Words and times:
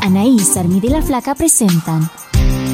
Anaís, 0.00 0.56
Armida 0.56 0.86
y 0.86 0.90
la 0.90 1.02
Flaca 1.02 1.34
presentan 1.34 2.08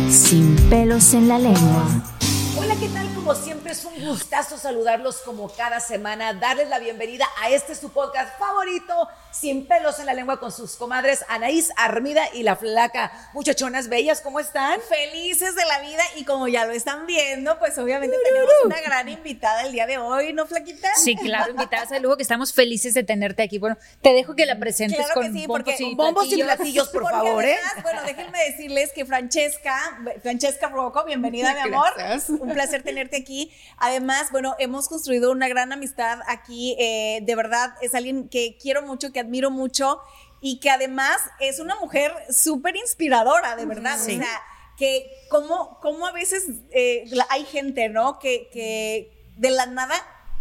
Sin 0.08 0.54
pelos 0.70 1.14
en 1.14 1.28
la 1.28 1.38
lengua. 1.38 2.13
Hola, 2.56 2.76
¿qué 2.78 2.88
tal? 2.88 3.12
Como 3.14 3.34
siempre 3.34 3.72
es 3.72 3.84
un 3.84 4.06
gustazo 4.06 4.56
saludarlos 4.58 5.18
como 5.22 5.48
cada 5.50 5.80
semana, 5.80 6.34
darles 6.34 6.68
la 6.68 6.78
bienvenida 6.78 7.26
a 7.42 7.50
este 7.50 7.74
su 7.74 7.90
podcast 7.90 8.38
favorito, 8.38 9.08
Sin 9.32 9.66
pelos 9.66 9.98
en 9.98 10.06
la 10.06 10.14
lengua 10.14 10.38
con 10.38 10.52
sus 10.52 10.76
comadres 10.76 11.24
Anaís, 11.28 11.72
Armida 11.76 12.22
y 12.32 12.44
la 12.44 12.54
Flaca. 12.54 13.10
Muchachonas 13.32 13.88
bellas, 13.88 14.20
¿cómo 14.20 14.38
están? 14.38 14.78
Felices 14.80 15.56
de 15.56 15.64
la 15.64 15.80
vida 15.80 16.02
y 16.16 16.24
como 16.24 16.46
ya 16.46 16.64
lo 16.64 16.72
están 16.72 17.06
viendo, 17.06 17.58
pues 17.58 17.76
obviamente 17.78 18.16
tenemos 18.24 18.50
una 18.64 18.80
gran 18.80 19.08
invitada 19.08 19.62
el 19.62 19.72
día 19.72 19.86
de 19.86 19.98
hoy, 19.98 20.32
¿no, 20.32 20.46
Flaquita? 20.46 20.88
Sí, 20.94 21.16
claro, 21.16 21.50
invitada 21.50 21.86
de 21.86 22.00
lujo 22.00 22.16
que 22.16 22.22
estamos 22.22 22.52
felices 22.52 22.94
de 22.94 23.02
tenerte 23.02 23.42
aquí. 23.42 23.58
Bueno, 23.58 23.76
te 24.00 24.12
dejo 24.12 24.36
que 24.36 24.46
la 24.46 24.58
presentes 24.58 24.98
Claro 24.98 25.14
que 25.20 25.26
con 25.26 25.32
sí, 25.34 25.46
bombos 25.46 25.80
y 25.80 25.94
bombos 25.94 26.26
y 26.28 26.42
platillos. 26.42 26.88
por 26.88 27.02
Porque 27.02 27.16
favor, 27.16 27.44
¿eh? 27.44 27.58
Bueno, 27.82 28.02
déjenme 28.06 28.38
decirles 28.44 28.92
que 28.92 29.04
Francesca, 29.04 29.76
Francesca 30.22 30.68
Rocco, 30.68 31.04
bienvenida, 31.04 31.52
mi 31.54 31.60
amor. 31.72 31.92
Gracias. 31.96 32.30
Un 32.44 32.54
placer 32.54 32.82
tenerte 32.82 33.16
aquí. 33.16 33.50
Además, 33.78 34.30
bueno, 34.30 34.54
hemos 34.58 34.88
construido 34.88 35.32
una 35.32 35.48
gran 35.48 35.72
amistad 35.72 36.20
aquí. 36.26 36.76
eh, 36.78 37.20
de 37.22 37.34
verdad, 37.34 37.74
es 37.82 37.94
alguien 37.94 38.28
que 38.28 38.56
quiero 38.60 38.82
mucho, 38.82 39.12
que 39.12 39.20
admiro 39.20 39.50
mucho 39.50 40.00
y 40.40 40.60
que 40.60 40.70
además 40.70 41.18
es 41.40 41.58
una 41.58 41.74
mujer 41.76 42.12
súper 42.30 42.76
inspiradora, 42.76 43.56
de 43.56 43.66
verdad. 43.66 43.98
Sí. 43.98 44.16
O 44.16 44.18
sea, 44.18 44.42
que 44.76 45.10
como, 45.30 45.78
como 45.80 46.06
a 46.06 46.12
veces 46.12 46.44
eh, 46.70 47.10
hay 47.30 47.44
gente, 47.44 47.88
¿no? 47.88 48.18
Que, 48.18 48.48
que 48.52 49.10
de 49.36 49.50
la 49.50 49.66
nada 49.66 49.94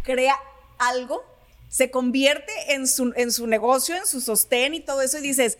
crea 0.03 0.35
algo, 0.79 1.23
se 1.69 1.89
convierte 1.89 2.51
en 2.73 2.87
su, 2.87 3.13
en 3.15 3.31
su 3.31 3.47
negocio, 3.47 3.95
en 3.95 4.05
su 4.05 4.21
sostén 4.21 4.73
y 4.73 4.79
todo 4.79 5.01
eso, 5.01 5.17
y 5.19 5.21
dices, 5.21 5.57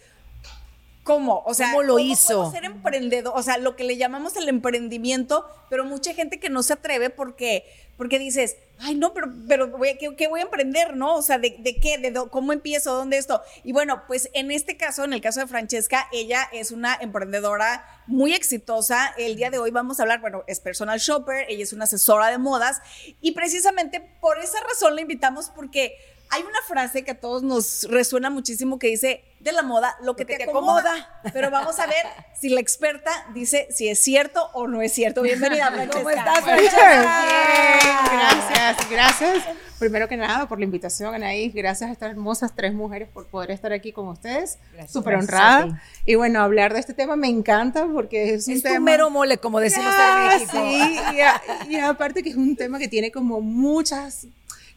¿Cómo? 1.04 1.44
O 1.46 1.54
sea, 1.54 1.68
¿Cómo 1.72 1.84
lo 1.84 2.00
hizo? 2.00 2.28
puedo 2.38 2.52
ser 2.52 2.64
emprendedor? 2.66 3.34
O 3.36 3.44
sea, 3.44 3.58
lo 3.58 3.76
que 3.76 3.84
le 3.84 3.98
llamamos 3.98 4.36
el 4.38 4.48
emprendimiento, 4.48 5.46
pero 5.70 5.84
mucha 5.86 6.14
gente 6.14 6.40
que 6.40 6.50
no 6.50 6.64
se 6.64 6.74
atreve 6.74 7.10
porque, 7.10 7.66
porque 7.98 8.20
dices, 8.20 8.56
ay, 8.80 8.96
no, 8.96 9.14
pero, 9.14 9.28
pero 9.48 9.68
voy 9.68 9.90
a- 9.90 9.98
¿qué, 9.98 10.16
qué 10.16 10.28
voy 10.28 10.40
a 10.40 10.44
emprender, 10.44 10.96
no? 10.96 11.16
O 11.16 11.22
sea, 11.22 11.38
¿de, 11.40 11.58
de 11.60 11.76
qué? 11.76 11.98
¿De 11.98 12.14
cómo 12.32 12.54
empiezo? 12.54 12.94
¿Dónde 12.94 13.18
esto? 13.18 13.42
Y 13.66 13.74
bueno, 13.74 14.04
pues 14.08 14.30
en 14.34 14.50
este 14.52 14.78
caso, 14.78 15.04
en 15.04 15.12
el 15.12 15.20
caso 15.20 15.42
de 15.42 15.48
Francesca, 15.48 16.08
ella 16.14 16.48
es 16.54 16.72
una 16.72 16.96
emprendedora 17.02 17.86
muy 18.08 18.34
exitosa. 18.34 19.14
El 19.18 19.36
día 19.36 19.50
de 19.52 19.58
hoy 19.60 19.72
vamos 19.72 20.00
a 20.00 20.04
hablar, 20.04 20.22
bueno, 20.22 20.44
es 20.48 20.62
personal 20.62 21.00
shopper, 21.00 21.46
ella 21.50 21.64
es 21.64 21.74
una 21.74 21.84
asesora 21.84 22.28
de 22.30 22.38
modas 22.38 22.82
y 23.20 23.34
precisamente 23.34 24.00
por 24.22 24.40
esa 24.40 24.60
razón 24.62 24.96
la 24.96 25.02
invitamos 25.02 25.50
porque 25.54 25.96
hay 26.30 26.42
una 26.42 26.60
frase 26.68 27.04
que 27.04 27.12
a 27.12 27.20
todos 27.20 27.44
nos 27.44 27.84
resuena 27.90 28.30
muchísimo 28.30 28.80
que 28.80 28.88
dice, 28.88 29.24
de 29.40 29.52
la 29.52 29.62
moda, 29.62 29.96
lo 30.02 30.16
que, 30.16 30.26
te, 30.26 30.42
acomoda. 30.44 31.22
Pero 31.34 31.52
vamos 31.52 31.78
a 31.80 31.86
ver 31.86 32.06
si 32.40 32.50
la 32.50 32.60
experta 32.60 33.12
dice 33.34 33.68
si 33.70 33.88
es 33.90 34.04
cierto 34.04 34.50
o 34.54 34.68
no 34.68 34.82
es 34.82 34.94
cierto. 34.94 35.22
Bienvenida, 35.22 35.68
Francesca. 35.72 35.98
¿Cómo 36.00 36.10
estás, 36.10 36.46
Bien, 36.46 36.58
Francesca? 36.58 38.04
gracias, 38.10 38.90
gracias. 38.90 39.44
Primero 39.80 40.08
que 40.08 40.16
nada 40.16 40.48
por 40.48 40.60
la 40.60 40.66
invitación, 40.66 41.14
Anaís. 41.14 41.54
Gracias 41.54 41.90
a 41.90 41.94
estas 41.94 42.12
hermosas 42.12 42.54
tres 42.56 42.74
mujeres 42.74 43.10
por 43.10 43.26
poder 43.28 43.52
estar 43.52 43.74
aquí 43.74 43.92
con 43.92 44.08
ustedes. 44.08 44.58
Súper 44.88 45.16
honrada. 45.16 45.82
Y 46.06 46.16
bueno, 46.16 46.42
hablar 46.42 46.74
de 46.74 46.80
este 46.80 46.94
tema 46.94 47.16
me 47.16 47.28
encanta 47.28 47.86
porque 47.92 48.34
es 48.36 48.48
un 48.48 48.54
Es 48.54 48.64
tu 48.64 48.70
tema. 48.70 48.80
mero 48.80 49.10
mole, 49.10 49.38
como 49.40 49.60
decimos 49.60 49.92
Ah, 49.94 50.30
en 50.32 50.40
México. 50.40 50.52
Sí, 50.54 51.16
y, 51.16 51.20
a- 51.22 51.42
y 51.70 51.76
aparte 51.78 52.24
que 52.24 52.30
es 52.30 52.36
un 52.38 52.56
tema 52.56 52.80
que 52.80 52.88
tiene 52.88 53.12
como 53.12 53.42
muchas, 53.42 54.28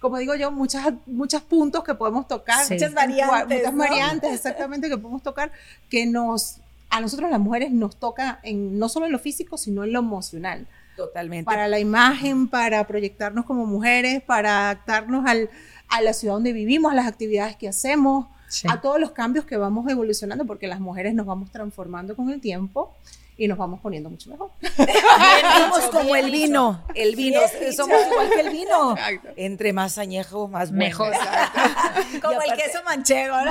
como 0.00 0.19
digo 0.19 0.34
yo, 0.34 0.50
muchas, 0.50 0.92
muchos 1.06 1.42
puntos 1.42 1.83
que 1.84 1.94
podemos 1.94 2.28
tocar. 2.28 2.64
Sí. 2.64 2.75
Muchas 2.75 2.92
variantes, 2.94 3.58
Muchas 3.58 3.72
¿no? 3.72 3.78
variantes, 3.78 4.33
exactamente, 4.34 4.88
que 4.88 4.98
podemos 4.98 5.22
tocar, 5.22 5.50
que 5.88 6.06
nos, 6.06 6.58
a 6.91 7.00
nosotros 7.00 7.31
las 7.31 7.41
mujeres 7.41 7.70
nos 7.72 7.97
toca 7.97 8.41
en, 8.43 8.78
no 8.78 8.88
solo 8.88 9.06
en 9.06 9.12
lo 9.12 9.19
físico, 9.19 9.56
sino 9.59 9.84
en 9.84 9.93
lo 9.93 10.00
emocional. 10.00 10.66
Totalmente. 10.97 11.44
Para 11.44 11.69
la 11.69 11.78
imagen, 11.78 12.48
para 12.48 12.87
proyectarnos 12.87 13.44
como 13.44 13.66
mujeres, 13.66 14.22
para 14.22 14.70
adaptarnos 14.70 15.26
al, 15.26 15.50
a 15.88 16.00
la 16.00 16.12
ciudad 16.12 16.34
donde 16.34 16.53
vivimos, 16.53 16.91
a 16.93 16.94
las 16.94 17.06
actividades 17.06 17.56
que 17.56 17.69
hacemos, 17.69 18.26
Sí. 18.49 18.69
a 18.70 18.81
todos 18.81 19.00
los 19.00 19.10
cambios 19.10 19.44
que 19.44 19.56
vamos 19.56 19.91
evolucionando, 19.91 20.44
porque 20.47 20.69
las 20.69 20.78
mujeres 20.78 21.15
nos 21.15 21.26
vamos 21.26 21.50
transformando 21.50 22.15
con 22.15 22.31
el 22.31 22.41
tiempo 22.41 22.94
y 23.38 23.48
nos 23.48 23.58
vamos 23.58 23.80
poniendo 23.80 24.08
mucho 24.08 24.30
mejor. 24.30 24.50
Somos 25.58 25.80
como 25.91 26.16
el 26.16 26.30
vino. 26.30 26.84
El 26.94 27.16
vino. 27.16 27.41
Somos 27.76 27.98
dicho. 27.98 28.10
igual 28.10 28.30
que 28.30 28.41
el 28.41 28.50
vino. 28.50 28.92
Exacto. 28.92 29.28
Entre 29.36 29.72
más 29.72 29.98
añejo, 29.98 30.48
más 30.48 30.70
bueno. 30.70 30.84
Mejor. 30.84 31.12
Como 32.22 32.32
Y 32.32 32.44
el 32.44 32.50
aparte- 32.50 32.62
queso 32.62 32.82
manchego, 32.84 33.36
¿no? 33.42 33.50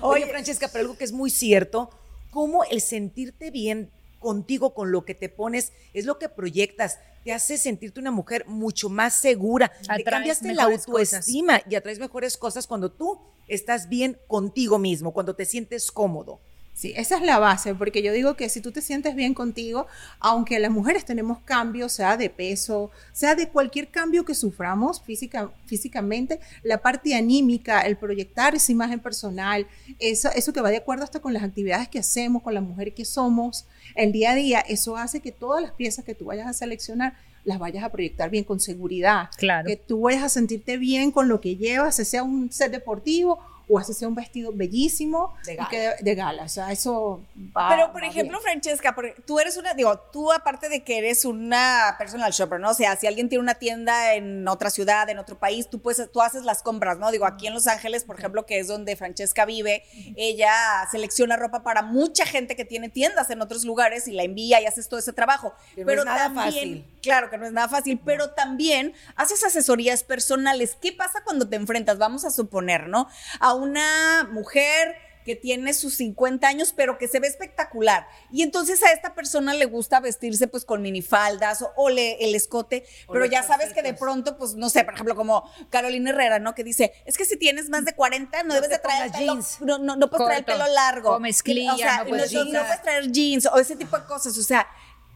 Oye, 0.02 0.26
Francesca, 0.26 0.68
pero 0.72 0.82
algo 0.82 0.96
que 0.96 1.04
es 1.04 1.12
muy 1.12 1.30
cierto, 1.30 1.90
cómo 2.30 2.64
el 2.64 2.80
sentirte 2.80 3.50
bien 3.50 3.90
contigo, 4.18 4.74
con 4.74 4.90
lo 4.92 5.04
que 5.04 5.14
te 5.14 5.28
pones, 5.28 5.72
es 5.92 6.04
lo 6.06 6.18
que 6.18 6.28
proyectas. 6.28 6.98
Te 7.24 7.32
hace 7.32 7.56
sentirte 7.58 8.00
una 8.00 8.10
mujer 8.10 8.44
mucho 8.46 8.88
más 8.88 9.14
segura. 9.14 9.68
te 9.68 9.84
Atraes 9.92 10.04
cambiaste 10.04 10.54
la 10.54 10.64
autoestima 10.64 11.60
y 11.68 11.74
atraes 11.74 11.98
mejores 11.98 12.36
cosas 12.36 12.66
cuando 12.66 12.90
tú 12.92 13.18
estás 13.48 13.88
bien 13.88 14.18
contigo 14.28 14.78
mismo, 14.78 15.12
cuando 15.12 15.34
te 15.34 15.44
sientes 15.46 15.90
cómodo. 15.90 16.40
Sí, 16.74 16.92
esa 16.96 17.16
es 17.16 17.22
la 17.22 17.38
base, 17.38 17.72
porque 17.76 18.02
yo 18.02 18.12
digo 18.12 18.34
que 18.34 18.48
si 18.48 18.60
tú 18.60 18.72
te 18.72 18.80
sientes 18.82 19.14
bien 19.14 19.32
contigo, 19.32 19.86
aunque 20.18 20.58
las 20.58 20.72
mujeres 20.72 21.04
tenemos 21.04 21.38
cambios, 21.44 21.92
sea 21.92 22.16
de 22.16 22.28
peso, 22.30 22.90
sea 23.12 23.36
de 23.36 23.48
cualquier 23.48 23.88
cambio 23.88 24.24
que 24.24 24.34
suframos 24.34 25.00
física, 25.00 25.52
físicamente, 25.66 26.40
la 26.64 26.78
parte 26.78 27.14
anímica, 27.14 27.82
el 27.82 27.96
proyectar 27.96 28.56
esa 28.56 28.72
imagen 28.72 28.98
personal, 28.98 29.68
eso, 30.00 30.28
eso 30.34 30.52
que 30.52 30.60
va 30.60 30.70
de 30.70 30.78
acuerdo 30.78 31.04
hasta 31.04 31.20
con 31.20 31.32
las 31.32 31.44
actividades 31.44 31.88
que 31.88 32.00
hacemos, 32.00 32.42
con 32.42 32.54
la 32.54 32.60
mujer 32.60 32.92
que 32.92 33.04
somos, 33.04 33.66
el 33.94 34.10
día 34.10 34.32
a 34.32 34.34
día, 34.34 34.58
eso 34.58 34.96
hace 34.96 35.20
que 35.20 35.30
todas 35.30 35.62
las 35.62 35.70
piezas 35.72 36.04
que 36.04 36.16
tú 36.16 36.24
vayas 36.24 36.48
a 36.48 36.52
seleccionar 36.52 37.14
las 37.44 37.58
vayas 37.58 37.84
a 37.84 37.92
proyectar 37.92 38.30
bien 38.30 38.42
con 38.42 38.58
seguridad, 38.58 39.28
Claro. 39.36 39.68
que 39.68 39.76
tú 39.76 40.00
vayas 40.00 40.22
a 40.22 40.28
sentirte 40.28 40.78
bien 40.78 41.12
con 41.12 41.28
lo 41.28 41.40
que 41.40 41.56
llevas, 41.56 41.94
sea 41.96 42.22
un 42.22 42.50
set 42.50 42.72
deportivo 42.72 43.38
o 43.68 43.78
así 43.78 43.92
sea 43.94 44.08
un 44.08 44.14
vestido 44.14 44.52
bellísimo 44.52 45.34
De 45.44 45.56
gala. 45.56 45.68
que- 45.68 45.94
de 46.00 46.14
gala, 46.14 46.42
o 46.44 46.48
sea, 46.48 46.70
eso 46.72 47.22
va 47.56 47.68
Pero, 47.70 47.92
por 47.92 48.02
va 48.02 48.06
ejemplo, 48.08 48.38
bien. 48.38 48.42
Francesca, 48.60 48.94
porque 48.94 49.14
tú 49.26 49.38
eres 49.40 49.56
una, 49.56 49.74
digo, 49.74 49.98
tú 50.12 50.32
aparte 50.32 50.68
de 50.68 50.82
que 50.84 50.98
eres 50.98 51.24
una 51.24 51.94
personal 51.98 52.30
shopper, 52.32 52.60
¿no? 52.60 52.70
O 52.70 52.74
sea, 52.74 52.96
si 52.96 53.06
alguien 53.06 53.28
tiene 53.28 53.42
una 53.42 53.54
tienda 53.54 54.14
en 54.14 54.46
otra 54.48 54.70
ciudad, 54.70 55.08
en 55.08 55.18
otro 55.18 55.38
país, 55.38 55.68
tú 55.70 55.80
puedes, 55.80 56.10
tú 56.12 56.20
haces 56.22 56.44
las 56.44 56.62
compras, 56.62 56.98
¿no? 56.98 57.10
Digo, 57.10 57.26
aquí 57.26 57.46
en 57.46 57.54
Los 57.54 57.66
Ángeles, 57.66 58.04
por 58.04 58.18
ejemplo, 58.18 58.44
que 58.46 58.58
es 58.58 58.68
donde 58.68 58.96
Francesca 58.96 59.44
vive, 59.44 59.82
ella 60.16 60.52
selecciona 60.90 61.36
ropa 61.36 61.62
para 61.62 61.82
mucha 61.82 62.26
gente 62.26 62.56
que 62.56 62.64
tiene 62.64 62.88
tiendas 62.88 63.30
en 63.30 63.40
otros 63.40 63.64
lugares 63.64 64.08
y 64.08 64.12
la 64.12 64.22
envía 64.24 64.60
y 64.60 64.66
haces 64.66 64.88
todo 64.88 64.98
ese 65.00 65.12
trabajo. 65.12 65.54
Que 65.74 65.84
no 65.84 65.92
es 65.92 66.04
nada 66.04 66.30
fácil. 66.30 66.84
Claro 67.02 67.30
que 67.30 67.38
no 67.38 67.46
es 67.46 67.52
nada 67.52 67.68
fácil, 67.68 68.00
pero 68.04 68.30
también 68.30 68.94
haces 69.16 69.42
asesorías 69.44 70.02
personales. 70.04 70.76
¿Qué 70.80 70.92
pasa 70.92 71.22
cuando 71.24 71.48
te 71.48 71.56
enfrentas, 71.56 71.98
vamos 71.98 72.24
a 72.24 72.30
suponer, 72.30 72.88
¿no? 72.88 73.08
A 73.40 73.53
una 73.54 74.28
mujer 74.32 74.96
que 75.24 75.34
tiene 75.34 75.72
sus 75.72 75.94
50 75.94 76.46
años, 76.46 76.74
pero 76.76 76.98
que 76.98 77.08
se 77.08 77.18
ve 77.18 77.26
espectacular. 77.26 78.06
Y 78.30 78.42
entonces 78.42 78.82
a 78.82 78.92
esta 78.92 79.14
persona 79.14 79.54
le 79.54 79.64
gusta 79.64 79.98
vestirse 80.00 80.48
pues 80.48 80.66
con 80.66 80.82
minifaldas 80.82 81.62
o, 81.62 81.72
o 81.76 81.88
le, 81.88 82.22
el 82.22 82.34
escote, 82.34 82.84
O 83.06 83.14
pero 83.14 83.24
ya 83.24 83.42
sabes 83.42 83.72
que 83.72 83.82
de 83.82 83.94
pronto, 83.94 84.36
pues 84.36 84.54
no 84.54 84.68
sé, 84.68 84.84
por 84.84 84.92
ejemplo, 84.92 85.16
como 85.16 85.50
Carolina 85.70 86.10
Herrera, 86.10 86.40
¿no? 86.40 86.54
Que 86.54 86.62
dice, 86.62 86.92
es 87.06 87.16
que 87.16 87.24
si 87.24 87.38
tienes 87.38 87.70
más 87.70 87.86
de 87.86 87.94
40 87.94 88.42
no, 88.42 88.48
No 88.48 88.54
debes 88.54 88.68
de 88.68 88.78
traer 88.78 89.10
pelo, 89.12 89.32
jeans. 89.34 89.62
no, 89.62 89.78
no, 89.78 89.96
no 89.96 90.10
puedes 90.10 90.26
traer 90.26 90.40
el 90.40 90.44
pelo 90.44 90.66
largo. 90.66 91.16
O 91.16 91.20
mezclilla, 91.20 91.72
o 91.72 91.78
sea, 91.78 91.98
no 92.04 92.10
puedes 92.10 92.30
no, 92.32 92.44
no 92.44 92.50
usar. 92.50 92.66
puedes 92.66 92.82
traer 92.82 93.10
jeans 93.10 93.46
o 93.46 93.56
ese 93.58 93.76
tipo 93.76 93.98
de 93.98 94.04
cosas. 94.04 94.36
O 94.36 94.42
sea, 94.42 94.68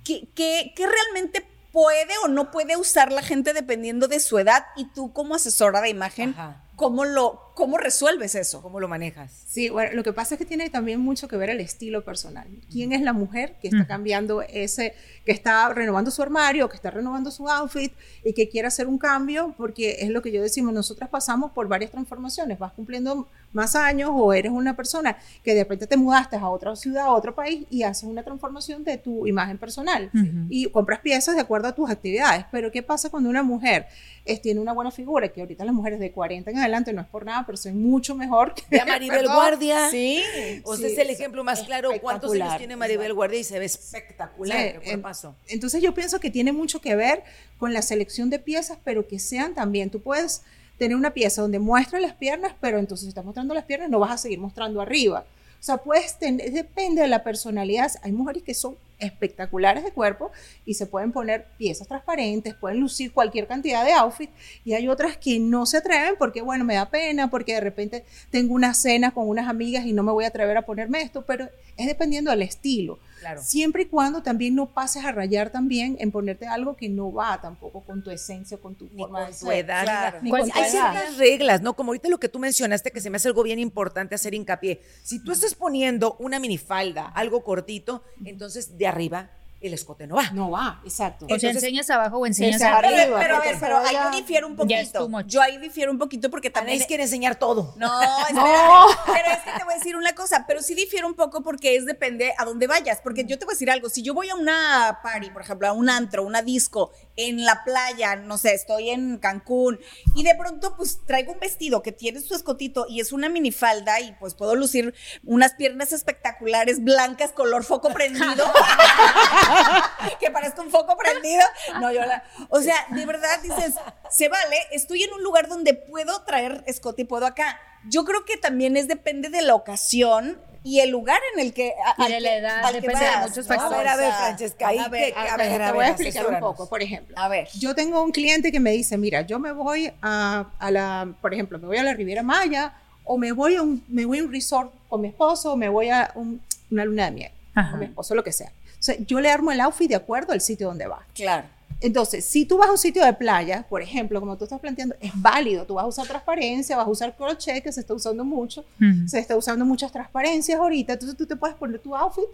¿qué, 0.06 0.26
qué, 0.34 0.72
qué 0.74 0.86
realmente 0.86 1.46
puede 1.70 2.16
o 2.24 2.28
no 2.28 2.50
puede 2.50 2.78
usar 2.78 3.12
la 3.12 3.20
gente 3.22 3.52
dependiendo 3.52 4.08
de 4.08 4.20
su 4.20 4.38
edad? 4.38 4.64
Y 4.74 4.86
tú 4.92 5.12
como 5.12 5.34
asesora 5.34 5.82
de 5.82 5.90
imagen, 5.90 6.30
Ajá. 6.30 6.64
¿cómo, 6.76 7.04
lo, 7.04 7.47
¿cómo 7.58 7.76
resuelves 7.76 8.36
eso? 8.36 8.62
¿Cómo 8.62 8.78
lo 8.78 8.86
manejas? 8.86 9.32
Sí, 9.48 9.68
bueno, 9.68 9.90
lo 9.94 10.04
que 10.04 10.12
pasa 10.12 10.36
es 10.36 10.38
que 10.38 10.44
tiene 10.46 10.70
también 10.70 11.00
mucho 11.00 11.26
que 11.26 11.36
ver 11.36 11.50
el 11.50 11.58
estilo 11.60 12.04
personal. 12.04 12.46
¿Quién 12.70 12.92
es 12.92 13.02
la 13.02 13.12
mujer 13.12 13.56
que 13.60 13.66
está 13.66 13.84
cambiando 13.86 14.42
ese, 14.42 14.94
que 15.26 15.32
está 15.32 15.68
renovando 15.74 16.12
su 16.12 16.22
armario, 16.22 16.68
que 16.68 16.76
está 16.76 16.92
renovando 16.92 17.32
su 17.32 17.48
outfit 17.48 17.92
y 18.24 18.32
que 18.32 18.48
quiere 18.48 18.68
hacer 18.68 18.86
un 18.86 18.96
cambio? 18.96 19.54
Porque 19.58 19.96
es 20.00 20.10
lo 20.10 20.22
que 20.22 20.30
yo 20.30 20.40
decimos, 20.40 20.72
nosotras 20.72 21.10
pasamos 21.10 21.50
por 21.50 21.66
varias 21.66 21.90
transformaciones, 21.90 22.60
vas 22.60 22.72
cumpliendo 22.74 23.26
más 23.52 23.74
años 23.74 24.10
o 24.12 24.32
eres 24.32 24.52
una 24.52 24.76
persona 24.76 25.16
que 25.42 25.54
de 25.54 25.62
repente 25.64 25.86
te 25.88 25.96
mudaste 25.96 26.36
a 26.36 26.48
otra 26.48 26.76
ciudad, 26.76 27.06
a 27.06 27.10
otro 27.12 27.34
país 27.34 27.66
y 27.70 27.82
haces 27.82 28.04
una 28.04 28.22
transformación 28.22 28.84
de 28.84 28.98
tu 28.98 29.26
imagen 29.26 29.58
personal 29.58 30.10
y 30.48 30.66
compras 30.70 31.00
piezas 31.00 31.34
de 31.34 31.40
acuerdo 31.40 31.66
a 31.68 31.74
tus 31.74 31.90
actividades. 31.90 32.44
Pero 32.52 32.70
¿qué 32.70 32.82
pasa 32.84 33.10
cuando 33.10 33.28
una 33.28 33.42
mujer 33.42 33.86
es- 34.24 34.40
tiene 34.42 34.60
una 34.60 34.72
buena 34.72 34.90
figura? 34.92 35.28
Que 35.28 35.40
ahorita 35.40 35.64
las 35.64 35.74
mujeres 35.74 35.98
de 35.98 36.12
40 36.12 36.50
en 36.50 36.58
adelante 36.58 36.92
no 36.92 37.00
es 37.00 37.06
por 37.08 37.24
nada, 37.24 37.44
pero 37.48 37.56
soy 37.56 37.72
mucho 37.72 38.14
mejor 38.14 38.54
que 38.54 38.78
a 38.78 38.84
Maribel 38.84 39.18
Perdón. 39.22 39.34
Guardia. 39.34 39.90
Sí. 39.90 40.22
O 40.62 40.76
sea, 40.76 40.86
Sí, 40.86 40.92
es 40.92 40.98
el 41.00 41.10
ejemplo 41.10 41.42
más 41.42 41.62
claro. 41.62 41.90
¿Cuántos 42.00 42.32
años 42.32 42.58
tiene 42.58 42.76
Maribel 42.76 43.14
Guardia 43.14 43.40
y 43.40 43.44
se 43.44 43.58
ve 43.58 43.64
espectacular? 43.64 44.58
Sí, 44.58 44.72
¿Qué 44.74 44.80
fue 44.80 44.92
en- 44.92 45.02
pasó? 45.02 45.34
Entonces 45.48 45.82
yo 45.82 45.94
pienso 45.94 46.20
que 46.20 46.30
tiene 46.30 46.52
mucho 46.52 46.80
que 46.80 46.94
ver 46.94 47.24
con 47.58 47.72
la 47.72 47.82
selección 47.82 48.30
de 48.30 48.38
piezas, 48.38 48.78
pero 48.84 49.08
que 49.08 49.18
sean 49.18 49.54
también, 49.54 49.90
tú 49.90 50.00
puedes 50.02 50.42
tener 50.76 50.96
una 50.96 51.12
pieza 51.14 51.42
donde 51.42 51.58
muestra 51.58 51.98
las 51.98 52.12
piernas, 52.12 52.52
pero 52.60 52.78
entonces 52.78 53.06
si 53.06 53.08
estás 53.08 53.24
mostrando 53.24 53.54
las 53.54 53.64
piernas 53.64 53.88
no 53.90 53.98
vas 53.98 54.12
a 54.12 54.18
seguir 54.18 54.38
mostrando 54.38 54.80
arriba. 54.80 55.24
O 55.60 55.62
sea, 55.62 55.78
puedes 55.78 56.18
depende 56.20 57.02
de 57.02 57.08
la 57.08 57.24
personalidad. 57.24 57.90
Hay 58.02 58.12
mujeres 58.12 58.42
que 58.42 58.54
son 58.54 58.76
espectaculares 58.98 59.84
de 59.84 59.92
cuerpo 59.92 60.30
y 60.64 60.74
se 60.74 60.86
pueden 60.86 61.12
poner 61.12 61.46
piezas 61.56 61.86
transparentes, 61.86 62.54
pueden 62.54 62.80
lucir 62.80 63.12
cualquier 63.12 63.46
cantidad 63.46 63.84
de 63.84 63.92
outfit 63.92 64.30
y 64.64 64.74
hay 64.74 64.88
otras 64.88 65.16
que 65.16 65.38
no 65.38 65.66
se 65.66 65.78
atreven 65.78 66.14
porque, 66.18 66.42
bueno, 66.42 66.64
me 66.64 66.74
da 66.74 66.90
pena, 66.90 67.30
porque 67.30 67.54
de 67.54 67.60
repente 67.60 68.04
tengo 68.30 68.54
una 68.54 68.74
cena 68.74 69.12
con 69.12 69.28
unas 69.28 69.48
amigas 69.48 69.86
y 69.86 69.92
no 69.92 70.02
me 70.02 70.12
voy 70.12 70.24
a 70.24 70.28
atrever 70.28 70.56
a 70.56 70.62
ponerme 70.62 71.00
esto, 71.02 71.24
pero 71.24 71.48
es 71.76 71.86
dependiendo 71.86 72.30
del 72.30 72.42
estilo. 72.42 72.98
Claro. 73.20 73.42
Siempre 73.42 73.82
y 73.82 73.86
cuando 73.86 74.22
también 74.22 74.54
no 74.54 74.66
pases 74.72 75.04
a 75.04 75.12
rayar 75.12 75.50
también 75.50 75.96
en 76.00 76.10
ponerte 76.12 76.46
algo 76.46 76.76
que 76.76 76.88
no 76.88 77.12
va 77.12 77.40
tampoco 77.40 77.82
con 77.84 78.02
tu 78.02 78.10
esencia, 78.10 78.58
con 78.58 78.74
tu 78.74 78.84
Ni 78.92 79.02
forma 79.02 79.18
con 79.20 79.26
de 79.32 79.38
tu 79.38 79.46
ser. 79.46 79.54
edad. 79.64 79.80
ni 79.80 79.84
claro. 79.86 80.18
Ni 80.22 80.30
¿Cuál- 80.30 80.42
con 80.42 80.50
tu 80.50 80.58
Hay 80.58 80.70
edad. 80.70 80.92
ciertas 80.92 81.16
reglas, 81.18 81.62
¿no? 81.62 81.74
Como 81.74 81.90
ahorita 81.90 82.08
lo 82.08 82.18
que 82.20 82.28
tú 82.28 82.38
mencionaste, 82.38 82.90
que 82.90 83.00
se 83.00 83.10
me 83.10 83.16
hace 83.16 83.28
algo 83.28 83.42
bien 83.42 83.58
importante 83.58 84.14
hacer 84.14 84.34
hincapié. 84.34 84.80
Si 85.02 85.22
tú 85.22 85.32
estás 85.32 85.54
poniendo 85.54 86.16
una 86.20 86.38
minifalda, 86.38 87.06
algo 87.08 87.42
cortito, 87.44 88.02
entonces 88.24 88.78
de 88.78 88.86
arriba 88.86 89.30
el 89.60 89.74
escote 89.74 90.06
no 90.06 90.16
va. 90.16 90.30
No 90.30 90.50
va, 90.50 90.80
exacto. 90.84 91.26
O 91.28 91.38
sea, 91.38 91.50
enseñas 91.50 91.90
abajo 91.90 92.18
o 92.18 92.26
enseñas 92.26 92.62
arriba. 92.62 93.18
Pero, 93.18 93.36
a 93.36 93.40
ver, 93.40 93.56
pero 93.58 93.78
ahí 93.78 93.94
yo 93.94 94.16
difiero 94.16 94.46
un 94.46 94.52
es 94.52 94.90
poquito. 94.90 95.20
Yo 95.26 95.42
ahí 95.42 95.58
difiero 95.58 95.90
un 95.90 95.98
poquito 95.98 96.30
porque 96.30 96.50
también. 96.50 96.76
Anaís 96.76 96.86
quiere 96.86 97.02
enseñar 97.04 97.36
todo. 97.36 97.74
No, 97.76 97.88
espérate. 98.28 99.02
Pero 99.06 99.30
es 99.30 99.38
que 99.38 99.58
te 99.58 99.64
voy 99.64 99.74
a 99.74 99.76
decir 99.76 99.96
una 99.96 100.14
cosa, 100.14 100.44
pero 100.46 100.62
sí 100.62 100.74
difiere 100.74 101.06
un 101.06 101.14
poco 101.14 101.42
porque 101.42 101.76
es 101.76 101.86
depende 101.86 102.32
a 102.38 102.44
dónde 102.44 102.66
vayas. 102.66 103.00
Porque 103.02 103.24
yo 103.24 103.38
te 103.38 103.44
voy 103.44 103.52
a 103.52 103.54
decir 103.54 103.70
algo. 103.70 103.88
Si 103.88 104.02
yo 104.02 104.14
voy 104.14 104.28
a 104.28 104.36
una 104.36 105.00
party, 105.02 105.30
por 105.30 105.42
ejemplo, 105.42 105.68
a 105.68 105.72
un 105.72 105.90
antro, 105.90 106.24
una 106.24 106.42
disco, 106.42 106.92
en 107.18 107.44
la 107.44 107.64
playa, 107.64 108.14
no 108.14 108.38
sé, 108.38 108.54
estoy 108.54 108.90
en 108.90 109.18
Cancún, 109.18 109.80
y 110.14 110.22
de 110.22 110.36
pronto, 110.36 110.76
pues 110.76 111.00
traigo 111.04 111.32
un 111.32 111.40
vestido 111.40 111.82
que 111.82 111.90
tiene 111.90 112.20
su 112.20 112.34
escotito 112.34 112.86
y 112.88 113.00
es 113.00 113.12
una 113.12 113.28
minifalda, 113.28 114.00
y 114.00 114.12
pues 114.12 114.34
puedo 114.34 114.54
lucir 114.54 114.94
unas 115.24 115.54
piernas 115.54 115.92
espectaculares, 115.92 116.82
blancas, 116.82 117.32
color 117.32 117.64
foco 117.64 117.92
prendido. 117.92 118.26
que 120.20 120.30
parezca 120.30 120.62
un 120.62 120.70
foco 120.70 120.96
prendido. 120.96 121.42
No, 121.80 121.92
yo 121.92 122.00
la. 122.00 122.22
O 122.50 122.60
sea, 122.60 122.86
de 122.90 123.04
verdad 123.04 123.40
dices, 123.42 123.74
se 124.10 124.28
vale, 124.28 124.56
estoy 124.70 125.02
en 125.02 125.12
un 125.12 125.22
lugar 125.22 125.48
donde 125.48 125.74
puedo 125.74 126.22
traer 126.22 126.62
escote 126.66 127.02
y 127.02 127.04
puedo 127.04 127.26
acá. 127.26 127.60
Yo 127.88 128.04
creo 128.04 128.24
que 128.24 128.36
también 128.36 128.76
es 128.76 128.88
depende 128.88 129.28
de 129.28 129.42
la 129.42 129.54
ocasión 129.54 130.40
y 130.64 130.80
el 130.80 130.90
lugar 130.90 131.20
en 131.34 131.40
el 131.40 131.52
que. 131.52 131.72
a- 131.96 132.06
Y 132.08 132.12
de 132.12 132.20
la 132.20 132.34
edad, 132.36 132.64
al 132.64 132.74
que 132.74 132.80
depende 132.80 133.04
de 133.04 133.10
vas, 133.10 133.28
muchos 133.30 133.48
¿no? 133.48 133.54
factores. 133.54 133.74
A 133.74 133.78
ver, 133.78 133.88
a 133.88 133.96
ver, 133.96 134.12
Francesca, 134.12 134.68
ahí 134.68 134.78
a 134.78 134.88
ver, 134.88 135.12
que- 135.14 135.18
a 135.18 135.22
a 135.34 135.36
ver, 135.36 135.50
ver, 135.58 135.66
te 135.68 135.72
voy 135.72 135.84
a 135.84 135.88
explicar 135.88 136.26
un 136.26 136.40
poco, 136.40 136.68
por 136.68 136.82
ejemplo. 136.82 137.16
A 137.18 137.28
ver. 137.28 137.48
Yo 137.58 137.74
tengo 137.74 138.02
un 138.02 138.10
cliente 138.12 138.50
que 138.52 138.60
me 138.60 138.70
dice, 138.72 138.96
mira, 138.98 139.22
yo 139.22 139.38
me 139.38 139.52
voy 139.52 139.92
a, 140.02 140.46
a 140.58 140.70
la, 140.70 141.08
por 141.20 141.32
ejemplo, 141.34 141.58
me 141.58 141.66
voy 141.66 141.76
a 141.78 141.82
la 141.82 141.94
Riviera 141.94 142.22
Maya 142.22 142.72
o 143.04 143.16
me 143.18 143.32
voy 143.32 143.56
a 143.56 143.62
un, 143.62 143.82
me 143.88 144.04
voy 144.04 144.18
a 144.18 144.24
un 144.24 144.32
resort 144.32 144.72
con 144.88 145.00
mi 145.00 145.08
esposo 145.08 145.52
o 145.52 145.56
me 145.56 145.68
voy 145.68 145.88
a 145.90 146.10
un- 146.14 146.40
una 146.70 146.84
luna 146.84 147.06
de 147.06 147.10
miel 147.12 147.32
Ajá. 147.54 147.70
con 147.70 147.80
mi 147.80 147.86
esposo, 147.86 148.14
lo 148.14 148.22
que 148.24 148.32
sea. 148.32 148.48
O 148.78 148.82
sea, 148.82 148.94
yo 148.98 149.20
le 149.20 149.30
armo 149.30 149.50
el 149.50 149.60
outfit 149.60 149.88
de 149.88 149.96
acuerdo 149.96 150.32
al 150.32 150.40
sitio 150.40 150.68
donde 150.68 150.86
va. 150.86 151.04
Claro. 151.14 151.46
Entonces, 151.80 152.24
si 152.24 152.44
tú 152.44 152.58
vas 152.58 152.68
a 152.68 152.72
un 152.72 152.78
sitio 152.78 153.04
de 153.04 153.12
playa, 153.12 153.64
por 153.68 153.82
ejemplo, 153.82 154.18
como 154.18 154.36
tú 154.36 154.44
estás 154.44 154.58
planteando, 154.58 154.96
es 155.00 155.12
válido. 155.14 155.64
Tú 155.64 155.74
vas 155.74 155.84
a 155.84 155.88
usar 155.88 156.06
transparencia, 156.06 156.76
vas 156.76 156.86
a 156.86 156.90
usar 156.90 157.16
crochet, 157.16 157.62
que 157.62 157.70
se 157.70 157.80
está 157.80 157.94
usando 157.94 158.24
mucho. 158.24 158.64
Se 159.06 159.18
está 159.18 159.36
usando 159.36 159.64
muchas 159.64 159.92
transparencias 159.92 160.58
ahorita. 160.58 160.94
Entonces, 160.94 161.16
tú 161.16 161.26
te 161.26 161.36
puedes 161.36 161.56
poner 161.56 161.78
tu 161.78 161.94
outfit. 161.94 162.24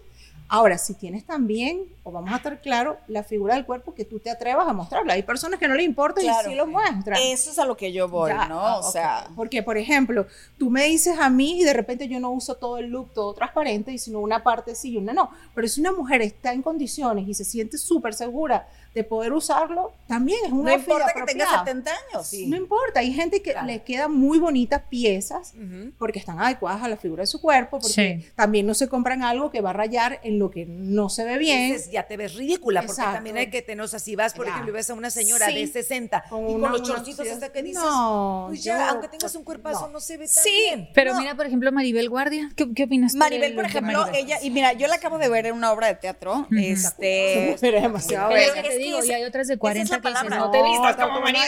Ahora, 0.48 0.76
si 0.78 0.94
tienes 0.94 1.24
también, 1.24 1.82
o 2.04 2.12
vamos 2.12 2.32
a 2.32 2.36
estar 2.36 2.60
claro, 2.60 2.98
la 3.08 3.22
figura 3.24 3.54
del 3.54 3.64
cuerpo 3.64 3.94
que 3.94 4.04
tú 4.04 4.18
te 4.20 4.30
atrevas 4.30 4.68
a 4.68 4.72
mostrarla. 4.72 5.14
Hay 5.14 5.22
personas 5.22 5.58
que 5.58 5.66
no 5.66 5.74
le 5.74 5.82
importa 5.82 6.20
Claro. 6.20 6.48
y 6.48 6.52
sí 6.52 6.56
lo 6.56 6.66
muestran. 6.66 7.18
Eso 7.22 7.50
es 7.50 7.58
a 7.58 7.64
lo 7.64 7.76
que 7.76 7.92
yo 7.92 8.08
voy, 8.08 8.30
Ya, 8.30 8.46
¿no? 8.46 8.60
ah, 8.60 8.78
O 8.78 8.82
sea. 8.90 9.26
Porque, 9.34 9.62
por 9.62 9.78
ejemplo, 9.78 10.26
tú 10.58 10.68
me 10.70 10.84
dices 10.84 11.18
a 11.18 11.30
mí 11.30 11.60
y 11.60 11.64
de 11.64 11.72
repente 11.72 12.06
yo 12.08 12.20
no 12.20 12.30
uso 12.30 12.56
todo 12.56 12.76
el 12.78 12.86
look, 12.86 13.12
todo 13.14 13.32
transparente, 13.32 13.90
y 13.92 13.98
sino 13.98 14.20
una 14.20 14.42
parte 14.44 14.74
sí 14.74 14.90
y 14.92 14.96
una 14.98 15.12
no. 15.14 15.30
Pero 15.54 15.66
si 15.66 15.80
una 15.80 15.92
mujer 15.92 16.20
está 16.22 16.52
en 16.52 16.62
condiciones 16.62 17.26
y 17.26 17.34
se 17.34 17.44
siente 17.44 17.78
súper 17.78 18.12
segura 18.14 18.68
de 18.94 19.02
poder 19.02 19.32
usarlo, 19.32 19.92
también 20.06 20.38
es 20.44 20.52
un 20.52 20.62
No 20.64 20.72
importa 20.72 21.06
que 21.12 21.22
tenga 21.22 21.44
apropiado. 21.46 21.64
70 21.64 21.90
años. 22.12 22.26
Sí. 22.28 22.46
No 22.46 22.56
importa, 22.56 23.00
hay 23.00 23.12
gente 23.12 23.42
que 23.42 23.50
Claro. 23.50 23.66
le 23.66 23.82
quedan 23.82 24.12
muy 24.14 24.38
bonitas 24.38 24.82
piezas 24.88 25.52
Ujú. 25.54 25.90
porque 25.98 26.20
están 26.20 26.38
adecuadas 26.38 26.80
a 26.82 26.88
la 26.88 26.96
figura 26.96 27.22
de 27.22 27.26
su 27.26 27.40
cuerpo, 27.40 27.80
porque 27.80 28.20
Sí. 28.22 28.30
también 28.36 28.66
no 28.66 28.74
se 28.74 28.88
compran 28.88 29.22
algo 29.24 29.50
que 29.50 29.60
va 29.62 29.70
a 29.70 29.72
rayar 29.72 30.20
en 30.22 30.33
lo 30.38 30.50
que 30.50 30.66
no 30.66 31.08
se 31.08 31.24
ve 31.24 31.38
bien. 31.38 31.58
Entonces 31.62 31.90
ya 31.90 32.06
te 32.06 32.16
ves 32.16 32.34
ridícula, 32.34 32.80
porque 32.82 32.92
Exacto. 32.92 33.14
también 33.14 33.36
hay 33.36 33.50
que 33.50 33.62
tener, 33.62 33.84
o 33.84 33.88
sea, 33.88 33.98
si 33.98 34.16
vas, 34.16 34.34
por 34.34 34.46
Ya. 34.46 34.52
ejemplo, 34.52 34.70
y 34.72 34.74
ves 34.74 34.90
a 34.90 34.94
una 34.94 35.10
señora 35.10 35.46
Sí. 35.48 35.54
de 35.54 35.66
60 35.66 36.24
Con 36.28 36.44
y 36.44 36.46
con 36.52 36.54
una- 36.56 36.70
los 36.70 36.82
chorcitos 36.82 37.26
hasta 37.28 37.50
que 37.52 37.62
dices, 37.62 37.82
No, 37.82 38.46
pues 38.48 38.62
ya, 38.64 38.78
yo- 38.78 38.90
aunque 38.92 39.08
tengas 39.08 39.34
un 39.34 39.44
cuerpazo, 39.44 39.86
no. 39.86 39.94
no, 39.94 40.00
se 40.00 40.16
ve 40.16 40.26
tan 40.26 40.44
Sí. 40.44 40.50
bien. 40.50 40.88
Pero 40.94 41.14
No. 41.14 41.20
mira, 41.20 41.34
por 41.34 41.46
ejemplo, 41.46 41.70
Maribel 41.72 42.08
Guardia. 42.08 42.50
¿Qué, 42.56 42.72
qué 42.74 42.84
opinas 42.84 43.12
tú 43.12 43.18
Maribel, 43.18 43.54
por 43.54 43.64
ejemplo, 43.64 44.00
Maribel? 44.00 44.24
ella, 44.24 44.38
y 44.42 44.50
mira, 44.50 44.72
yo 44.74 44.86
la 44.88 44.96
acabo 44.96 45.18
de 45.18 45.28
ver 45.28 45.46
en 45.46 45.54
una 45.54 45.72
obra 45.72 45.86
de 45.88 45.94
teatro. 45.96 46.46
Este. 46.56 47.56
Pero 47.60 47.76
es 47.76 47.82
demasiado 47.82 48.28
Pero 48.30 48.40
es 48.40 48.52
que 48.52 48.62
te 48.68 48.78
digo, 48.78 49.04
y 49.04 49.12
hay 49.12 49.24
otras 49.24 49.46
de 49.48 49.54
esa 49.54 49.56
es 49.56 49.60
40 49.60 50.10
la 50.10 50.22
que 50.22 50.28
no 50.30 50.50
te 50.50 50.62
vistas 50.62 50.96
como 50.96 51.20
Maribel 51.20 51.44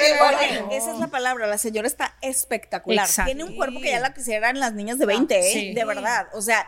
esa 0.73 0.93
es 0.93 0.99
la 0.99 1.09
palabra, 1.09 1.47
la 1.47 1.59
señora 1.59 1.87
está 1.87 2.15
espectacular. 2.23 3.09
Tiene 3.25 3.45
un 3.45 3.57
cuerpo 3.57 3.81
que 3.81 3.91
ya 3.91 4.01
la 4.01 4.15
quisieran 4.15 4.59
las 4.61 4.73
niñas 4.75 4.99
de 4.99 5.07
20, 5.07 5.39
¿eh? 5.71 5.75
De 5.75 5.85
verdad. 5.85 6.29
O 6.35 6.41
sea, 6.43 6.67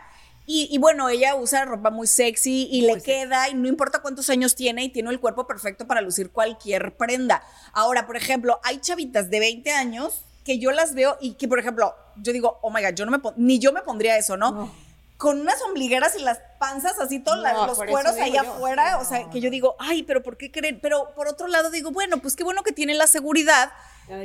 y, 0.51 0.67
y 0.71 0.79
bueno, 0.79 1.09
ella 1.09 1.35
usa 1.35 1.63
ropa 1.63 1.91
muy 1.91 2.07
sexy 2.07 2.67
y 2.71 2.81
le 2.81 2.99
queda, 3.03 3.49
y 3.49 3.53
no 3.53 3.67
importa 3.67 4.01
cuántos 4.01 4.31
años 4.31 4.55
tiene, 4.55 4.83
y 4.83 4.89
tiene 4.89 5.11
el 5.11 5.19
cuerpo 5.19 5.45
perfecto 5.45 5.85
para 5.85 6.01
lucir 6.01 6.31
cualquier 6.31 6.97
prenda. 6.97 7.43
Ahora, 7.71 8.07
por 8.07 8.17
ejemplo, 8.17 8.59
hay 8.63 8.79
chavitas 8.79 9.29
de 9.29 9.39
20 9.39 9.69
años 9.69 10.23
que 10.43 10.57
yo 10.57 10.71
las 10.71 10.95
veo 10.95 11.19
y 11.21 11.35
que, 11.35 11.47
por 11.47 11.59
ejemplo, 11.59 11.93
yo 12.15 12.33
digo, 12.33 12.57
oh 12.63 12.71
my 12.71 12.81
God, 12.81 12.95
yo 12.95 13.05
no 13.05 13.11
me 13.11 13.19
ni 13.35 13.59
yo 13.59 13.71
me 13.73 13.83
pondría 13.83 14.17
eso, 14.17 14.37
¿no? 14.37 14.51
No. 14.51 14.71
Con 15.17 15.39
unas 15.39 15.61
ombligueras 15.61 16.15
y 16.17 16.23
las 16.23 16.39
panzas 16.59 16.99
así, 16.99 17.19
todos 17.19 17.39
la- 17.39 17.53
No, 17.53 17.65
los 17.67 17.77
cueros 17.77 18.15
ahí 18.17 18.33
yo, 18.33 18.41
afuera, 18.41 18.97
sí, 18.99 19.01
o 19.01 19.05
sea, 19.09 19.19
no. 19.25 19.29
que 19.31 19.39
yo 19.41 19.49
digo, 19.49 19.75
ay, 19.79 20.03
pero 20.03 20.21
¿por 20.21 20.37
qué 20.37 20.51
creen? 20.51 20.79
Pero 20.81 21.13
por 21.15 21.27
otro 21.27 21.47
lado 21.47 21.71
digo, 21.71 21.91
bueno, 21.91 22.17
pues 22.19 22.35
qué 22.35 22.43
bueno 22.43 22.61
que 22.63 22.71
tiene 22.73 22.93
la 22.93 23.07
seguridad 23.07 23.71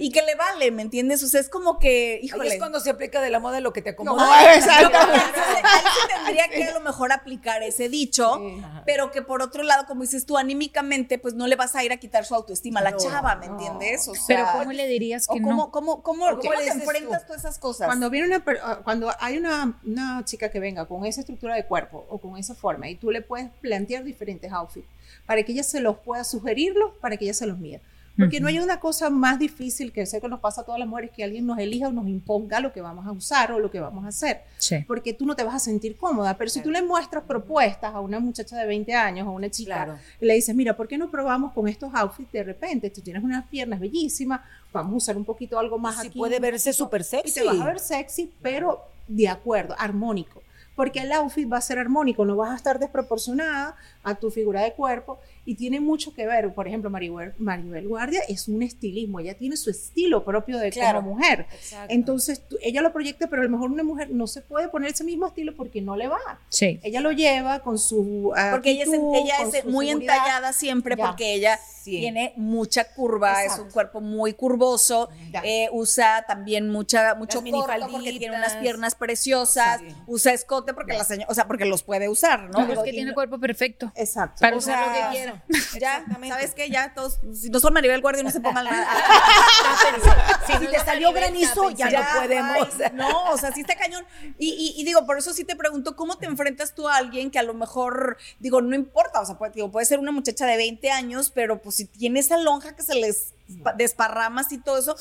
y 0.01 0.11
que 0.13 0.23
le 0.23 0.35
vale, 0.35 0.71
¿me 0.71 0.81
entiendes? 0.81 1.23
O 1.23 1.27
sea, 1.29 1.41
es 1.43 1.51
como 1.51 1.79
que, 1.79 2.15
Ahí 2.15 2.25
híjole. 2.27 2.49
es 2.55 2.59
cuando 2.59 2.81
se 2.81 2.89
aplica 2.89 3.21
de 3.21 3.29
la 3.29 3.39
moda 3.39 3.61
lo 3.61 3.75
que 3.75 3.83
te 3.83 3.91
No, 3.93 4.13
acomoda. 4.15 4.55
exacto. 4.55 4.97
Entonces, 4.99 5.63
ahí 5.63 5.83
se 6.01 6.15
tendría 6.15 6.49
que 6.49 6.65
a 6.65 6.73
lo 6.73 6.81
mejor 6.81 7.13
aplicar 7.13 7.63
ese 7.63 7.91
dicho, 7.91 8.37
Sí. 8.39 8.63
pero 8.87 9.11
que 9.11 9.21
por 9.21 9.43
otro 9.43 9.63
lado, 9.63 9.85
como 9.87 10.01
dices 10.01 10.25
tú, 10.25 10.39
anímicamente, 10.39 11.19
pues 11.19 11.35
no 11.35 11.47
le 11.47 11.55
vas 11.57 11.75
a 11.77 11.85
ir 11.85 11.93
a 11.93 11.99
quitar 11.99 12.25
su 12.25 12.35
autoestima 12.35 12.81
a 12.81 12.83
la 12.83 12.91
No, 12.93 12.97
chava, 12.97 13.37
¿me 13.37 13.47
no. 13.47 13.53
entiendes? 13.53 14.09
O 14.09 14.13
Pero 14.27 14.45
sea, 14.47 14.53
¿cómo 14.59 14.73
le 14.73 14.87
dirías 14.87 15.27
o 15.29 15.35
que 15.35 15.43
cómo, 15.43 15.55
no? 15.65 15.71
cómo, 15.71 16.03
cómo, 16.03 16.25
¿Cómo 16.31 16.41
cómo 16.41 16.53
le 16.55 16.67
enfrentas 16.69 17.21
tú? 17.21 17.27
todas 17.27 17.41
esas 17.45 17.59
cosas? 17.59 17.87
Cuando 17.87 18.09
viene 18.09 18.29
una 18.29 18.43
ah, 18.63 18.81
cuando 18.85 19.13
hay 19.21 19.37
una, 19.37 19.79
una 19.85 20.25
chica 20.25 20.51
que 20.51 20.61
venga 20.61 20.87
con 20.89 21.05
esa 21.05 21.21
estructura 21.21 21.57
de 21.57 21.67
cuerpo 21.67 22.07
o 22.09 22.19
con 22.25 22.39
esa 22.39 22.55
forma 22.55 22.89
y 22.89 22.95
tú 22.97 23.11
le 23.11 23.21
puedes 23.21 23.51
plantear 23.61 24.03
diferentes 24.03 24.51
outfits 24.51 24.89
para 25.27 25.43
que 25.43 25.53
ella 25.53 25.63
se 25.63 25.81
los 25.81 25.99
pueda 25.99 26.25
sugerirlos, 26.25 26.93
para 27.01 27.17
que 27.17 27.25
ella 27.27 27.35
se 27.35 27.47
los 27.47 27.59
mida. 27.59 27.81
Porque 28.17 28.39
no 28.39 28.47
hay 28.47 28.61
una 28.61 28.79
cosa 28.79 29.11
más 29.11 29.41
difícil 29.41 29.91
que 29.91 30.07
sé 30.07 30.21
que 30.21 30.29
nos 30.29 30.39
pasa 30.39 30.61
a 30.61 30.65
todas 30.65 30.79
las 30.79 30.87
mujeres 30.89 31.11
que 31.11 31.25
alguien 31.25 31.45
nos 31.47 31.59
elija 31.59 31.89
o 31.89 31.93
nos 31.93 32.07
imponga 32.07 32.61
lo 32.61 32.73
que 32.73 32.81
vamos 32.81 33.05
a 33.09 33.11
usar 33.11 33.51
o 33.51 33.59
lo 33.59 33.73
que 33.73 33.81
vamos 33.81 34.05
a 34.05 34.09
hacer. 34.09 34.43
Sí. 34.57 34.85
Porque 34.87 35.13
tú 35.15 35.27
no 35.27 35.35
te 35.35 35.43
vas 35.43 35.57
a 35.57 35.59
sentir 35.59 35.97
cómoda. 35.97 36.39
Pero 36.39 36.49
si 36.49 36.63
tú 36.63 36.71
le 36.71 36.81
muestras 36.81 37.25
propuestas 37.25 37.93
a 37.93 37.99
una 37.99 38.21
muchacha 38.21 38.57
de 38.57 38.67
20 38.69 38.95
años 38.95 39.27
o 39.27 39.31
a 39.31 39.33
una 39.33 39.51
chica 39.51 39.75
Claro. 39.85 39.99
y 40.21 40.27
le 40.27 40.35
dices, 40.35 40.55
mira, 40.55 40.77
¿por 40.77 40.87
qué 40.87 40.97
no 40.97 41.11
probamos 41.11 41.53
con 41.55 41.67
estos 41.67 41.91
outfits 41.93 42.31
de 42.31 42.45
repente? 42.45 42.89
Tú 42.89 43.01
tienes 43.01 43.25
unas 43.25 43.47
piernas 43.49 43.81
bellísimas, 43.81 44.43
vamos 44.73 44.93
a 44.93 44.97
usar 44.99 45.17
un 45.17 45.25
poquito 45.25 45.59
algo 45.59 45.77
más 45.79 46.01
Sí 46.01 46.07
aquí. 46.07 46.19
puede 46.21 46.39
verse 46.39 46.73
súper 46.73 47.01
Y 47.01 47.05
sexy. 47.05 47.33
te 47.41 47.43
vas 47.45 47.61
a 47.61 47.65
ver 47.67 47.81
sexy, 47.81 48.31
pero 48.41 48.81
de 49.09 49.27
acuerdo, 49.29 49.75
armónico. 49.77 50.41
Porque 50.75 51.01
el 51.01 51.13
outfit 51.13 51.51
va 51.51 51.59
a 51.59 51.61
ser 51.61 51.79
armónico, 51.79 52.25
no 52.25 52.37
vas 52.37 52.51
a 52.51 52.57
estar 52.57 52.79
desproporcionada 52.79 53.77
a 54.05 54.15
tu 54.15 54.31
figura 54.31 54.63
de 54.63 54.73
cuerpo 54.75 55.19
y 55.47 55.55
tiene 55.57 55.81
mucho 55.81 56.15
que 56.15 56.27
ver. 56.27 56.55
Por 56.55 56.69
ejemplo, 56.69 56.91
Maribel, 56.91 57.35
Maribel 57.39 57.89
Guardia 57.89 58.21
es 58.29 58.49
un 58.49 58.63
estilismo, 58.63 59.21
ella 59.21 59.35
tiene 59.37 59.57
su 59.57 59.71
estilo 59.71 60.25
propio 60.25 60.59
de 60.59 60.71
Claro. 60.71 61.01
como 61.01 61.15
mujer. 61.15 61.47
Exacto. 61.53 61.93
Entonces, 61.93 62.47
tú- 62.49 62.57
ella 62.63 62.81
lo 62.83 62.93
proyecta, 62.93 63.27
pero 63.29 63.43
a 63.43 63.45
lo 63.45 63.51
mejor 63.51 63.71
una 63.71 63.83
mujer 63.83 64.11
no 64.11 64.27
se 64.27 64.41
puede 64.43 64.69
poner 64.69 64.91
ese 64.93 65.05
mismo 65.05 65.27
estilo 65.27 65.55
porque 65.57 65.81
no 65.81 65.97
le 65.97 66.09
va. 66.09 66.21
Sí. 66.49 66.79
Ella 66.83 67.01
lo 67.01 67.13
lleva 67.13 67.61
con 67.61 67.79
su 67.79 68.33
Porque 68.53 68.71
ella 68.71 68.85
es, 68.85 68.89
ella 68.93 69.35
es 69.59 69.65
muy 69.65 69.87
seguridad. 69.89 70.17
entallada 70.17 70.53
siempre 70.53 70.97
Ya. 70.97 71.07
porque 71.07 71.35
ella 71.35 71.59
Sí. 71.83 71.91
tiene 72.01 72.33
mucha 72.37 72.85
curva, 72.95 73.45
es 73.45 73.59
un 73.59 73.71
cuerpo 73.71 74.01
muy 74.01 74.33
curvoso, 74.33 75.09
eh, 75.43 75.69
usa 75.73 76.25
también 76.27 76.71
mucha, 76.71 77.15
mucho 77.15 77.43
Las 77.43 77.51
corto 77.51 77.67
porque 77.69 77.87
minifalditas. 77.87 78.19
tiene 78.19 78.37
unas 78.39 78.57
piernas 78.57 78.95
preciosas, 78.95 79.81
Sí. 79.81 79.87
usa 80.07 80.33
escote 80.33 80.73
porque 80.75 80.95
la 80.95 81.05
señora, 81.05 81.27
o 81.31 81.35
sea, 81.35 81.47
porque 81.47 81.65
los 81.67 81.83
puede 81.83 82.09
usar, 82.09 82.45
¿no? 82.51 82.67
No, 82.67 82.73
es 82.73 82.79
que 82.81 82.91
y 82.91 82.93
tiene 82.93 83.11
no- 83.11 83.15
cuerpo 83.15 83.39
perfecto. 83.39 83.93
Exacto. 83.97 84.41
Para 84.41 84.57
O 84.57 84.59
usar 84.59 84.87
lo 84.89 84.93
sea, 84.95 85.11
que 85.11 85.17
quiera. 85.17 85.45
ya. 85.81 86.05
¿sabes 86.29 86.53
qué? 86.55 86.69
Ya 86.69 86.93
todos, 86.95 87.21
si 87.33 87.49
no 87.51 87.61
son 87.61 87.73
Maribel 87.75 88.01
Guardia, 88.01 88.23
no 88.25 88.31
se 88.31 88.41
pongan 88.41 88.65
la... 88.65 88.71
Si 90.47 90.67
te 90.67 90.79
salió 90.81 91.13
granizo, 91.13 91.71
ya, 91.71 91.91
no 91.91 92.21
podemos. 92.21 92.69
ay, 92.81 92.91
no, 92.95 93.31
o 93.33 93.39
sea, 93.39 93.53
sí 93.53 93.61
está 93.63 93.77
cañón. 93.77 94.05
Y, 94.39 94.51
y- 94.51 94.81
y 94.81 94.85
digo, 94.85 95.07
por 95.07 95.19
eso 95.19 95.33
sí 95.33 95.45
te 95.45 95.57
pregunto, 95.57 95.97
¿cómo 95.97 96.19
te 96.19 96.27
enfrentas 96.27 96.75
tú 96.75 96.89
a 96.89 96.97
alguien 96.97 97.31
que 97.31 97.39
a 97.39 97.43
lo 97.43 97.55
mejor, 97.55 98.19
digo, 98.41 98.61
no 98.61 98.75
importa, 98.75 99.21
o 99.21 99.27
sea, 99.27 99.37
puede, 99.39 99.53
digo, 99.53 99.71
puede 99.71 99.87
ser 99.87 99.99
una 99.99 100.13
muchacha 100.13 100.47
de 100.47 100.57
20 100.57 100.91
años, 100.91 101.31
pero 101.31 101.61
pues 101.63 101.77
si 101.77 101.85
tiene 101.87 102.21
esa 102.21 102.37
lonja 102.37 102.77
que 102.77 102.83
se 102.83 102.95
les 102.95 103.33
pa- 103.63 103.73
desparrama 103.73 104.43
así 104.43 104.59
todo 104.59 104.79
eso, 104.79 104.97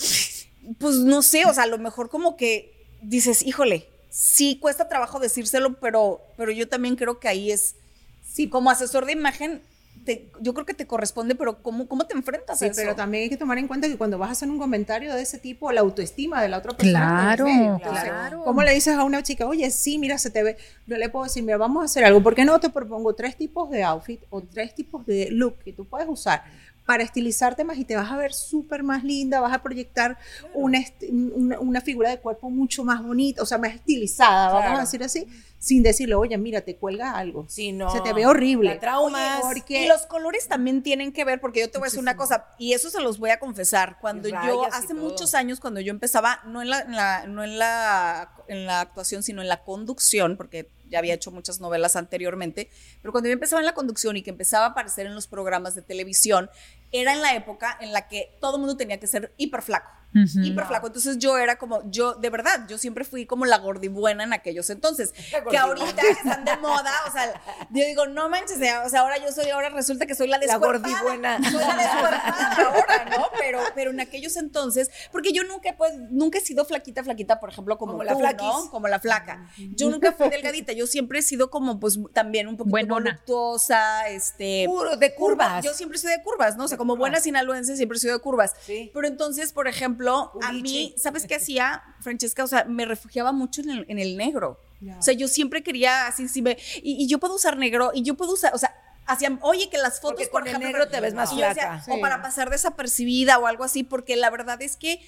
pues 0.80 0.96
no 0.98 1.22
sé, 1.22 1.46
o 1.46 1.54
sea, 1.54 1.64
a 1.64 1.68
lo 1.68 1.78
mejor 1.78 2.10
como 2.10 2.38
que 2.38 2.88
dices, 3.02 3.42
híjole, 3.44 3.90
sí 4.10 4.60
cuesta 4.62 4.88
trabajo 4.88 5.20
decírselo, 5.20 5.80
pero, 5.80 6.22
pero 6.38 6.52
yo 6.52 6.70
también 6.70 6.96
creo 6.96 7.20
que 7.20 7.28
ahí 7.28 7.52
es, 7.52 7.76
sí, 8.24 8.50
como 8.50 8.70
asesor 8.70 9.06
de 9.06 9.12
imagen, 9.14 9.62
te- 10.06 10.30
yo 10.42 10.54
creo 10.54 10.66
que 10.66 10.74
te 10.74 10.86
corresponde, 10.88 11.34
pero 11.36 11.62
¿cómo, 11.62 11.88
cómo 11.88 12.06
te 12.08 12.14
enfrentas 12.16 12.60
Sí, 12.60 12.66
a 12.66 12.68
eso? 12.70 12.76
pero 12.82 12.96
también 12.96 13.24
hay 13.24 13.30
que 13.30 13.38
tomar 13.38 13.58
en 13.58 13.68
cuenta 13.68 13.88
que 13.88 13.96
cuando 13.98 14.18
vas 14.18 14.30
a 14.30 14.32
hacer 14.34 14.50
un 14.50 14.58
comentario 14.60 15.14
de 15.14 15.22
ese 15.22 15.38
tipo, 15.38 15.72
la 15.72 15.82
autoestima 15.82 16.42
de 16.42 16.50
la 16.50 16.58
otra 16.58 16.76
persona. 16.76 17.08
Claro, 17.08 17.46
medio. 17.46 17.76
Entonces, 17.76 18.04
claro. 18.04 18.44
¿Cómo 18.44 18.64
le 18.64 18.74
dices 18.74 18.96
a 18.96 19.04
una 19.04 19.24
chica, 19.24 19.46
oye, 19.48 19.70
sí, 19.72 19.98
mira, 20.00 20.18
se 20.18 20.30
te 20.30 20.44
ve? 20.44 20.58
Yo 20.88 20.98
le 20.98 21.08
puedo 21.10 21.24
decir, 21.26 21.44
mira, 21.44 21.58
vamos 21.58 21.84
a 21.84 21.86
hacer 21.86 22.04
algo. 22.04 22.22
¿Por 22.22 22.36
qué 22.36 22.44
no 22.44 22.60
te 22.60 22.70
propongo 22.70 23.14
tres 23.16 23.38
tipos 23.38 23.70
de 23.70 23.84
outfit 23.84 24.22
o 24.30 24.42
tres 24.42 24.74
tipos 24.76 25.06
de 25.06 25.30
look 25.32 25.60
que 25.64 25.72
tú 25.72 25.86
puedes 25.86 26.08
usar? 26.10 26.44
Para 26.86 27.04
estilizarte 27.04 27.64
más 27.64 27.78
y 27.78 27.86
te 27.86 27.96
vas 27.96 28.12
a 28.12 28.18
ver 28.18 28.34
súper 28.34 28.84
más 28.84 29.04
linda, 29.04 29.40
vas 29.40 29.54
a 29.54 29.64
proyectar 29.64 30.18
una, 30.54 30.80
una, 31.10 31.60
una 31.60 31.82
figura 31.82 32.10
de 32.10 32.20
cuerpo 32.20 32.50
mucho 32.50 32.84
más 32.84 33.02
bonita, 33.02 33.42
o 33.42 33.46
sea, 33.46 33.58
más 33.58 33.74
estilizada, 33.74 34.52
vamos 34.54 34.80
a 34.80 34.82
decir 34.82 35.04
así, 35.04 35.28
sin 35.60 35.82
decirle, 35.82 36.16
oye, 36.16 36.38
mira, 36.38 36.60
te 36.62 36.76
cuelga 36.76 37.12
algo. 37.16 37.46
Sí, 37.48 37.72
no. 37.72 37.90
Se 37.90 38.02
te 38.02 38.12
ve 38.12 38.26
horrible. 38.26 38.74
La 38.74 38.80
traumas. 38.82 39.40
Porque- 39.42 39.84
Y 39.86 39.88
los 39.88 40.06
colores 40.08 40.48
también 40.50 40.84
tienen 40.84 41.14
que 41.14 41.24
ver, 41.24 41.40
porque 41.40 41.62
yo 41.62 41.72
te 41.72 41.78
voy 41.78 41.86
a 41.86 41.88
decir 41.88 42.02
una 42.02 42.18
cosa, 42.18 42.48
y 42.60 42.74
eso 42.74 42.90
se 42.90 43.00
los 43.00 43.18
voy 43.18 43.30
a 43.30 43.40
confesar. 43.40 43.98
Cuando 44.02 44.28
yo, 44.28 44.66
hace 44.74 44.94
muchos 44.94 45.34
años, 45.36 45.62
cuando 45.62 45.80
yo 45.80 45.92
empezaba, 45.92 46.42
no 46.46 46.62
en 46.62 46.70
la, 46.70 46.82
en 46.82 46.92
la- 46.98 47.28
no 47.28 47.44
en 47.46 47.58
la, 47.60 48.30
en 48.50 48.66
la 48.66 48.82
actuación, 48.82 49.24
sino 49.24 49.42
en 49.42 49.48
la 49.48 49.64
conducción, 49.64 50.36
porque 50.36 50.70
ya 50.94 51.00
había 51.00 51.16
hecho 51.16 51.32
muchas 51.32 51.60
novelas 51.60 51.96
anteriormente, 51.96 52.70
pero 53.02 53.12
cuando 53.12 53.28
yo 53.28 53.34
empezaba 53.34 53.60
en 53.60 53.66
la 53.66 53.74
conducción 53.74 54.16
y 54.16 54.22
que 54.22 54.30
empezaba 54.30 54.66
a 54.66 54.70
aparecer 54.70 55.08
en 55.08 55.16
los 55.16 55.26
programas 55.28 55.74
de 55.74 55.82
televisión, 55.82 56.52
era 56.92 57.14
en 57.14 57.22
la 57.22 57.36
época 57.36 57.76
en 57.82 57.92
la 57.92 58.08
que 58.08 58.38
todo 58.40 58.58
el 58.58 58.60
mundo 58.62 58.78
tenía 58.78 59.00
que 59.00 59.08
ser 59.08 59.34
hiper 59.38 59.64
flaco. 59.64 59.90
Ujú. 60.16 60.40
Hiper 60.44 60.66
flaco. 60.66 60.88
Entonces 60.88 61.18
yo 61.18 61.38
era 61.38 61.58
como, 61.58 61.82
yo, 61.90 62.14
de 62.16 62.30
verdad, 62.30 62.66
yo 62.68 62.78
siempre 62.78 63.04
fui 63.04 63.26
como 63.26 63.46
la 63.46 63.58
gordibuena 63.58 64.24
en 64.24 64.34
aquellos 64.34 64.70
entonces. 64.70 65.14
que 65.50 65.58
ahorita 65.58 66.02
que 66.02 66.10
están 66.12 66.46
de 66.46 66.56
moda, 66.58 66.92
o 67.08 67.12
sea, 67.12 67.34
yo 67.72 67.86
digo, 67.86 68.06
no 68.08 68.30
manches, 68.30 68.58
o 68.58 68.90
sea, 68.90 69.00
ahora 69.02 69.18
yo 69.18 69.32
soy, 69.32 69.50
ahora 69.50 69.70
resulta 69.70 70.06
que 70.06 70.16
soy 70.16 70.28
la 70.28 70.38
La 70.38 70.46
descuerpada. 70.46 70.88
gordibuena. 70.94 71.38
Soy 71.52 71.60
la 71.60 71.76
descuerpada 71.76 72.56
ahora, 72.68 73.06
¿no? 73.18 73.26
Pero, 73.40 73.60
pero 73.76 73.92
en 73.92 74.00
aquellos 74.00 74.36
entonces, 74.38 74.90
porque 75.12 75.32
yo 75.34 75.44
nunca, 75.44 75.70
he, 75.70 75.74
pues, 75.74 75.94
nunca 76.12 76.38
he 76.38 76.42
sido 76.42 76.66
flaquita, 76.66 77.04
flaquita, 77.04 77.40
por 77.40 77.50
ejemplo, 77.50 77.78
como, 77.78 77.94
Como 77.94 78.04
la 78.04 78.14
tú, 78.14 78.20
flaquis. 78.20 78.48
¿no? 78.48 78.70
Como 78.72 78.88
la 78.88 79.00
flaca. 79.00 79.48
Yo 79.58 79.90
nunca 79.90 80.12
fui 80.12 80.30
delgadita, 80.30 80.74
yo 80.74 80.88
siempre 80.88 81.20
he 81.20 81.22
sido 81.22 81.50
como, 81.50 81.80
pues, 81.80 81.98
también 82.14 82.48
un 82.48 82.58
poquito 82.58 82.72
Buenona. 82.72 83.12
voluptuosa, 83.12 84.08
este... 84.10 84.66
Puro 84.68 84.96
de 84.98 85.14
curvas. 85.16 85.64
Yo 85.64 85.74
siempre 85.74 85.98
soy 85.98 86.12
de 86.12 86.22
curvas, 86.22 86.56
¿no? 86.58 86.66
O 86.66 86.68
sea, 86.68 86.78
como 86.78 86.96
buena 86.96 87.20
sinaloense 87.20 87.76
siempre 87.76 87.98
he 87.98 88.02
sido 88.02 88.14
de 88.14 88.20
curvas. 88.22 88.54
Sí. 88.66 88.92
Pero 88.94 89.08
entonces, 89.08 89.54
por 89.54 89.68
ejemplo, 89.68 90.03
a 90.12 90.50
Ulichi. 90.50 90.62
mí, 90.62 90.96
¿sabes 90.98 91.26
qué 91.28 91.36
hacía, 91.36 91.84
Francesca? 92.02 92.44
O 92.44 92.48
sea, 92.48 92.66
me 92.66 92.86
refugiaba 92.86 93.32
mucho 93.32 93.62
en 93.62 93.70
el, 93.70 93.86
en 93.88 94.00
el 94.00 94.18
negro. 94.18 94.60
O 95.00 95.02
sea, 95.02 95.14
yo 95.14 95.30
siempre 95.30 95.64
quería 95.64 96.08
así, 96.08 96.28
sí, 96.28 96.42
me, 96.42 96.58
y, 96.82 97.04
y 97.04 97.08
yo 97.08 97.18
puedo 97.18 97.36
usar 97.36 97.56
negro, 97.58 97.92
y 97.94 98.04
yo 98.04 98.16
puedo 98.16 98.34
usar, 98.34 98.54
o 98.54 98.58
sea, 98.58 98.76
hacían, 99.06 99.40
oye, 99.42 99.70
que 99.70 99.78
las 99.78 100.02
fotos, 100.02 100.12
Porque 100.12 100.28
por 100.28 100.42
con 100.42 100.48
el 100.50 100.56
ejemplo, 100.56 100.80
negro 100.80 100.92
te 100.92 101.00
ves 101.00 101.14
más 101.14 101.30
decía, 101.30 101.54
flaca. 101.54 101.84
O 101.90 102.02
para 102.02 102.22
pasar 102.22 102.50
desapercibida 102.50 103.38
o 103.40 103.48
algo 103.48 103.64
así, 103.64 103.84
porque 103.84 104.16
la 104.18 104.30
verdad 104.30 104.62
es 104.62 104.76
que 104.76 105.00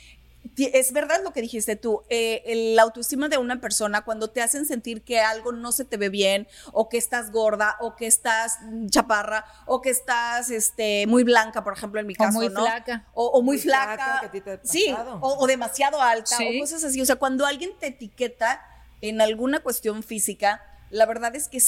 es 0.57 0.91
verdad 0.93 1.21
lo 1.23 1.31
que 1.33 1.41
dijiste 1.41 1.75
tú, 1.75 2.03
eh, 2.09 2.43
el- 2.45 2.75
la 2.75 2.83
autoestima 2.83 3.29
de 3.29 3.37
una 3.37 3.59
persona 3.61 4.03
cuando 4.03 4.29
te 4.29 4.41
hacen 4.41 4.65
sentir 4.65 5.01
que 5.03 5.19
algo 5.19 5.51
no 5.51 5.71
se 5.71 5.85
te 5.85 5.97
ve 5.97 6.09
bien, 6.09 6.47
o 6.71 6.87
que 6.89 6.97
estás 6.97 7.31
gorda, 7.31 7.77
o 7.79 7.95
que 7.95 8.05
estás 8.07 8.57
chaparra, 8.89 9.45
o 9.65 9.81
que 9.81 9.89
estás 9.89 10.49
este, 10.51 11.07
muy 11.07 11.23
blanca, 11.23 11.63
por 11.63 11.73
ejemplo, 11.73 11.99
en 11.99 12.07
mi 12.07 12.13
O 12.13 12.17
caso, 12.17 12.37
muy 12.37 12.49
¿no? 12.49 12.61
flaca. 12.61 13.05
O, 13.13 13.25
o 13.27 13.41
muy, 13.41 13.55
Muy 13.57 13.63
flaca, 13.63 13.95
flaca. 13.95 14.19
que 14.21 14.25
a 14.27 14.31
ti 14.31 14.41
te 14.41 14.51
ha 14.51 14.59
sí, 14.63 14.95
o, 15.21 15.37
o 15.39 15.47
demasiado 15.47 16.01
alta, 16.01 16.37
Sí. 16.37 16.57
o 16.57 16.61
cosas 16.61 16.83
así. 16.83 17.01
O 17.01 17.05
sea, 17.05 17.15
cuando 17.17 17.45
alguien 17.45 17.71
te 17.79 17.87
etiqueta 17.87 18.61
en 19.01 19.21
alguna 19.21 19.61
cuestión 19.61 20.03
física, 20.03 20.61
la 20.89 21.05
verdad 21.05 21.35
es 21.35 21.47
que 21.49 21.59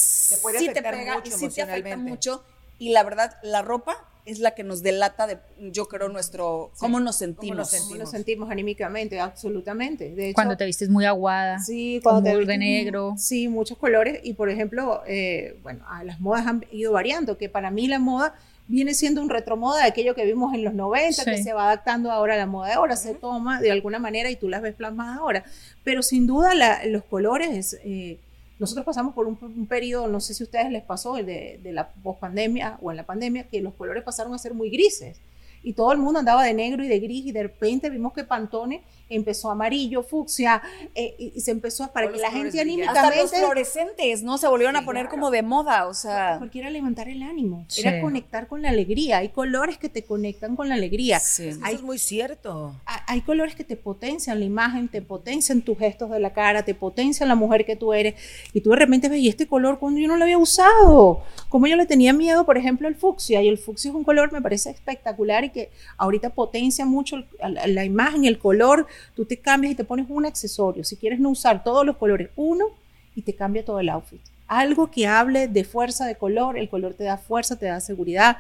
puede 0.42 0.60
sí 0.60 0.68
te 0.72 0.82
pega 0.82 1.16
mucho 1.16 1.28
y 1.28 1.32
sí 1.32 1.50
te 1.50 1.62
afecta 1.64 1.98
mucho. 1.98 2.44
Y 2.80 2.90
la 2.90 3.04
verdad, 3.04 3.38
la 3.42 3.62
ropa 3.64 3.98
es 4.28 4.40
la 4.40 4.52
que 4.52 4.64
nos 4.64 4.84
delata 4.84 5.26
de, 5.26 5.38
yo 5.72 5.88
creo, 5.88 6.10
nuestro, 6.10 6.72
cómo 6.78 7.00
nos 7.00 7.16
sentimos. 7.16 7.58
nos 7.58 7.70
¿Cómo 7.70 7.80
sentimos? 7.80 8.00
nos 8.00 8.12
sentimos 8.12 8.52
anímicamente? 8.52 9.20
Absolutamente. 9.20 10.14
De 10.14 10.26
hecho, 10.28 10.36
Cuando 10.36 10.58
te 10.58 10.66
vistes 10.66 10.90
muy 10.90 11.06
aguada. 11.06 11.60
Sí, 11.60 12.00
cuando 12.04 12.24
te 12.24 12.30
de 12.30 12.38
vistes, 12.38 12.60
negro. 12.60 13.16
Sí, 13.18 13.48
muchos 13.48 13.78
colores. 13.78 14.20
Y 14.24 14.34
por 14.34 14.50
ejemplo, 14.50 15.02
eh, 15.08 15.58
bueno, 15.64 15.84
las 16.04 16.20
modas 16.20 16.46
han 16.46 16.66
ido 16.72 16.92
variando, 16.92 17.38
que 17.38 17.50
para 17.50 17.72
mí 17.72 17.88
la 17.88 18.00
moda 18.00 18.36
viene 18.70 18.94
siendo 18.94 19.22
un 19.22 19.30
retromoda 19.30 19.82
de 19.84 19.88
aquello 19.88 20.14
que 20.14 20.26
vimos 20.26 20.54
en 20.54 20.66
los 20.66 20.74
90, 20.74 21.24
que 21.24 21.38
Sí. 21.38 21.44
se 21.44 21.54
va 21.54 21.68
adaptando 21.68 22.12
ahora 22.12 22.34
a 22.34 22.38
la 22.38 22.46
moda 22.48 22.68
de 22.68 22.74
ahora, 22.74 22.98
se 22.98 23.14
toma 23.16 23.62
de 23.62 23.72
alguna 23.72 23.98
manera 23.98 24.30
y 24.30 24.36
tú 24.36 24.50
las 24.50 24.62
ves 24.62 24.76
plasmadas 24.76 25.20
ahora. 25.20 25.46
Pero 25.86 26.04
sin 26.04 26.28
duda 26.28 26.54
la- 26.54 26.86
los 26.86 27.06
colores, 27.06 27.78
eh, 27.86 28.18
nosotros 28.60 28.86
pasamos 28.86 29.14
por 29.14 29.28
un, 29.28 29.38
un 29.42 29.68
periodo, 29.68 30.08
no 30.08 30.20
sé 30.20 30.34
si 30.34 30.44
a 30.44 30.46
ustedes 30.46 30.72
les 30.72 30.84
pasó, 30.84 31.18
el 31.18 31.26
de, 31.26 31.60
de 31.62 31.72
la 31.72 31.90
pospandemia 31.90 32.78
o 32.82 32.92
en 32.92 32.98
la 32.98 33.06
pandemia, 33.06 33.48
que 33.48 33.62
los 33.62 33.74
colores 33.76 34.04
pasaron 34.04 34.34
a 34.34 34.38
ser 34.38 34.54
muy 34.54 34.70
grises. 34.70 35.20
Y 35.64 35.74
todo 35.74 35.92
el 35.92 35.98
mundo 35.98 36.20
andaba 36.20 36.44
de 36.44 36.54
negro 36.54 36.84
y 36.84 36.88
de 36.88 37.00
gris 37.00 37.26
y 37.26 37.32
de 37.32 37.44
repente 37.44 37.90
vimos 37.90 38.14
que 38.14 38.24
Pantone 38.24 38.82
empezó 39.10 39.50
amarillo, 39.50 40.04
fucsia, 40.04 40.62
eh, 40.94 41.16
y, 41.18 41.32
y 41.34 41.40
se 41.40 41.52
empezó 41.52 41.86
a, 41.86 41.94
para 41.94 42.12
que 42.12 42.18
la 42.20 42.30
gente 42.30 42.50
brillantes. 42.62 42.90
Hasta 42.90 43.02
los 43.04 43.10
anímicamente 43.12 43.40
fluorescentes, 43.40 44.24
¿no? 44.24 44.38
Se 44.38 44.48
volvieron 44.48 44.76
Sí, 44.76 44.82
a 44.82 44.86
poner 44.86 45.04
claro. 45.04 45.12
como 45.16 45.32
de 45.32 45.44
moda, 45.44 45.88
o 45.88 45.94
sea. 45.94 46.36
porque 46.40 46.60
era 46.60 46.70
levantar 46.70 47.08
el 47.08 47.22
ánimo, 47.24 47.64
Sí. 47.70 47.82
era 47.88 48.02
conectar 48.02 48.48
con 48.48 48.62
la 48.62 48.70
alegría. 48.70 49.20
Hay 49.20 49.30
colores 49.30 49.78
que 49.78 49.88
te 49.88 50.04
conectan 50.04 50.58
con 50.58 50.68
la 50.68 50.76
alegría. 50.76 51.20
Sí. 51.22 51.48
Eso 51.48 51.60
Hay, 51.64 51.76
es 51.76 51.82
muy 51.84 51.98
cierto. 52.00 52.76
hay- 52.86 53.00
hay 53.08 53.22
colores 53.22 53.56
que 53.56 53.64
te 53.64 53.78
potencian 53.78 54.40
la 54.40 54.46
imagen, 54.46 54.90
te 54.90 55.02
potencian 55.02 55.62
tus 55.62 55.78
gestos 55.80 56.10
de 56.12 56.20
la 56.20 56.34
cara, 56.34 56.64
te 56.66 56.76
potencian 56.76 57.30
la 57.30 57.36
mujer 57.36 57.66
que 57.66 57.78
tú 57.78 57.94
eres. 57.94 58.16
Y 58.54 58.60
tú 58.60 58.72
de 58.72 58.76
repente 58.76 59.08
ves, 59.08 59.20
¿y 59.20 59.30
este 59.30 59.48
color 59.48 59.80
cuando 59.80 60.02
yo 60.02 60.08
no 60.10 60.18
lo 60.18 60.24
había 60.26 60.38
usado? 60.38 61.24
Como 61.48 61.68
yo 61.68 61.78
le 61.78 61.86
tenía 61.86 62.12
miedo, 62.12 62.46
por 62.46 62.58
ejemplo, 62.58 62.90
el 62.90 62.96
fucsia. 62.96 63.42
Y 63.42 63.48
el 63.48 63.58
fucsia 63.58 63.90
es 63.90 63.96
un 63.96 64.04
color, 64.04 64.34
me 64.34 64.42
parece 64.42 64.70
espectacular 64.70 65.46
que 65.52 65.72
ahorita 65.98 66.32
potencia 66.32 66.86
mucho 66.86 67.24
la 67.40 67.86
imagen, 67.86 68.26
el 68.26 68.40
color. 68.40 68.88
Tú 69.16 69.26
te 69.26 69.38
cambias 69.38 69.74
y 69.74 69.76
te 69.76 69.84
pones 69.84 70.08
un 70.10 70.26
accesorio. 70.26 70.84
Si 70.84 70.96
quieres 70.96 71.20
no 71.20 71.30
usar 71.30 71.64
todos 71.64 71.86
los 71.86 71.98
colores, 71.98 72.30
uno 72.36 72.66
y 73.16 73.22
te 73.22 73.34
cambia 73.34 73.66
todo 73.66 73.80
el 73.80 73.90
outfit. 73.90 74.22
Algo 74.48 74.90
que 74.92 75.08
hable 75.08 75.48
de 75.48 75.64
fuerza 75.64 76.06
de 76.06 76.16
color, 76.16 76.58
el 76.58 76.70
color 76.70 76.94
te 76.94 77.04
da 77.04 77.18
fuerza, 77.18 77.58
te 77.58 77.66
da 77.66 77.82
seguridad, 77.82 78.38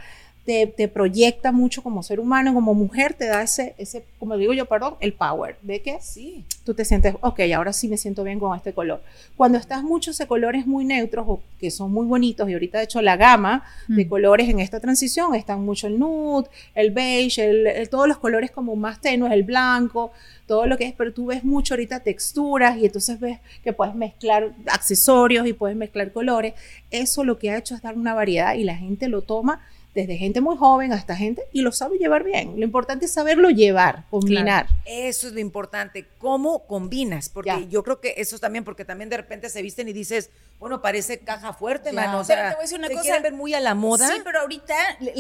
te, 0.47 0.65
te 0.65 0.87
proyecta 0.87 1.51
mucho 1.51 1.83
como 1.83 2.01
ser 2.03 2.21
humano, 2.21 2.53
como 2.53 2.73
mujer, 2.73 3.13
te 3.13 3.25
da 3.27 3.41
ese, 3.41 3.75
ese, 3.77 4.05
como 4.17 4.37
digo 4.37 4.53
yo, 4.53 4.65
perdón, 4.65 4.95
el 5.01 5.11
power. 5.11 5.57
¿De 5.61 5.81
qué? 5.81 5.97
Sí. 6.01 6.45
Tú 6.63 6.73
te 6.73 6.85
sientes, 6.85 7.15
ok, 7.19 7.41
ahora 7.53 7.73
sí 7.73 7.89
me 7.89 7.97
siento 7.97 8.23
bien 8.23 8.39
con 8.39 8.55
este 8.55 8.71
color. 8.71 9.01
Cuando 9.35 9.57
estás 9.57 9.83
muchos 9.83 10.17
de 10.17 10.25
colores 10.25 10.65
muy 10.65 10.85
neutros 10.85 11.25
o 11.27 11.41
que 11.59 11.69
son 11.69 11.91
muy 11.91 12.05
bonitos, 12.05 12.49
y 12.49 12.53
ahorita 12.53 12.77
de 12.77 12.85
hecho 12.85 13.01
la 13.01 13.17
gama 13.17 13.65
de 13.89 14.05
Mm. 14.05 14.07
colores 14.09 14.47
en 14.47 14.61
esta 14.61 14.79
transición 14.79 15.35
están 15.35 15.65
mucho 15.65 15.87
el 15.87 15.99
nude, 15.99 16.47
el 16.75 16.91
beige, 16.91 17.43
el- 17.45 17.67
el- 17.67 17.89
todos 17.89 18.07
los 18.07 18.17
colores 18.17 18.49
como 18.49 18.77
más 18.77 19.01
tenues, 19.01 19.33
el 19.33 19.43
blanco, 19.43 20.13
todo 20.45 20.65
lo 20.65 20.77
que 20.77 20.85
es, 20.85 20.93
pero 20.93 21.11
tú 21.11 21.25
ves 21.25 21.43
mucho 21.43 21.73
ahorita 21.73 21.99
texturas 21.99 22.77
y 22.77 22.85
entonces 22.85 23.19
ves 23.19 23.39
que 23.65 23.73
puedes 23.73 23.95
mezclar 23.95 24.53
accesorios 24.71 25.45
y 25.45 25.51
puedes 25.51 25.75
mezclar 25.75 26.13
colores. 26.13 26.53
Eso 26.89 27.25
lo 27.25 27.37
que 27.37 27.51
ha 27.51 27.57
hecho 27.57 27.75
es 27.75 27.81
dar 27.81 27.97
una 27.97 28.13
variedad 28.13 28.53
y 28.53 28.63
la 28.63 28.77
gente 28.77 29.09
lo 29.09 29.21
toma 29.23 29.59
desde 29.97 30.15
gente 30.17 30.41
muy 30.41 30.55
joven 30.57 30.93
hasta 30.93 31.15
gente 31.15 31.41
y 31.51 31.61
lo 31.61 31.71
sabe 31.71 31.97
llevar 31.97 32.23
bien. 32.23 32.53
Lo 32.59 32.63
importante 32.63 33.05
es 33.05 33.13
saberlo 33.13 33.49
llevar, 33.49 34.05
combinar. 34.11 34.67
Eso 34.85 35.25
es 35.27 35.33
lo 35.33 35.39
importante, 35.39 36.05
cómo 36.19 36.67
combinas, 36.67 37.29
porque 37.29 37.49
Ya. 37.49 37.59
yo 37.67 37.83
creo 37.83 37.99
que 37.99 38.13
eso 38.17 38.37
también, 38.37 38.63
porque 38.63 38.85
también 38.85 39.09
de 39.09 39.17
repente 39.17 39.49
se 39.49 39.63
visten 39.63 39.87
y 39.89 39.93
dices, 39.93 40.29
bueno, 40.59 40.81
parece 40.81 41.19
caja 41.19 41.53
fuerte, 41.53 41.91
Ya. 41.91 42.01
mano. 42.01 42.21
O 42.21 42.25
Pero 42.25 42.41
sea, 42.41 42.49
te 42.49 42.55
voy 42.55 42.61
a 42.61 42.63
decir 42.63 42.79
una 42.79 42.87
¿te 42.87 42.93
cosa. 42.95 43.03
quieren 43.03 43.21
ver 43.23 43.33
muy 43.33 43.53
a 43.53 43.59
la 43.59 43.75
moda. 43.75 44.07
Sí, 44.07 44.21
pero 44.23 44.39
ahorita, 44.41 44.75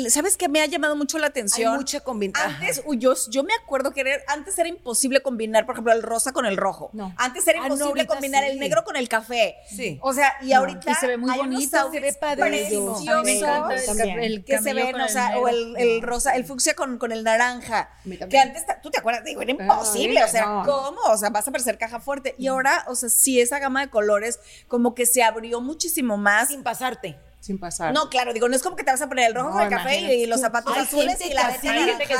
¿sabes 0.09 0.35
qué 0.37 0.49
me 0.49 0.61
ha 0.61 0.65
llamado 0.65 0.95
mucho 0.95 1.17
la 1.19 1.27
hay 1.27 1.29
atención? 1.29 1.75
mucha 1.75 1.99
combinación. 1.99 2.55
Antes, 2.55 2.83
yo, 2.97 3.13
yo 3.29 3.43
me 3.43 3.53
acuerdo 3.53 3.91
que 3.91 4.01
era- 4.01 4.21
antes 4.27 4.57
era 4.57 4.67
imposible 4.67 5.21
combinar, 5.21 5.65
por 5.65 5.75
ejemplo, 5.75 5.93
el 5.93 6.01
rosa 6.01 6.31
con 6.31 6.45
el 6.45 6.57
rojo. 6.57 6.89
No. 6.93 7.13
Antes 7.17 7.47
era 7.47 7.59
Ah, 7.63 7.67
no, 7.69 7.75
imposible 7.75 8.07
combinar 8.07 8.43
sí. 8.45 8.49
el 8.51 8.59
negro 8.59 8.83
con 8.83 8.95
el 8.95 9.07
café. 9.07 9.55
Sí. 9.69 9.99
O 10.01 10.11
sea, 10.13 10.33
y 10.41 10.49
No. 10.49 10.57
ahorita 10.59 10.91
Y 10.91 10.95
se 10.95 11.07
ve 11.07 11.17
muy 11.17 11.29
hay 11.31 11.37
bonito, 11.37 11.91
se 11.91 11.99
ve 11.99 12.13
preciosos 12.19 13.99
el, 13.99 14.19
el 14.19 14.43
que 14.45 14.59
se 14.59 14.73
ven, 14.73 14.95
o 14.95 15.03
el 15.03 15.09
sea, 15.09 15.27
negro. 15.29 15.41
o 15.43 15.47
el, 15.47 15.75
el 15.77 16.01
rosa, 16.01 16.35
el 16.35 16.45
fucsia 16.45 16.73
con, 16.75 16.97
con 16.97 17.11
el 17.11 17.23
naranja. 17.23 17.89
Que 18.29 18.39
antes, 18.39 18.63
¿tú 18.81 18.89
te 18.89 18.99
acuerdas? 18.99 19.23
Digo, 19.23 19.41
era 19.41 19.53
Ah, 19.59 19.63
imposible, 19.63 20.23
o 20.23 20.27
sea. 20.27 20.63
¿cómo? 20.65 20.99
O 21.09 21.17
sea, 21.17 21.29
vas 21.29 21.47
a 21.47 21.51
parecer 21.51 21.77
caja 21.77 21.99
fuerte. 21.99 22.35
Y 22.37 22.47
ahora, 22.47 22.85
o 22.87 22.95
sea, 22.95 23.09
sí, 23.09 23.39
esa 23.39 23.59
gama 23.59 23.81
de 23.81 23.89
colores 23.89 24.39
como 24.67 24.95
que 24.95 25.05
se 25.05 25.23
abrió 25.27 25.61
muchísimo 25.61 26.17
más. 26.17 26.47
Sin 26.47 26.63
pasarte. 26.63 27.19
sin 27.39 27.59
pasar. 27.59 27.93
No, 27.93 28.09
claro, 28.09 28.33
digo, 28.33 28.49
no 28.49 28.55
es 28.55 28.63
como 28.63 28.75
que 28.75 28.83
te 28.83 28.91
vas 28.91 29.01
a 29.01 29.07
poner 29.07 29.27
el 29.27 29.35
rojo 29.35 29.49
No, 29.49 29.53
con 29.55 29.63
el 29.63 29.69
café 29.69 30.15
y, 30.15 30.25
los 30.25 30.41
zapatos 30.41 30.75
azules 30.75 31.19
y 31.25 31.33
la 31.33 31.47
que 31.47 31.51
vestida 31.53 31.73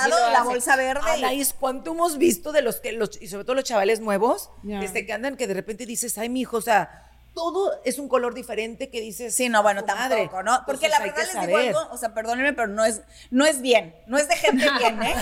sí, 0.06 0.12
la 0.32 0.44
bolsa 0.44 0.76
verde. 0.76 1.02
Anaís, 1.10 1.54
¿cuánto 1.54 1.92
hemos 1.92 2.18
visto 2.18 2.52
de 2.52 2.62
los 2.62 2.80
que, 2.80 2.92
los, 2.92 3.22
y 3.22 3.28
sobre 3.28 3.44
todo 3.44 3.56
los 3.56 3.66
chavales 3.66 4.00
nuevos, 4.00 4.52
Ya. 4.64 4.82
este, 4.82 5.06
que 5.06 5.14
andan 5.14 5.36
que 5.36 5.48
de 5.48 5.56
repente 5.56 5.86
dices, 5.86 6.18
ay, 6.18 6.30
mi 6.30 6.42
hijo, 6.42 6.58
o 6.58 6.62
sea, 6.62 7.07
todo 7.38 7.72
es 7.86 8.00
un 8.00 8.10
color 8.10 8.34
diferente 8.34 8.90
que 8.90 9.00
dices. 9.00 9.36
Sí, 9.36 9.48
no, 9.48 9.62
bueno, 9.62 9.82
"Su 9.82 9.86
tampoco, 9.86 10.10
madre". 10.10 10.30
¿no? 10.44 10.64
Porque 10.66 10.90
la 10.90 10.98
verdad 11.00 11.18
les 11.32 11.40
digo 11.48 11.58
algo, 11.58 11.88
o 11.92 11.98
sea, 11.98 12.12
perdónenme, 12.16 12.54
pero 12.54 12.68
no 12.68 12.84
es, 12.84 13.02
no 13.30 13.46
es 13.46 13.62
bien, 13.62 13.96
no 14.08 14.18
es 14.18 14.28
de 14.28 14.36
gente 14.36 14.66
bien, 14.80 15.04
¿eh? 15.04 15.16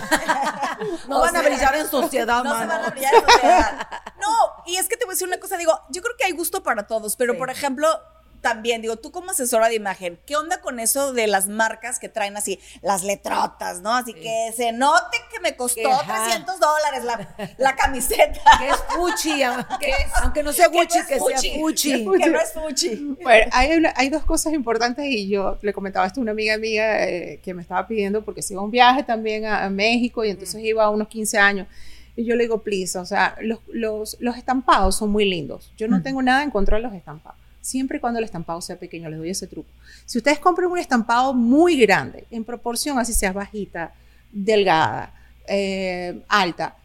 No 1.09 1.17
O 1.17 1.21
van 1.21 1.35
a 1.35 1.41
brillar 1.41 1.75
en 1.75 1.87
sociedad, 1.87 2.41
No 2.43 2.53
se 2.57 2.65
mano. 2.65 2.73
van 2.73 2.85
a 2.85 2.89
brillar 2.89 3.13
en 3.15 3.21
sociedad. 3.29 3.87
No, 4.21 4.63
y 4.65 4.77
es 4.77 4.87
que 4.87 4.95
te 4.95 5.03
voy 5.03 5.11
a 5.11 5.15
decir 5.15 5.27
una 5.27 5.39
cosa, 5.41 5.57
digo, 5.57 5.77
yo 5.89 6.01
creo 6.01 6.15
que 6.17 6.23
hay 6.23 6.31
gusto 6.31 6.63
para 6.63 6.87
todos, 6.87 7.17
pero 7.17 7.33
Sí. 7.33 7.39
por 7.39 7.49
ejemplo, 7.49 7.87
también, 8.45 8.79
digo, 8.83 8.97
tú 8.97 9.11
como 9.11 9.31
asesora 9.31 9.69
de 9.69 9.73
imagen, 9.75 10.19
¿qué 10.27 10.35
onda 10.35 10.61
con 10.61 10.79
eso 10.79 11.13
de 11.13 11.25
las 11.25 11.47
marcas 11.47 11.97
que 11.97 12.09
traen 12.09 12.37
así 12.37 12.59
las 12.83 13.03
letrotas, 13.03 13.81
¿no? 13.81 13.91
Así 13.95 14.13
que 14.13 14.53
se 14.55 14.71
note 14.71 15.17
que 15.33 15.39
me 15.39 15.55
costó 15.55 15.91
Ajá. 15.91 16.25
300 16.25 16.59
dólares 16.59 17.03
la, 17.05 17.35
la 17.57 17.75
camiseta. 17.75 18.39
Que 18.59 18.69
es 18.69 18.75
Fuchi, 18.95 19.41
aunque, 19.41 19.91
aunque 20.21 20.43
no 20.43 20.53
sea 20.53 20.69
Que 20.69 20.77
no 20.77 20.83
Gucci, 20.83 20.99
es 20.99 21.07
que 21.07 21.19
sea. 21.19 21.59
Fuchi. 21.59 21.91
Que 22.21 22.29
no 22.29 22.39
es 22.39 22.53
Fuchi. 22.53 23.15
Bueno, 23.23 23.49
hay, 23.51 23.73
una- 23.77 23.93
hay 23.95 24.09
dos 24.09 24.23
cosas 24.25 24.53
importantes 24.53 25.05
y 25.07 25.27
yo 25.27 25.57
le 25.63 25.73
comentaba 25.73 26.05
esto 26.05 26.19
a 26.19 26.21
una 26.21 26.31
amiga 26.33 26.55
mía 26.59 27.09
eh, 27.09 27.39
que 27.43 27.55
me 27.55 27.63
estaba 27.63 27.87
pidiendo 27.87 28.23
porque 28.23 28.43
se 28.43 28.53
iba 28.53 28.61
a 28.61 28.65
un 28.65 28.69
viaje 28.69 29.01
también 29.01 29.45
a, 29.45 29.65
a 29.65 29.69
México 29.71 30.23
y 30.23 30.29
entonces 30.29 30.61
iba 30.63 30.83
a 30.83 30.91
unos 30.91 31.07
15 31.07 31.39
años. 31.39 31.67
Y 32.15 32.25
yo 32.25 32.35
le 32.35 32.43
digo, 32.43 32.61
please, 32.61 32.95
o 32.99 33.05
sea, 33.05 33.35
los, 33.41 33.57
los, 33.67 34.17
los 34.19 34.37
estampados 34.37 34.95
son 34.95 35.09
muy 35.09 35.25
lindos. 35.25 35.73
Yo 35.77 35.87
no 35.87 36.03
tengo 36.03 36.21
nada 36.21 36.43
en 36.43 36.51
contra 36.51 36.77
de 36.77 36.83
los 36.83 36.93
estampados. 36.93 37.39
Siempre 37.65 37.99
cuando 37.99 38.19
el 38.19 38.25
estampado 38.25 38.61
sea 38.61 38.75
pequeño, 38.75 39.09
les 39.09 39.17
doy 39.17 39.31
ese 39.31 39.47
truco. 39.47 39.67
Si 40.05 40.19
ustedes 40.19 40.37
compran 40.37 40.69
un 40.69 40.77
estampado 40.77 41.33
muy 41.33 41.75
grande, 41.77 42.27
en 42.29 42.43
proporción, 42.43 42.99
así 42.99 43.11
sea 43.11 43.33
bajita, 43.33 43.91
delgada, 44.31 45.11
eh, 45.47 46.21
alta, 46.27 46.75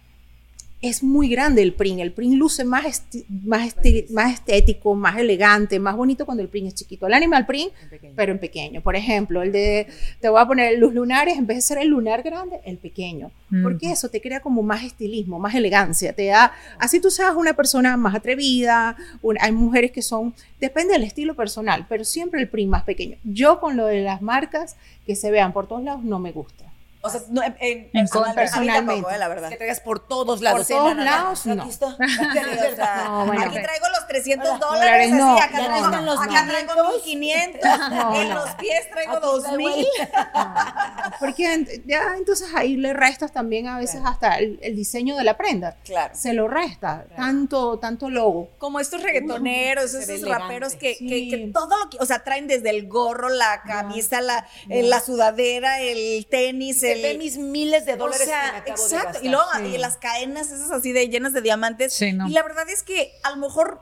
es 0.83 1.03
muy 1.03 1.29
grande 1.29 1.61
el 1.61 1.75
print. 1.75 2.01
El 2.01 2.13
print 2.13 2.37
luce 2.37 2.65
más, 2.65 2.85
esti- 2.87 3.27
más, 3.29 3.77
esti- 3.77 4.09
más 4.11 4.33
estético, 4.33 4.95
más 4.95 5.19
elegante, 5.19 5.79
más 5.79 5.95
bonito 5.95 6.25
cuando 6.25 6.43
el 6.43 6.49
print 6.49 6.69
es 6.69 6.75
chiquito. 6.75 7.07
El 7.07 7.13
animal 7.13 7.45
print, 7.45 7.71
pero 8.17 8.33
en 8.33 8.39
pequeño. 8.39 8.81
Por 8.81 8.97
ejemplo, 8.97 9.43
el 9.43 9.53
de, 9.53 9.87
te 10.21 10.29
voy 10.31 10.41
a 10.41 10.47
poner 10.47 10.79
los 10.79 10.95
lunares, 10.95 11.37
en 11.37 11.47
vez 11.47 11.59
de 11.59 11.61
ser 11.63 11.79
el 11.79 11.89
lunar 11.89 12.23
grande, 12.23 12.61
el 12.65 12.79
pequeño. 12.79 13.31
Porque 13.63 13.91
eso 13.91 14.09
te 14.09 14.21
crea 14.23 14.41
como 14.41 14.63
más 14.63 14.83
estilismo, 14.85 15.39
más 15.39 15.55
elegancia. 15.55 16.13
Te 16.15 16.27
da, 16.27 16.53
así 16.79 16.99
tú 17.01 17.11
seas 17.11 17.35
una 17.37 17.53
persona 17.55 17.97
más 17.99 18.15
atrevida. 18.15 18.97
hay 19.41 19.53
mujeres 19.53 19.93
que 19.93 20.01
son, 20.03 20.35
depende 20.61 20.95
del 20.95 21.03
estilo 21.03 21.35
personal, 21.35 21.85
pero 21.89 22.05
siempre 22.05 22.41
el 22.41 22.49
print 22.49 22.71
más 22.71 22.85
pequeño. 22.85 23.17
Yo 23.25 23.61
con 23.61 23.77
lo 23.77 23.85
de 23.87 24.01
las 24.03 24.23
marcas 24.23 24.77
que 25.05 25.15
se 25.15 25.31
vean 25.31 25.53
por 25.53 25.67
todos 25.67 25.83
lados 25.83 26.05
no 26.05 26.19
me 26.21 26.33
gusta. 26.33 26.70
O 27.03 27.09
sea, 27.09 27.21
no, 27.31 27.43
en, 27.43 27.57
en 27.61 27.79
En 27.79 27.91
personal- 27.93 28.35
personalmente. 28.35 28.79
a 28.79 28.83
mí 28.83 28.89
tampoco, 28.89 29.11
eh, 29.15 29.19
la 29.19 29.29
verdad. 29.29 29.49
Que 29.49 29.57
traigas 29.57 29.81
por 29.81 30.07
todos 30.07 30.41
lados. 30.43 30.67
Por 30.67 30.77
todos 30.77 30.97
lados, 30.97 31.47
no. 31.47 31.63
Aquí 31.63 31.71
está. 31.71 31.97
Sí, 31.97 32.39
o 32.73 32.77
sea, 32.77 33.05
No, 33.09 33.27
bueno. 33.27 33.43
aquí 33.43 33.55
traigo 33.63 33.87
los 33.89 34.07
300 34.07 34.49
Hola, 34.49 34.59
dólares, 34.59 35.11
no, 35.13 35.35
así, 35.35 35.43
acá, 35.43 35.59
no, 35.59 35.65
traigo, 35.67 35.85
están 35.87 36.07
los 36.07 36.21
acá 36.21 36.47
traigo 36.47 36.73
500. 37.03 37.61
1500, 37.63 37.91
No, 37.91 38.15
en 38.21 38.29
no. 38.29 38.35
los 38.35 38.51
pies 38.57 38.91
traigo 38.91 39.13
Aquí 39.13 39.21
2000. 39.27 39.87
Porque 41.21 41.45
ent- 41.45 41.83
ya 41.87 42.15
entonces 42.17 42.49
ahí 42.55 42.77
le 42.77 42.93
restas 42.93 43.33
también 43.33 43.67
a 43.69 43.79
veces 43.79 44.01
hasta 44.05 44.39
el, 44.39 44.59
el 44.63 44.77
diseño 44.77 45.17
de 45.17 45.25
la 45.25 45.37
prenda. 45.37 45.77
Claro. 45.85 46.15
Se 46.15 46.33
lo 46.33 46.49
resta, 46.49 47.07
tanto, 47.17 47.79
tanto 47.79 48.11
logo. 48.11 48.51
Como 48.59 48.81
estos 48.81 49.03
reggaetoneros, 49.03 49.95
esos 49.95 50.29
raperos 50.29 50.75
que, 50.75 50.95
Sí. 50.95 51.09
que, 51.09 51.29
que 51.31 51.47
todo 51.53 51.77
lo 51.79 51.89
que, 51.91 51.99
o 52.01 52.07
sea, 52.07 52.25
traen 52.25 52.47
desde 52.47 52.71
el 52.71 52.89
gorro, 52.89 53.29
la 53.29 53.63
camisa, 53.63 54.21
la, 54.21 54.47
eh, 54.69 54.83
la 54.83 55.01
sudadera, 55.01 55.81
el 55.81 56.27
tenis, 56.31 56.83
Se 56.93 56.97
el... 56.97 57.03
ve 57.03 57.19
mis 57.19 57.37
miles 57.39 57.87
de 57.87 57.97
dólares 57.97 58.23
o 58.23 58.31
sea, 58.31 58.43
que 58.47 58.53
me 58.53 58.59
acabo 58.59 58.77
de 58.89 58.95
exacto. 58.95 59.07
gastar. 59.07 59.25
y 59.25 59.29
luego 59.29 59.45
sí. 59.57 59.75
y 59.75 59.79
las 59.79 59.97
cadenas 59.97 60.51
esas 60.51 60.71
así 60.71 60.93
de 60.93 61.09
llenas 61.09 61.33
de 61.33 61.41
diamantes. 61.41 61.93
Sí, 61.93 62.13
no. 62.13 62.29
Y 62.29 62.33
la 62.33 62.43
verdad 62.43 62.69
es 62.69 62.83
que 62.83 63.13
a 63.23 63.31
lo 63.31 63.37
mejor, 63.37 63.81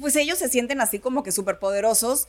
pues 0.00 0.16
ellos 0.16 0.38
se 0.38 0.48
sienten 0.48 0.80
así 0.80 0.98
como 0.98 1.22
que 1.22 1.32
súper 1.32 1.58
poderosos, 1.58 2.28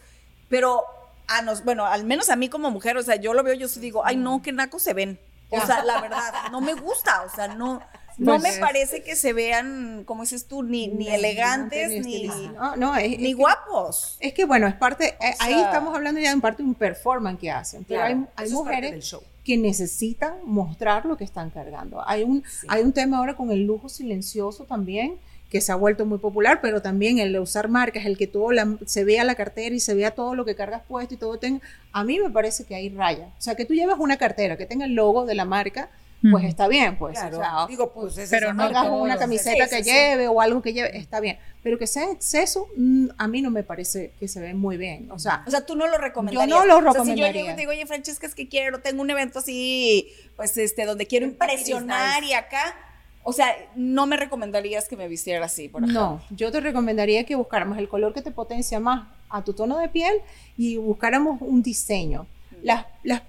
pero 0.49 0.83
a 1.27 1.41
nos, 1.41 1.63
bueno, 1.63 1.85
al 1.85 2.03
menos 2.05 2.29
a 2.29 2.35
mí 2.35 2.49
como 2.49 2.71
mujer, 2.71 2.97
o 2.97 3.03
sea, 3.03 3.15
yo 3.15 3.33
lo 3.33 3.43
veo, 3.43 3.53
yo 3.53 3.67
sí 3.67 3.79
digo, 3.79 4.03
ay 4.05 4.15
no, 4.17 4.41
qué 4.41 4.51
nacos 4.51 4.81
se 4.81 4.93
ven. 4.93 5.19
O 5.51 5.65
sea, 5.65 5.83
la 5.83 5.99
verdad, 6.01 6.21
no 6.51 6.61
me 6.61 6.73
gusta, 6.75 7.23
o 7.23 7.35
sea, 7.35 7.47
no, 7.47 7.81
no 8.19 8.31
Pues 8.33 8.41
me 8.43 8.49
es- 8.49 8.59
parece 8.59 9.01
que 9.03 9.15
se 9.15 9.33
vean, 9.33 10.03
como 10.05 10.21
dices 10.21 10.45
tú, 10.47 10.61
ni, 10.61 10.87
ni 10.87 11.07
elegantes, 11.07 11.89
ni, 11.89 11.97
estilistas. 11.97 12.53
No, 12.53 12.75
no, 12.75 12.95
es, 12.95 13.09
ni 13.09 13.15
es 13.15 13.19
que- 13.29 13.33
guapos. 13.33 14.17
Es 14.19 14.33
que 14.33 14.45
bueno, 14.45 14.67
es 14.67 14.75
parte, 14.75 15.17
eh, 15.19 15.35
ahí 15.39 15.53
sea- 15.53 15.65
estamos 15.65 15.95
hablando 15.95 16.19
ya 16.21 16.29
en 16.31 16.41
parte 16.41 16.61
de 16.61 16.69
un 16.69 16.75
performance 16.75 17.39
que 17.39 17.49
hacen, 17.49 17.83
pero 17.83 17.99
Claro, 18.01 18.15
hay, 18.15 18.25
hay 18.35 18.47
eso 18.47 18.57
es 18.59 18.63
parte 18.63 18.75
del 18.75 18.83
mujeres 18.85 19.05
show. 19.05 19.23
Que 19.49 19.57
necesitan 19.57 20.33
mostrar 20.45 21.05
lo 21.07 21.17
que 21.17 21.23
están 21.23 21.49
cargando. 21.49 22.07
Hay 22.07 22.21
un, 22.21 22.43
hay 22.67 22.83
un 22.83 22.93
tema 22.93 23.17
ahora 23.17 23.35
con 23.35 23.49
el 23.49 23.63
lujo 23.65 23.89
silencioso 23.89 24.65
también, 24.65 25.15
que 25.49 25.59
se 25.59 25.71
ha 25.71 25.75
vuelto 25.75 26.05
muy 26.05 26.19
popular, 26.19 26.59
pero 26.61 26.83
también 26.83 27.17
el 27.17 27.33
de 27.33 27.39
usar 27.39 27.67
marcas, 27.67 28.05
el 28.05 28.15
que 28.15 28.27
todo 28.27 28.51
la- 28.51 28.77
se 28.85 29.03
vea 29.03 29.23
la 29.23 29.33
cartera 29.33 29.73
y 29.73 29.79
se 29.79 29.95
vea 29.95 30.11
todo 30.11 30.35
lo 30.35 30.45
que 30.45 30.53
cargas 30.53 30.83
puesto 30.87 31.15
y 31.15 31.17
todo 31.17 31.39
tenga, 31.39 31.61
a 31.91 32.03
mí 32.03 32.19
me 32.19 32.29
parece 32.29 32.63
que 32.65 32.75
hay 32.75 32.89
raya. 32.89 33.29
O 33.39 33.41
sea, 33.41 33.55
que 33.55 33.65
tú 33.65 33.73
llevas 33.73 33.97
una 33.99 34.17
cartera 34.17 34.55
que 34.57 34.67
tenga 34.67 34.85
el 34.85 34.93
logo 34.93 35.25
de 35.25 35.33
la 35.33 35.45
marca, 35.45 35.89
pues 36.21 36.45
está 36.45 36.67
bien, 36.67 36.97
pues. 36.97 37.17
Claro. 37.17 37.37
o 37.37 37.41
sea, 37.41 37.67
Digo, 37.67 37.93
pues 37.93 38.17
esa 38.17 38.35
Pero 38.35 38.53
no 38.53 38.63
hagas 38.63 38.89
una 38.89 39.17
camiseta 39.17 39.67
Sí, 39.67 39.75
que 39.75 39.83
lleve 39.83 40.27
o 40.27 40.41
algo 40.41 40.61
que 40.61 40.73
lleve, 40.73 40.97
está 40.97 41.19
bien. 41.19 41.37
Pero 41.63 41.77
que 41.77 41.87
sea 41.87 42.11
exceso, 42.11 42.67
mm, 42.75 43.07
a 43.17 43.27
mí 43.27 43.41
no 43.41 43.51
me 43.51 43.63
parece 43.63 44.13
que 44.19 44.27
se 44.27 44.39
ve 44.39 44.53
muy 44.53 44.77
bien. 44.77 45.09
O 45.11 45.19
sea, 45.19 45.43
O 45.47 45.51
sea, 45.51 45.65
tú 45.65 45.75
no 45.75 45.87
lo 45.87 45.97
recomendarías. 45.97 46.49
Yo 46.49 46.65
no 46.65 46.81
lo 46.81 46.89
O 46.89 46.93
sea, 46.93 47.03
si 47.03 47.09
yo 47.09 47.15
recomendaría. 47.15 47.41
llego 47.41 47.51
y 47.51 47.55
te 47.55 47.61
digo, 47.61 47.71
oye, 47.71 47.85
Francesca, 47.85 48.27
es 48.27 48.35
que 48.35 48.49
quiero, 48.49 48.79
tengo 48.79 49.01
un 49.01 49.09
evento 49.09 49.39
así, 49.39 50.09
pues, 50.35 50.57
este, 50.57 50.85
donde 50.85 51.07
quiero 51.07 51.25
impresionar 51.25 52.23
y 52.23 52.33
acá, 52.33 52.75
o 53.23 53.33
sea, 53.33 53.55
no 53.75 54.05
me 54.05 54.17
recomendarías 54.17 54.87
que 54.87 54.97
me 54.97 55.07
vistiera 55.07 55.45
así, 55.45 55.69
por 55.69 55.83
ejemplo. 55.83 56.01
no, 56.01 56.21
yo 56.35 56.51
te 56.51 56.59
recomendaría 56.59 57.25
que 57.25 57.35
buscáramos 57.35 57.77
el 57.77 57.87
color 57.87 58.13
que 58.13 58.21
te 58.21 58.31
potencia 58.31 58.79
más 58.79 59.07
a 59.29 59.43
tu 59.43 59.53
tono 59.53 59.77
de 59.77 59.89
piel 59.89 60.21
y 60.57 60.77
buscáramos 60.77 61.41
un 61.41 61.61
diseño. 61.61 62.27
Las, 62.63 62.85
las, 63.03 63.21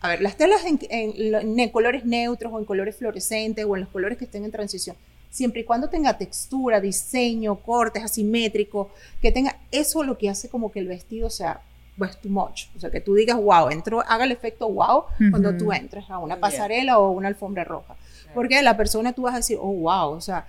a 0.00 0.08
ver, 0.08 0.22
las 0.22 0.36
telas 0.36 0.64
en, 0.64 0.78
en- 0.90 1.34
en- 1.34 1.58
en 1.60 1.68
colores 1.70 2.04
neutros 2.04 2.52
o 2.52 2.58
en 2.58 2.64
colores 2.64 2.96
fluorescentes 2.96 3.64
o 3.64 3.74
en 3.76 3.80
los 3.82 3.90
colores 3.90 4.16
que 4.18 4.24
estén 4.24 4.44
en 4.44 4.50
transición, 4.52 4.96
siempre 5.30 5.60
y 5.62 5.64
cuando 5.64 5.88
tenga 5.88 6.16
textura, 6.16 6.80
diseño, 6.80 7.56
cortes 7.56 8.02
asimétricos, 8.04 8.88
que 9.20 9.32
tenga 9.32 9.56
eso 9.70 10.02
lo 10.04 10.16
que 10.16 10.28
hace 10.30 10.48
como 10.48 10.70
que 10.72 10.78
el 10.80 10.88
vestido 10.88 11.30
sea 11.30 11.60
pues 11.96 12.16
too 12.20 12.28
much, 12.28 12.66
o 12.76 12.80
sea, 12.80 12.90
que 12.90 13.00
tú 13.00 13.14
digas 13.16 13.36
wow, 13.36 13.70
entró, 13.70 14.00
haga 14.06 14.22
el 14.24 14.30
efecto 14.30 14.68
wow 14.68 15.06
cuando 15.30 15.48
Ujú. 15.48 15.58
tú 15.58 15.72
entres 15.72 16.04
a 16.08 16.18
una 16.18 16.36
pasarela 16.40 16.98
o 17.00 17.10
una 17.10 17.26
alfombra 17.26 17.64
roja, 17.64 17.96
porque 18.34 18.62
la 18.62 18.76
persona 18.76 19.12
tú 19.12 19.22
vas 19.22 19.34
a 19.34 19.38
decir, 19.38 19.58
oh 19.60 19.72
wow, 19.72 20.10
o 20.10 20.20
sea, 20.20 20.46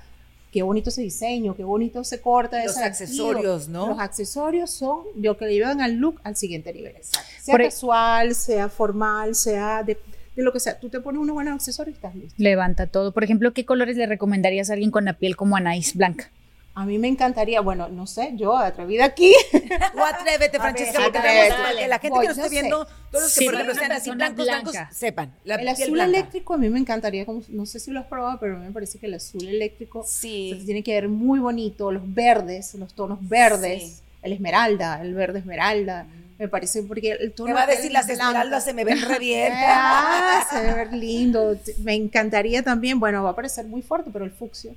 qué 0.51 0.63
bonito 0.63 0.89
ese 0.89 1.01
diseño, 1.01 1.55
qué 1.55 1.63
bonito 1.63 2.03
se 2.03 2.21
corta 2.21 2.63
Los 2.63 2.75
ese 2.75 2.83
accesorios, 2.83 3.69
¿no? 3.69 3.89
Los 3.89 3.99
accesorios 3.99 4.71
son 4.71 5.03
lo 5.15 5.37
que 5.37 5.45
le 5.45 5.53
llevan 5.53 5.81
al 5.81 5.93
look 5.95 6.19
al 6.23 6.35
siguiente 6.35 6.73
nivel. 6.73 6.95
Sea 7.01 7.53
Por 7.53 7.61
e- 7.61 7.65
casual, 7.65 8.35
sea 8.35 8.69
formal, 8.69 9.35
sea 9.35 9.83
de, 9.83 9.97
de 10.35 10.43
lo 10.43 10.51
que 10.51 10.59
sea. 10.59 10.79
Tú 10.79 10.89
te 10.89 10.99
pones 10.99 11.21
unos 11.21 11.33
buenos 11.33 11.53
accesorios 11.55 11.95
y 11.95 11.97
estás 11.97 12.15
listo. 12.15 12.35
Levanta 12.37 12.87
todo. 12.87 13.11
Por 13.11 13.23
ejemplo, 13.23 13.53
¿qué 13.53 13.65
colores 13.65 13.97
le 13.97 14.05
recomendarías 14.05 14.69
a 14.69 14.73
alguien 14.73 14.91
con 14.91 15.05
la 15.05 15.13
piel 15.13 15.35
como 15.35 15.55
Anaís 15.55 15.95
Blanca? 15.95 16.31
A 16.79 16.85
mí 16.85 16.97
me 16.97 17.09
encantaría, 17.09 17.59
bueno, 17.59 17.89
no 17.89 18.07
sé, 18.07 18.31
yo 18.35 18.55
atrevida 18.55 19.03
aquí. 19.03 19.33
Tú 19.51 19.99
atrévete, 20.01 20.59
Francesca, 20.59 20.99
ver, 21.09 21.17
atrévete. 21.51 21.87
la 21.89 21.99
gente 21.99 22.09
Voy, 22.15 22.21
que 22.21 22.27
nos 22.29 22.37
esté 22.37 22.49
viendo, 22.49 22.85
todos 23.11 23.23
los 23.25 23.33
que 23.33 23.39
Sí, 23.39 23.45
por 23.45 23.53
ejemplo 23.55 23.75
sean 23.75 23.91
así 23.91 24.11
blancos, 24.11 24.47
sepan. 24.91 25.33
La 25.43 25.55
el 25.55 25.67
azul 25.67 25.91
blanca. 25.91 26.09
eléctrico 26.17 26.53
a 26.53 26.57
mí 26.57 26.69
me 26.69 26.79
encantaría, 26.79 27.25
como, 27.25 27.41
no 27.49 27.65
sé 27.65 27.81
si 27.81 27.91
lo 27.91 27.99
has 27.99 28.05
probado, 28.05 28.39
pero 28.39 28.55
a 28.55 28.59
mí 28.59 28.65
me 28.67 28.71
parece 28.71 28.97
que 28.97 29.07
el 29.07 29.15
azul 29.15 29.45
eléctrico 29.45 30.05
Sí. 30.07 30.55
se 30.57 30.65
tiene 30.65 30.81
que 30.81 30.93
ver 30.93 31.09
muy 31.09 31.39
bonito, 31.39 31.91
los 31.91 32.03
verdes, 32.13 32.73
los 32.75 32.93
tonos 32.93 33.19
verdes, 33.27 33.83
Sí. 33.83 34.01
el 34.21 34.31
esmeralda, 34.31 35.01
el 35.01 35.13
verde 35.15 35.39
esmeralda, 35.39 36.05
me 36.37 36.47
parece 36.47 36.83
porque 36.83 37.11
el 37.11 37.33
tono 37.33 37.49
Me 37.49 37.55
va 37.55 37.63
a 37.63 37.67
de 37.67 37.75
decir 37.75 37.91
las 37.91 38.05
blanca- 38.05 38.23
esmeraldas 38.27 38.63
se 38.63 38.73
me 38.73 38.85
ven 38.85 39.01
re 39.01 39.19
bien. 39.19 39.51
Ah, 39.57 40.47
se 40.49 40.61
ve 40.61 40.73
ver 40.73 40.93
lindo. 40.93 41.57
Me 41.79 41.93
encantaría 41.95 42.63
también, 42.63 43.01
bueno, 43.01 43.21
va 43.23 43.31
a 43.31 43.35
parecer 43.35 43.65
muy 43.65 43.81
fuerte, 43.81 44.09
pero 44.13 44.23
el 44.23 44.31
fucsia 44.31 44.71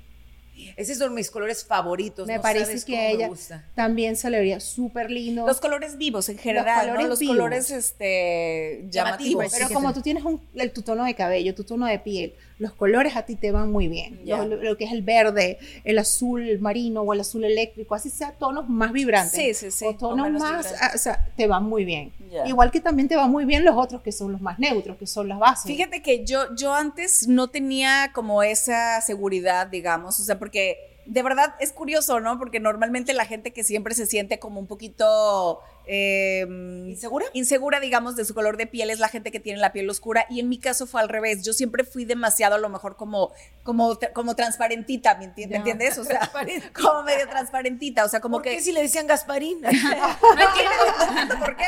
Esos 0.75 0.97
son 0.97 1.13
mis 1.13 1.29
colores 1.31 1.63
favoritos. 1.65 2.27
me 2.27 2.35
no 2.35 2.41
parece 2.41 2.65
sabes 2.65 2.85
que 2.85 2.93
cómo 2.93 3.03
me 3.03 3.11
ella 3.11 3.27
gusta. 3.27 3.65
también 3.75 4.15
se 4.15 4.29
le 4.29 4.37
vería 4.39 4.59
súper 4.59 5.09
lindo. 5.11 5.45
Los 5.45 5.59
colores 5.59 5.97
vivos 5.97 6.29
en 6.29 6.37
general, 6.37 6.87
Los 7.07 7.19
vivos. 7.19 7.35
colores 7.35 7.71
este, 7.71 8.85
llamativos. 8.89 9.45
pero 9.51 9.67
sí, 9.67 9.73
como 9.73 9.93
tú 9.93 10.01
tienes 10.01 10.23
un, 10.23 10.41
el, 10.55 10.71
tu 10.71 10.81
tono 10.81 11.03
de 11.05 11.13
cabello, 11.15 11.53
tu 11.55 11.63
tono 11.63 11.85
de 11.85 11.99
piel, 11.99 12.33
los 12.59 12.73
colores 12.73 13.15
a 13.15 13.23
ti 13.23 13.35
te 13.35 13.51
van 13.51 13.71
muy 13.71 13.87
bien. 13.87 14.21
Lo, 14.25 14.45
lo 14.45 14.77
que 14.77 14.85
es 14.85 14.91
el 14.91 15.01
verde, 15.01 15.57
el 15.83 15.97
azul 15.99 16.59
marino 16.59 17.01
o 17.01 17.13
el 17.13 17.19
azul 17.19 17.43
eléctrico, 17.43 17.95
así 17.95 18.09
sea 18.09 18.33
tonos 18.33 18.69
más 18.69 18.91
vibrantes. 18.91 19.33
Sí, 19.33 19.53
sí, 19.53 19.71
sí, 19.71 19.85
O 19.85 19.95
tonos 19.95 20.29
más, 20.31 20.73
ah, 20.81 20.91
o 20.93 20.97
sea, 20.97 21.27
te 21.35 21.47
van 21.47 21.63
muy 21.63 21.85
bien. 21.85 22.13
Igual 22.45 22.71
que 22.71 22.79
también 22.79 23.07
te 23.07 23.15
van 23.15 23.31
muy 23.31 23.45
bien 23.45 23.63
los 23.63 23.75
otros 23.75 24.01
que 24.01 24.11
son 24.11 24.31
los 24.31 24.41
más 24.41 24.59
neutros, 24.59 24.97
que 24.97 25.07
son 25.07 25.27
las 25.27 25.39
bases. 25.39 25.65
Fíjate 25.65 26.01
que 26.01 26.25
yo, 26.25 26.55
yo 26.55 26.73
antes 26.73 27.27
no 27.27 27.49
tenía 27.49 28.11
como 28.13 28.43
esa 28.43 29.01
seguridad, 29.01 29.67
digamos, 29.67 30.19
o 30.19 30.23
sea, 30.23 30.39
porque 30.39 30.77
de 31.05 31.21
verdad 31.21 31.55
es 31.59 31.71
curioso, 31.73 32.19
¿no? 32.19 32.39
Porque 32.39 32.59
normalmente 32.59 33.13
la 33.13 33.25
gente 33.25 33.51
que 33.51 33.63
siempre 33.63 33.93
se 33.93 34.05
siente 34.05 34.39
como 34.39 34.59
un 34.59 34.67
poquito 34.67 35.59
eh, 35.85 36.45
¿Insegura? 36.87 37.25
insegura, 37.33 37.79
digamos, 37.79 38.15
de 38.15 38.25
su 38.25 38.33
color 38.33 38.57
de 38.57 38.67
piel 38.67 38.89
es 38.89 38.99
la 38.99 39.09
gente 39.09 39.31
que 39.31 39.39
tiene 39.39 39.59
la 39.59 39.73
piel 39.73 39.89
oscura 39.89 40.25
y 40.29 40.39
en 40.39 40.49
mi 40.49 40.57
caso 40.59 40.87
fue 40.87 41.01
al 41.01 41.09
revés. 41.09 41.43
Yo 41.43 41.53
siempre 41.53 41.83
fui 41.83 42.05
demasiado 42.05 42.55
a 42.55 42.57
lo 42.57 42.69
mejor 42.69 42.95
como, 42.95 43.31
como, 43.63 43.97
como 44.13 44.35
transparentita, 44.35 45.15
¿me 45.17 45.25
enti- 45.33 45.47
me 45.47 45.57
entiendes? 45.57 45.97
O 45.97 46.03
sea, 46.03 46.31
como 46.73 47.03
medio 47.03 47.27
transparentita, 47.29 48.05
o 48.05 48.09
sea, 48.09 48.19
como 48.21 48.37
¿Por 48.37 48.43
que... 48.43 48.51
qué 48.57 48.61
si 48.61 48.71
le 48.71 48.81
decían 48.81 49.07
Gasparín? 49.07 49.61
No 49.61 49.69
entiendo 49.69 51.39
por 51.39 51.55
qué. 51.55 51.65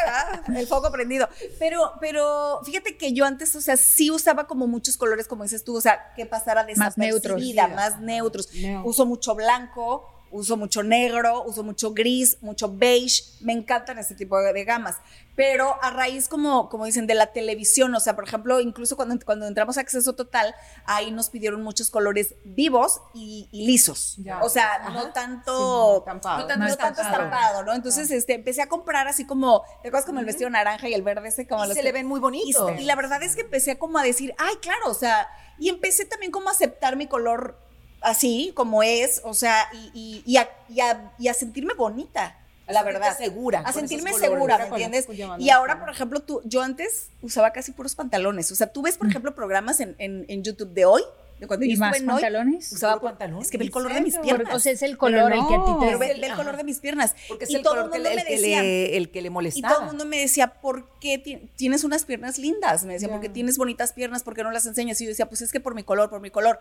El 0.60 0.68
foco 0.68 0.92
prendido. 0.92 1.28
Pero, 1.60 1.94
pero 2.00 2.62
fíjate 2.66 2.98
que 2.98 3.14
yo 3.14 3.26
antes, 3.26 3.56
o 3.56 3.62
sea, 3.62 3.78
sí 3.78 4.12
usaba 4.12 4.48
como 4.48 4.68
muchos 4.68 4.98
colores, 4.98 5.28
como 5.28 5.44
dices 5.44 5.64
tú, 5.64 5.76
o 5.76 5.82
sea, 5.82 6.14
que 6.16 6.26
pasara 6.26 6.66
Más 6.76 6.98
neutros. 6.98 7.22
desapercibida, 7.36 7.68
más 7.70 8.00
neutros. 8.00 8.54
Neutro. 8.54 8.90
Uso 8.90 9.06
mucho 9.06 9.36
blanco, 9.36 10.10
uso 10.36 10.58
mucho 10.58 10.84
negro, 10.84 11.44
uso 11.44 11.64
mucho 11.64 11.94
gris, 11.94 12.38
mucho 12.42 12.72
beige. 12.74 13.24
Me 13.42 13.54
encantan 13.54 13.98
ese 13.98 14.16
tipo 14.16 14.40
de, 14.40 14.54
de 14.54 14.64
gamas. 14.66 14.98
Pero 15.36 15.76
a 15.84 15.90
raíz, 15.90 16.30
como, 16.30 16.70
como 16.70 16.86
dicen, 16.86 17.08
de 17.08 17.14
la 17.16 17.34
televisión, 17.34 17.94
o 17.94 18.00
sea, 18.00 18.16
por 18.16 18.24
ejemplo, 18.26 18.62
incluso 18.62 18.96
cuando, 18.96 19.18
cuando 19.26 19.46
entramos 19.48 19.78
a 19.78 19.82
Acceso 19.82 20.14
Total, 20.14 20.56
ahí 20.86 21.12
nos 21.12 21.30
pidieron 21.30 21.62
muchos 21.62 21.90
colores 21.90 22.36
vivos 22.46 23.02
y, 23.14 23.50
y 23.52 23.68
lisos. 23.68 24.16
Ya. 24.20 24.42
O 24.42 24.48
sea, 24.48 24.90
no 24.94 25.12
tanto... 25.12 25.98
estampado. 26.00 26.40
no 26.40 26.48
tanto, 26.48 26.64
No 26.64 26.70
no 26.70 26.78
tanto 26.78 27.02
estampado. 27.02 27.64
¿no? 27.64 27.74
Entonces, 27.74 28.12
este, 28.12 28.34
empecé 28.36 28.62
a 28.62 28.70
comprar 28.70 29.10
así 29.10 29.26
como, 29.26 29.64
¿te 29.82 29.90
acuerdas 29.90 30.06
como 30.06 30.22
el 30.22 30.26
vestido 30.26 30.50
naranja 30.50 30.88
y 30.88 30.94
el 30.94 31.02
verde 31.02 31.28
ese? 31.28 31.46
Como 31.48 31.66
Y 31.66 31.68
los 31.68 31.74
se 31.76 31.82
que- 31.82 31.86
le 31.86 31.92
ven 31.92 32.06
muy 32.08 32.20
y, 32.20 32.22
bonitos. 32.22 32.72
y 32.80 32.84
la 32.86 32.96
verdad 32.96 33.22
es 33.22 33.36
que 33.36 33.42
empecé 33.42 33.78
como 33.78 33.98
a 33.98 34.04
decir, 34.04 34.34
ay, 34.38 34.56
claro, 34.62 34.90
o 34.90 34.94
sea, 34.94 35.28
y 35.60 35.68
empecé 35.68 36.06
también 36.06 36.32
como 36.32 36.48
a 36.48 36.54
aceptar 36.54 36.96
mi 36.96 37.08
color 37.08 37.60
así, 38.06 38.52
como 38.56 38.84
es, 38.84 39.22
o 39.24 39.34
sea, 39.34 39.68
y, 39.74 39.92
y- 39.94 40.24
y 40.26 40.38
a, 40.38 40.50
y 40.70 40.80
a- 40.80 41.12
y 41.20 41.28
a 41.28 41.34
sentirme 41.34 41.74
bonita, 41.74 42.38
la 42.68 42.82
verdad. 42.84 43.16
segura 43.18 43.60
A 43.66 43.74
sentirme 43.74 44.14
segura, 44.14 44.58
¿me 44.58 44.70
Con- 44.70 44.82
entiendes? 44.82 45.08
Y 45.40 45.50
ahora, 45.50 45.80
por 45.80 45.90
ejemplo, 45.90 46.22
tú, 46.22 46.42
yo 46.46 46.62
antes 46.62 47.10
usaba 47.22 47.52
casi 47.52 47.72
puros 47.74 47.96
pantalones, 47.96 48.52
o 48.52 48.56
sea, 48.56 48.68
tú 48.68 48.82
ves, 48.82 48.98
por 48.98 49.08
ejemplo, 49.08 49.36
programas 49.36 49.80
en, 49.80 49.96
en, 50.00 50.26
en 50.30 50.44
YouTube 50.44 50.70
de 50.74 50.86
hoy, 50.86 51.02
de 51.40 51.48
cuando 51.48 51.66
yo 51.66 51.74
¿Y 51.74 51.76
más 51.76 51.92
estuve 51.98 52.06
en 52.06 52.10
hoy, 52.16 52.22
pantalones? 52.22 52.72
usaba 52.72 52.94
¿Puro 52.94 53.12
pantalón? 53.12 53.42
Es 53.42 53.52
que 53.52 53.58
ve 53.58 53.66
el 53.66 53.68
¿En 53.68 53.74
color 53.74 53.94
de 53.94 54.00
mis 54.02 54.18
piernas. 54.18 54.54
O 54.56 54.60
sea, 54.60 54.72
es 54.72 54.82
el 54.84 54.98
color 54.98 55.34
el 55.34 55.40
que 55.48 55.56
a 55.56 55.66
ti 55.66 55.72
no. 55.72 55.80
te... 55.80 55.86
Pero 55.88 56.00
ve, 56.00 56.12
el 56.12 56.24
Ajá. 56.24 56.36
color 56.38 56.56
de 56.56 56.64
mis 56.64 56.80
piernas. 56.80 57.14
Porque 57.28 57.44
es 57.44 57.50
y 57.52 57.56
el 57.56 57.62
todo 57.62 57.74
color 57.74 57.86
el 57.88 57.92
que 57.92 57.98
mundo 57.98 58.10
le, 58.10 58.16
me 58.16 58.22
el 58.22 58.28
que 58.28 58.34
decía, 58.36 58.62
le, 58.64 58.98
el 58.98 59.12
que 59.12 59.22
le 59.22 59.28
y 59.28 59.30
molestaba. 59.32 59.74
todo 59.74 59.84
el 59.84 59.88
mundo 59.90 60.06
me 60.06 60.18
decía, 60.18 60.48
¿por 60.62 60.88
qué 61.02 61.18
ti- 61.18 61.50
tienes 61.58 61.84
unas 61.84 62.06
piernas 62.06 62.38
lindas? 62.40 62.86
Me 62.86 62.94
decía, 62.94 63.10
porque 63.10 63.28
tienes 63.28 63.58
bonitas 63.58 63.92
piernas, 63.92 64.24
¿por 64.24 64.34
qué 64.34 64.44
no 64.44 64.52
las 64.52 64.66
enseñas? 64.66 65.02
Y 65.02 65.04
yo 65.04 65.10
decía, 65.10 65.28
pues 65.28 65.42
es 65.42 65.52
que 65.52 65.60
por 65.60 65.76
mi 65.76 65.84
color, 65.84 66.10
por 66.10 66.22
mi 66.22 66.30
color. 66.32 66.58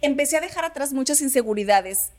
Empecé 0.00 0.36
a 0.36 0.40
dejar 0.40 0.64
atrás 0.64 0.92
muchas 0.92 1.20
inseguridades 1.20 2.10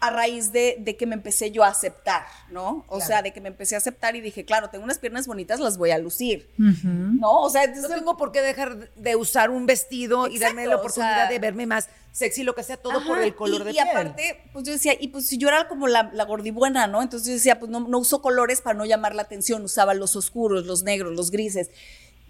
a 0.00 0.10
raíz 0.10 0.52
de, 0.52 0.76
de 0.78 0.96
que 0.96 1.06
me 1.06 1.14
empecé 1.16 1.50
yo 1.50 1.64
a 1.64 1.68
aceptar, 1.68 2.22
¿no? 2.52 2.84
O 2.86 2.96
Claro. 2.98 3.04
sea, 3.06 3.22
de 3.22 3.32
que 3.32 3.40
me 3.40 3.48
empecé 3.48 3.74
a 3.74 3.78
aceptar 3.78 4.14
y 4.14 4.20
dije, 4.20 4.44
claro, 4.44 4.70
tengo 4.70 4.84
unas 4.84 5.00
piernas 5.00 5.26
bonitas, 5.26 5.58
las 5.58 5.76
voy 5.76 5.90
a 5.90 5.98
lucir, 5.98 6.48
Ujú. 6.56 6.86
¿no? 6.86 7.40
O 7.40 7.50
sea, 7.50 7.66
No 7.66 7.74
entonces, 7.74 7.96
tengo 7.98 8.16
por 8.16 8.30
qué 8.30 8.40
dejar 8.40 8.92
de 8.94 9.16
usar 9.16 9.50
un 9.50 9.66
vestido 9.66 10.28
y 10.28 10.38
darme 10.38 10.66
la 10.66 10.74
Exacto, 10.74 10.76
o 10.76 10.80
oportunidad 10.82 11.16
sea- 11.22 11.28
de 11.30 11.38
verme 11.40 11.66
más 11.66 11.88
sexy, 12.12 12.44
lo 12.44 12.54
que 12.54 12.62
sea, 12.62 12.76
todo 12.76 13.04
por 13.04 13.18
Ajá, 13.18 13.26
el 13.26 13.34
color 13.34 13.62
y, 13.62 13.64
de 13.64 13.70
y 13.70 13.74
piel. 13.74 13.88
aparte, 13.88 14.40
pues 14.52 14.64
yo 14.66 14.72
decía, 14.72 14.92
y 14.98 15.08
pues 15.08 15.26
si 15.26 15.36
yo 15.36 15.48
era 15.48 15.66
como 15.66 15.88
la, 15.88 16.10
la 16.12 16.24
gordibuena, 16.24 16.86
¿no? 16.86 17.02
Entonces 17.02 17.26
yo 17.26 17.34
decía, 17.34 17.58
pues 17.58 17.68
no, 17.68 17.80
no 17.80 17.98
uso 17.98 18.22
colores 18.22 18.60
para 18.60 18.78
no 18.78 18.84
llamar 18.84 19.16
la 19.16 19.22
atención, 19.22 19.64
usaba 19.64 19.94
los 19.94 20.14
oscuros, 20.14 20.64
los 20.64 20.84
negros, 20.84 21.16
los 21.16 21.32
grises. 21.32 21.70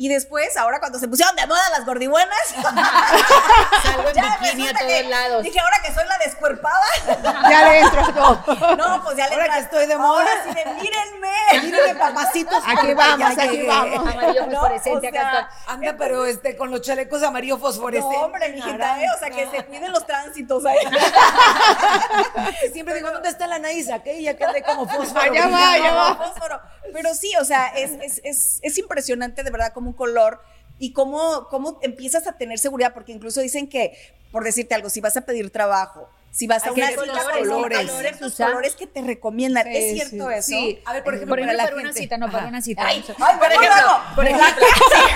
Y 0.00 0.08
después, 0.08 0.56
ahora 0.56 0.78
cuando 0.78 1.00
se 1.00 1.08
pusieron 1.08 1.34
de 1.34 1.44
moda 1.48 1.61
las 1.76 1.84
gordibuenas, 1.84 2.38
Salgo 3.82 4.08
en 4.08 4.14
ya 4.14 4.38
bikini 4.40 4.68
a 4.68 4.72
todos 4.72 4.87
que 4.87 5.02
lados. 5.08 5.42
Dije, 5.42 5.58
ahora 5.58 5.76
que 5.84 5.92
soy 5.92 6.06
la 6.06 6.18
descuerpada, 6.18 6.84
Ya 7.50 7.68
le 7.68 7.80
entro 7.80 8.12
todo. 8.12 8.76
no, 8.76 9.04
pues 9.04 9.16
ya 9.16 9.28
le 9.28 9.34
Ahora 9.34 9.54
que 9.54 9.60
estoy 9.60 9.86
de 9.86 9.96
moda. 9.96 10.20
Ahora 10.20 10.30
sí 10.44 10.54
de, 10.54 10.64
mírenme. 10.74 11.62
Mírenme, 11.62 11.94
papacitos. 11.94 12.62
Aquí 12.66 12.94
vamos, 12.94 13.18
ya 13.18 13.44
aquí 13.44 13.66
vamos. 13.66 13.98
Amarillo 14.14 14.44
fosforescente 14.44 15.08
acá. 15.08 15.50
Anda, 15.66 15.96
pero 15.96 16.26
este, 16.26 16.56
con 16.56 16.70
los 16.70 16.80
chalecos 16.82 17.22
amarillo 17.22 17.54
No, 17.56 17.60
fosforescentes. 17.60 18.18
hombre, 18.18 18.48
mijita, 18.50 19.02
¿eh? 19.02 19.06
O 19.14 19.18
sea, 19.18 19.30
que 19.30 19.48
se 19.48 19.64
cuiden 19.66 19.92
los 19.92 20.06
tránsitos 20.06 20.64
ahí. 20.66 20.76
Siempre 22.72 22.94
digo, 22.94 23.10
¿dónde 23.10 23.28
está 23.28 23.46
la 23.46 23.56
Anaís? 23.56 23.90
Aquella 23.90 24.36
que 24.36 24.44
ande 24.44 24.62
como 24.62 24.86
fósforo. 24.88 25.20
Allá 25.20 25.48
va, 25.48 25.72
allá 25.72 25.94
va. 25.94 26.16
fósforo. 26.16 26.60
Pero 26.92 27.14
sí, 27.14 27.32
o 27.40 27.44
sea, 27.44 27.68
es, 27.68 27.92
es, 28.02 28.20
es, 28.24 28.58
es 28.62 28.78
impresionante 28.78 29.42
de 29.42 29.50
verdad 29.50 29.72
como 29.72 29.88
un 29.88 29.96
color 29.96 30.40
y 30.78 30.92
cómo, 30.92 31.48
cómo 31.48 31.78
empiezas 31.82 32.26
a 32.26 32.32
tener 32.38 32.58
seguridad, 32.58 32.94
porque 32.94 33.12
incluso 33.12 33.40
dicen 33.40 33.68
que, 33.68 33.96
por 34.30 34.44
decirte 34.44 34.74
algo, 34.74 34.90
si 34.90 35.00
vas 35.00 35.16
a 35.16 35.22
pedir 35.22 35.50
trabajo, 35.50 36.08
si 36.30 36.46
vas 36.46 36.64
a 36.66 36.72
una 36.72 36.88
cita, 36.88 37.04
los 37.04 37.18
colores. 37.48 37.90
Usar. 38.22 38.48
colores 38.50 38.76
que 38.76 38.86
te 38.86 39.02
recomiendan. 39.02 39.64
Sí, 39.64 39.76
¿Es 39.76 39.92
cierto 40.08 40.28
sí, 40.28 40.34
eso? 40.34 40.46
sí. 40.46 40.82
A 40.84 40.92
ver, 40.92 41.04
por 41.04 41.14
ejemplo, 41.14 41.32
Por 41.36 41.40
para 41.40 41.52
ejemplo, 41.52 41.56
la 41.56 41.64
para 41.64 41.74
una 41.76 41.84
gente. 41.88 42.00
cita, 42.00 42.18
no, 42.18 42.30
para 42.30 42.46
una 42.46 42.62
cita. 42.62 42.82
Ay, 42.86 43.02
Por 43.02 43.16
ay, 43.26 43.36
por 43.38 43.46
ejemplo, 43.46 43.68
ejemplo, 43.70 44.14
por 44.14 44.24
ejemplo, 44.26 44.46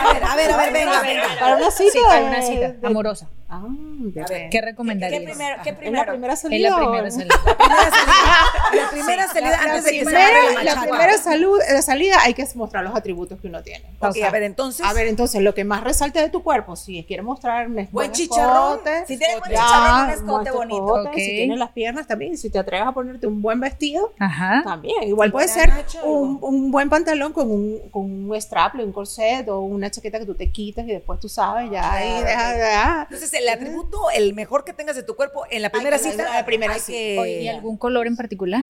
A 0.08 0.12
ver, 0.12 0.24
a 0.24 0.36
ver, 0.36 0.50
a 0.52 0.56
ver, 0.56 0.72
venga, 0.72 1.00
venga. 1.02 1.26
Para 1.38 1.56
una 1.56 1.70
cita. 1.70 1.92
Sí, 1.92 1.98
para 2.04 2.24
una 2.24 2.42
cita 2.42 2.68
de- 2.72 2.86
amorosa. 2.86 3.28
Ah, 3.54 3.60
A 3.66 4.28
ver, 4.30 4.48
¿Qué 4.48 4.60
recomendarías? 4.62 5.20
¿Qué 5.20 5.26
primero? 5.26 5.56
¿Qué 5.62 5.70
¿Es 5.82 5.92
la 5.92 6.06
primera 6.06 6.32
Es 6.32 6.40
salida? 6.40 6.70
la 6.70 6.78
primera 6.78 7.10
salida. 7.10 7.34
La 8.74 8.90
primera 8.90 9.26
salida 9.28 9.50
La 9.50 9.62
antes 9.74 9.84
de 9.84 9.90
que 9.92 10.04
se 10.06 10.10
la 10.10 10.62
la 10.74 10.80
primera 10.80 11.18
salud, 11.18 11.58
la 11.70 11.82
salida 11.82 12.16
hay 12.22 12.32
que 12.32 12.46
mostrar 12.54 12.82
los 12.82 12.94
atributos 12.96 13.38
que 13.40 13.48
uno 13.48 13.62
tiene. 13.62 13.84
O 14.00 14.08
Ok, 14.08 14.14
sea, 14.14 14.28
a 14.28 14.30
ver, 14.30 14.42
entonces. 14.44 14.86
A 14.86 14.94
ver, 14.94 15.06
entonces, 15.06 15.42
lo 15.42 15.54
que 15.54 15.64
más 15.64 15.84
resalte 15.84 16.20
de 16.20 16.30
tu 16.30 16.42
cuerpo, 16.42 16.76
si 16.76 17.04
quiere 17.04 17.22
mostrar 17.22 17.66
un 17.68 17.86
Buen 17.92 18.12
chicharrón. 18.12 18.80
Si 19.06 19.18
tienes 19.18 19.38
buen 19.40 19.50
chicharrón, 19.50 20.04
un 20.06 20.10
escote 20.10 20.50
bonito. 20.50 20.98
escote. 21.02 21.20
Si 21.20 21.30
tienes 21.30 21.58
las 21.58 21.70
piernas 21.72 22.06
también, 22.06 22.38
si 22.38 22.48
te 22.48 22.58
atreves 22.58 22.86
a 22.86 22.92
ponerte 22.92 23.26
un 23.26 23.42
buen 23.42 23.60
vestido, 23.60 24.14
Ajá. 24.18 24.62
también. 24.64 25.02
Igual 25.02 25.30
puede 25.30 25.48
ser 25.48 25.70
un, 26.04 26.38
un 26.40 26.70
buen 26.70 26.88
pantalón 26.88 27.34
con 27.34 27.50
un, 27.50 27.80
con 27.90 28.04
un 28.30 28.40
straple, 28.40 28.82
un 28.82 28.92
corset 28.92 29.46
o 29.50 29.60
una 29.60 29.90
chaqueta 29.90 30.18
que 30.18 30.24
tú 30.26 30.34
te 30.34 30.50
quitas 30.50 30.86
y 30.86 30.92
después 30.92 31.20
tú 31.20 31.28
sabes, 31.28 31.70
ya 31.70 31.92
ahí 31.92 32.22
deja 32.22 32.52
de... 32.54 32.62
ah. 32.72 33.06
Entonces, 33.10 33.41
el 33.42 33.48
atributo, 33.48 33.98
el 34.14 34.34
mejor 34.34 34.64
que 34.64 34.72
tengas 34.72 34.96
de 34.96 35.02
tu 35.02 35.14
cuerpo 35.16 35.42
en 35.50 35.62
la 35.62 35.70
primera 35.70 35.98
cita. 35.98 36.24
la 36.32 36.44
primera 36.46 36.74
cita. 36.78 36.92
que- 36.92 37.42
¿Y 37.42 37.48
algún 37.48 37.76
color 37.76 38.06
en 38.06 38.16
particular? 38.16 38.62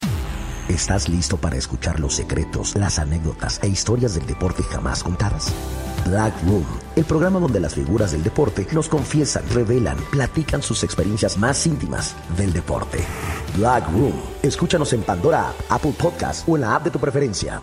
¿Estás 0.68 1.08
listo 1.08 1.36
para 1.36 1.56
escuchar 1.56 2.00
los 2.00 2.14
secretos, 2.14 2.74
las 2.76 2.98
anécdotas 2.98 3.60
e 3.62 3.68
historias 3.68 4.14
del 4.14 4.26
deporte 4.26 4.62
jamás 4.62 5.02
contadas? 5.02 5.52
Black 6.06 6.34
Room, 6.44 6.64
el 6.96 7.04
programa 7.04 7.38
donde 7.38 7.60
las 7.60 7.74
figuras 7.74 8.12
del 8.12 8.22
deporte 8.22 8.66
nos 8.72 8.88
confiesan, 8.88 9.44
revelan, 9.50 9.96
platican 10.10 10.62
sus 10.62 10.82
experiencias 10.82 11.36
más 11.36 11.66
íntimas 11.66 12.14
del 12.38 12.52
deporte. 12.52 12.98
Black 13.56 13.86
Room, 13.90 14.14
escúchanos 14.42 14.92
en 14.94 15.02
Pandora 15.02 15.50
App, 15.50 15.56
Apple 15.68 15.94
Podcast 15.98 16.48
o 16.48 16.56
en 16.56 16.62
la 16.62 16.74
app 16.76 16.84
de 16.84 16.90
tu 16.90 16.98
preferencia. 16.98 17.62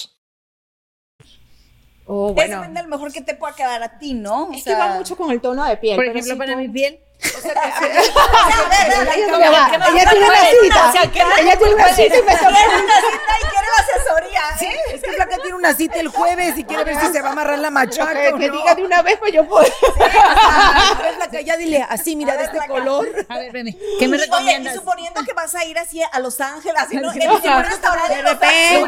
Oh, 2.13 2.29
Es 2.29 2.35
bueno. 2.35 2.61
a 2.61 2.81
lo 2.83 2.89
mejor 2.89 3.13
que 3.13 3.21
te 3.21 3.35
pueda 3.35 3.55
quedar 3.55 3.81
a 3.81 3.97
ti, 3.97 4.13
¿no? 4.13 4.47
O 4.47 4.51
Es 4.51 4.65
que 4.65 4.71
sea, 4.71 4.77
va 4.79 4.95
mucho 4.95 5.15
con 5.15 5.31
el 5.31 5.39
tono 5.39 5.63
de 5.63 5.77
piel. 5.77 5.95
Por 5.95 6.03
ejemplo, 6.03 6.33
si 6.33 6.37
para 6.37 6.53
tú- 6.53 6.59
mi 6.59 6.67
piel. 6.67 6.99
A 7.21 7.79
ver, 7.79 7.97
a 7.97 8.69
ver, 8.69 9.09
Ella, 9.17 9.69
que 9.71 10.09
tiene 10.09 10.25
una 10.27 10.45
cita. 10.45 10.89
o 10.89 10.91
sea, 10.91 11.11
que 11.11 11.19
Ella 11.41 11.57
tiene 11.57 11.73
una 11.75 11.87
cita 11.89 12.17
y 12.17 12.23
me 12.23 12.33
está 12.33 12.49
y 12.49 12.53
quiere 12.53 13.67
la 13.77 13.83
asesoría, 13.83 14.41
¿eh? 14.61 14.75
Es 14.95 15.01
que 15.01 15.11
Flaca 15.11 15.37
tiene 15.37 15.55
una 15.55 15.73
cita 15.73 15.99
el 15.99 16.07
jueves 16.09 16.57
y 16.57 16.63
quiere 16.63 16.83
ver 16.83 16.99
si 16.99 17.07
se 17.11 17.21
va 17.21 17.29
a 17.29 17.31
amarrar 17.33 17.59
la 17.59 17.69
machaca. 17.69 18.13
que, 18.13 18.27
o 18.29 18.37
que 18.37 18.47
no. 18.47 18.53
diga 18.57 18.75
de 18.75 18.83
una 18.83 19.01
vez, 19.01 19.17
pues 19.19 19.33
yo 19.33 19.45
puedo. 19.47 19.65
A 19.65 20.99
ver, 21.01 21.13
Flaca, 21.15 21.41
ya 21.41 21.57
dile, 21.57 21.85
así, 21.87 22.15
mira, 22.15 22.37
de 22.37 22.45
este 22.45 22.57
color. 22.67 23.07
A 23.29 23.37
ver, 23.37 23.51
veme. 23.51 23.77
¿Qué 23.99 24.07
me 24.07 24.17
Y, 24.17 24.19
Oye, 24.19 24.25
recomiendas? 24.29 24.73
y 24.73 24.77
suponiendo 24.77 25.23
que 25.23 25.33
vas 25.33 25.53
a 25.55 25.65
ir 25.65 25.77
así 25.77 26.01
a 26.01 26.19
Los 26.19 26.39
Ángeles, 26.41 26.81
así, 26.81 26.97
¿no? 26.97 27.11
Sí, 27.13 27.19
En 27.21 27.29
o 27.29 27.35
un 27.35 27.41
sea, 27.41 27.61
restaurante 27.63 28.15
de 28.15 28.21
repente. 28.23 28.87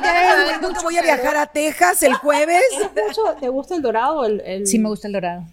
Que 0.73 0.79
voy 0.83 0.97
a 0.97 1.01
viajar 1.01 1.37
a 1.37 1.45
Texas 1.45 2.01
el 2.03 2.13
jueves. 2.15 2.63
¿Te 3.39 3.49
gusta 3.49 3.75
el 3.75 3.81
dorado? 3.81 4.19
o 4.19 4.25
El, 4.25 4.41
el- 4.41 4.67
Sí, 4.67 4.79
me 4.79 4.89
gusta 4.89 5.07
el 5.07 5.13
dorado. 5.13 5.43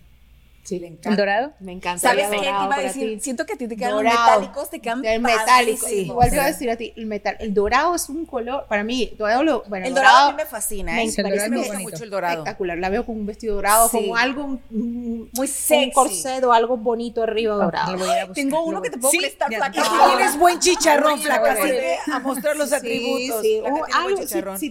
Sí, 0.79 0.99
¿El 1.03 1.17
dorado? 1.17 1.53
Me 1.61 1.73
encanta. 1.73 2.01
¿Sabes 2.09 2.25
el 2.27 2.31
qué 2.31 2.37
te 2.39 2.45
dorado 2.47 2.65
iba 2.67 2.77
a 2.77 2.81
decir? 2.81 3.15
ti. 3.19 3.21
Siento 3.21 3.45
que 3.47 3.55
a 3.55 3.57
ti 3.57 3.67
te 3.69 3.77
quedan 3.77 3.93
los 3.93 4.03
Dorado. 4.05 4.41
metálicos, 4.41 4.71
te 4.71 4.81
quedan 4.81 5.03
Del 5.03 5.21
metálico. 5.21 5.89
Igual 5.89 6.31
te 6.31 6.37
voy 6.37 6.45
a 6.45 6.49
decir 6.49 6.71
a 6.71 6.77
ti, 6.77 6.93
el 6.97 7.07
metal, 7.07 7.37
el 7.41 7.53
dorado 7.55 7.95
es 7.95 8.09
un 8.09 8.25
color, 8.27 8.67
para 8.69 8.85
mí, 8.85 9.13
dorado, 9.19 9.43
lo- 9.43 9.63
bueno, 9.69 9.87
El 9.87 9.95
dorado 9.95 10.29
a 10.29 10.31
mí 10.31 10.37
me 10.37 10.47
fascina, 10.47 10.93
me 10.93 11.05
¿eh? 11.05 11.11
Sí, 11.11 11.21
el 11.21 11.25
parece 11.25 11.43
dorado 11.43 11.45
es 11.47 11.51
Me 11.51 11.57
gusta 11.59 11.73
bonito. 11.75 11.91
mucho 11.91 12.05
el 12.05 12.11
dorado. 12.11 12.33
espectacular. 12.39 12.79
La 12.79 12.89
veo 12.89 13.05
con 13.07 13.17
un 13.17 13.27
vestido 13.27 13.55
dorado, 13.57 13.89
Sí. 13.89 13.97
como 13.97 14.17
algo 14.17 14.59
Muy 14.71 15.47
sexy. 15.49 15.85
un 15.87 15.91
corset 15.91 16.45
o 16.45 16.53
algo 16.53 16.77
bonito 16.77 17.23
arriba 17.23 17.55
dorado. 17.57 17.97
Buscar. 17.97 18.33
Tengo 18.33 18.63
uno 18.65 18.81
que 18.81 18.91
te 18.91 18.99
puedo 18.99 19.11
Sí, 19.11 19.19
prestar 19.19 19.49
flaca. 19.53 19.83
Tienes 20.17 20.39
buen 20.39 20.59
chicharrón, 20.61 21.15
Ay, 21.17 21.23
flaca. 21.25 21.53
así 21.53 21.71
a 22.13 22.19
mostrar 22.21 22.57
los 22.57 22.69
Sí, 22.69 22.75
atributos. 22.77 23.41
sí, 23.43 23.61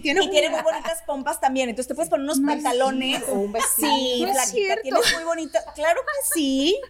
tienes 0.00 0.24
Y 0.24 0.30
tiene 0.30 0.48
muy 0.50 0.60
bonitas 0.64 1.02
pompas 1.06 1.40
también. 1.40 1.68
Entonces 1.68 1.88
te 1.88 1.94
puedes 1.94 2.08
poner 2.08 2.24
unos 2.24 2.40
pantalones. 2.40 3.22
o 3.28 3.34
un 3.34 3.52
vestido. 3.52 3.88
Sí, 3.90 4.26
flaquita, 4.32 4.76
tienes 4.82 5.14
muy 5.14 5.24
bonita. 5.24 5.60
Claro 5.74 5.89
que 5.96 6.38
sí. 6.40 6.80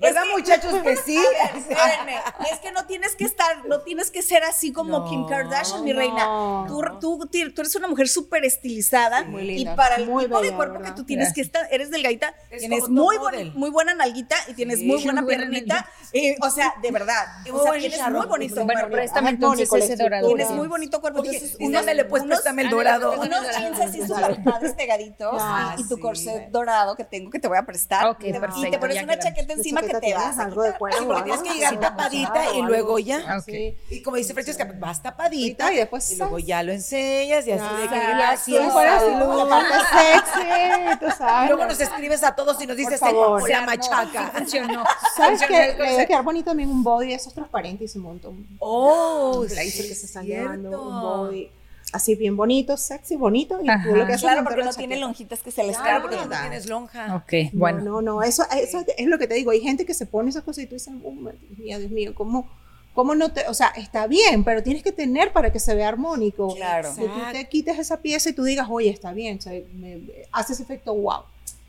¿Verdad, 0.00 0.22
Es 0.26 0.28
que- 0.28 0.36
muchachos, 0.36 0.82
que 0.82 0.96
sí? 1.04 1.18
Espérenme. 1.56 2.16
Es 2.52 2.58
que 2.60 2.72
no 2.72 2.86
tienes 2.86 3.14
que 3.16 3.24
estar, 3.24 3.64
no 3.66 3.80
tienes 3.80 4.10
que 4.10 4.22
ser 4.22 4.42
así 4.44 4.72
como 4.72 5.08
Kim 5.08 5.26
Kardashian, 5.26 5.84
mi 5.84 5.92
reina. 5.92 6.64
Tú, 6.68 6.80
tú, 7.00 7.28
tú 7.28 7.60
eres 7.60 7.74
una 7.76 7.88
mujer 7.88 8.08
súper 8.08 8.44
estilizada 8.44 9.22
Muy 9.24 9.50
y 9.62 9.64
para 9.66 9.96
el 9.96 10.06
muy 10.06 10.24
tipo 10.24 10.40
de 10.40 10.52
cuerpo 10.52 10.74
¿verdad? 10.74 10.90
que 10.90 10.96
tú 10.96 11.04
tienes 11.04 11.32
que 11.32 11.40
estar, 11.40 11.66
eres 11.70 11.90
delgadita, 11.90 12.34
Es 12.50 12.60
tienes 12.60 12.88
muy, 12.88 13.16
boni- 13.18 13.52
muy 13.54 13.70
buena 13.70 13.94
nalguita 13.94 14.36
y 14.48 14.54
tienes 14.54 14.78
Sí. 14.80 14.86
muy 14.86 15.02
buena 15.02 15.24
piernita. 15.26 15.86
eh, 16.12 16.36
o 16.40 16.50
sea, 16.50 16.74
de 16.82 16.90
verdad. 16.90 17.26
O 17.52 17.62
sea, 17.62 17.72
tienes 17.72 18.00
muy 18.10 18.26
bonito 18.26 18.54
Bueno, 18.64 18.80
cuerpo. 18.80 18.96
préstame 18.96 19.30
entonces 19.30 19.70
ese 19.72 19.96
dorado. 19.96 20.26
Tienes 20.28 20.50
muy 20.50 20.68
bonito 20.68 21.00
cuerpo. 21.00 21.18
Entonces, 21.24 21.56
dámele, 21.58 22.04
pues, 22.04 22.24
préstame 22.24 22.62
el 22.62 22.70
dorado. 22.70 23.12
unos 23.20 23.56
jeans 23.58 23.80
así 23.80 24.06
súper 24.06 24.42
padres 24.42 24.72
pegaditos 24.74 25.36
Ah, 25.40 25.74
y, 25.78 25.86
tu 25.88 25.98
corset 25.98 26.48
dorado 26.50 26.94
que 26.96 27.04
tengo 27.04 27.30
que 27.30 27.38
te 27.38 27.48
voy 27.48 27.58
a 27.58 27.62
prestar. 27.64 28.06
Ok, 28.06 28.20
y 28.30 28.40
te 28.40 28.40
perfecto, 28.40 28.80
pones 28.80 29.02
una 29.02 29.18
chaqueta 29.18 29.52
encima 29.52 29.80
que 29.80 29.86
chaqueta 29.88 30.00
te 30.00 30.06
tienes 30.06 30.24
vas. 30.24 30.38
a 30.38 30.42
algo 30.44 30.62
de 30.62 30.72
cuero 30.74 30.98
Sí, 30.98 31.04
porque 31.06 31.22
tienes 31.22 31.42
que 31.42 31.54
llegar 31.54 31.70
sí, 31.70 31.76
tapadita 31.78 32.54
y 32.54 32.62
luego 32.62 32.98
ya. 32.98 33.22
Ah, 33.26 33.38
ok. 33.38 33.44
Sí. 33.44 33.76
Y 33.90 34.02
como 34.02 34.16
dice 34.16 34.32
Francesca, 34.34 34.70
vas 34.78 35.02
tapadita 35.02 35.72
Y 35.72 35.76
después 35.76 36.10
y 36.10 36.16
luego 36.16 36.38
ya 36.38 36.62
lo 36.62 36.72
enseñas 36.72 37.46
y 37.46 37.52
así 37.52 37.74
de 37.82 37.88
que 37.88 37.98
gracias. 37.98 38.74
La 38.74 39.48
parte 39.48 39.74
sexy, 39.90 40.98
tú 41.00 41.06
Y 41.06 41.10
sabes. 41.12 41.50
luego 41.50 41.66
nos 41.66 41.80
escribes 41.80 42.22
a 42.24 42.34
todos 42.34 42.60
y 42.62 42.66
nos 42.66 42.76
dices, 42.76 43.00
favor. 43.00 43.42
"Tengo 43.42 43.48
la 43.48 43.66
machaca. 43.66 44.32
Funcionó. 44.34 44.84
¿Sabes 45.16 45.42
qué? 45.46 45.74
Le 45.78 45.90
debe 45.92 46.06
quedar 46.06 46.22
bonito 46.22 46.46
también 46.50 46.70
un 46.70 46.82
body 46.82 47.12
esos 47.12 47.32
transparentes 47.34 47.90
y 47.90 47.92
se 47.92 47.98
monta 47.98 48.28
un 48.28 48.46
Oh, 48.58 49.44
que 49.48 49.54
se 49.94 50.06
están 50.06 50.24
llevando, 50.26 50.70
un 50.82 51.00
body 51.00 51.50
así 51.92 52.14
bien 52.14 52.36
bonito, 52.36 52.76
sexy, 52.76 53.16
bonito, 53.16 53.58
y 53.62 53.66
tú 53.66 53.94
lo 53.96 54.06
que 54.06 54.12
haces 54.12 54.16
es 54.16 54.20
Claro, 54.22 54.44
porque 54.44 54.62
no 54.64 54.72
tiene 54.72 54.96
lonjitas 54.98 55.42
que 55.42 55.50
se 55.50 55.62
les 55.64 55.76
Claro, 55.76 55.90
caen. 55.90 56.02
porque 56.02 56.16
tú 56.16 56.28
no 56.28 56.40
tienes 56.40 56.66
lonja. 56.68 57.16
Ok, 57.16 57.32
bueno. 57.52 57.78
No, 57.80 57.84
no, 58.00 58.02
no, 58.16 58.22
eso, 58.22 58.44
eso 58.56 58.84
es 58.96 59.06
lo 59.06 59.18
que 59.18 59.26
te 59.26 59.34
digo. 59.34 59.50
Hay 59.50 59.60
gente 59.60 59.84
que 59.84 59.94
se 59.94 60.06
pone 60.06 60.30
esas 60.30 60.44
cosas 60.44 60.64
y 60.64 60.66
tú 60.66 60.74
dices, 60.74 60.92
oh, 61.04 61.10
Dios 61.12 61.58
mío, 61.58 61.78
Dios 61.78 61.90
mío, 61.90 62.14
¿cómo, 62.14 62.48
cómo 62.94 63.14
no 63.14 63.32
te.? 63.32 63.46
O 63.48 63.54
sea, 63.54 63.68
está 63.76 64.06
bien, 64.06 64.44
pero 64.44 64.62
tienes 64.62 64.82
que 64.82 64.92
tener 64.92 65.32
para 65.32 65.52
que 65.52 65.58
se 65.58 65.74
vea 65.74 65.88
armónico. 65.88 66.54
Claro. 66.54 66.94
Que 66.96 67.06
tú 67.06 67.20
te 67.32 67.48
quites 67.48 67.78
esa 67.78 67.98
pieza 68.00 68.30
y 68.30 68.32
tú 68.32 68.44
digas, 68.44 68.66
oye, 68.70 68.90
está 68.90 69.12
bien, 69.12 69.38
o 69.38 69.40
sea, 69.42 69.52
me- 69.74 70.02
hace 70.32 70.52
ese 70.52 70.62
efecto 70.62 70.94
wow. 70.94 71.22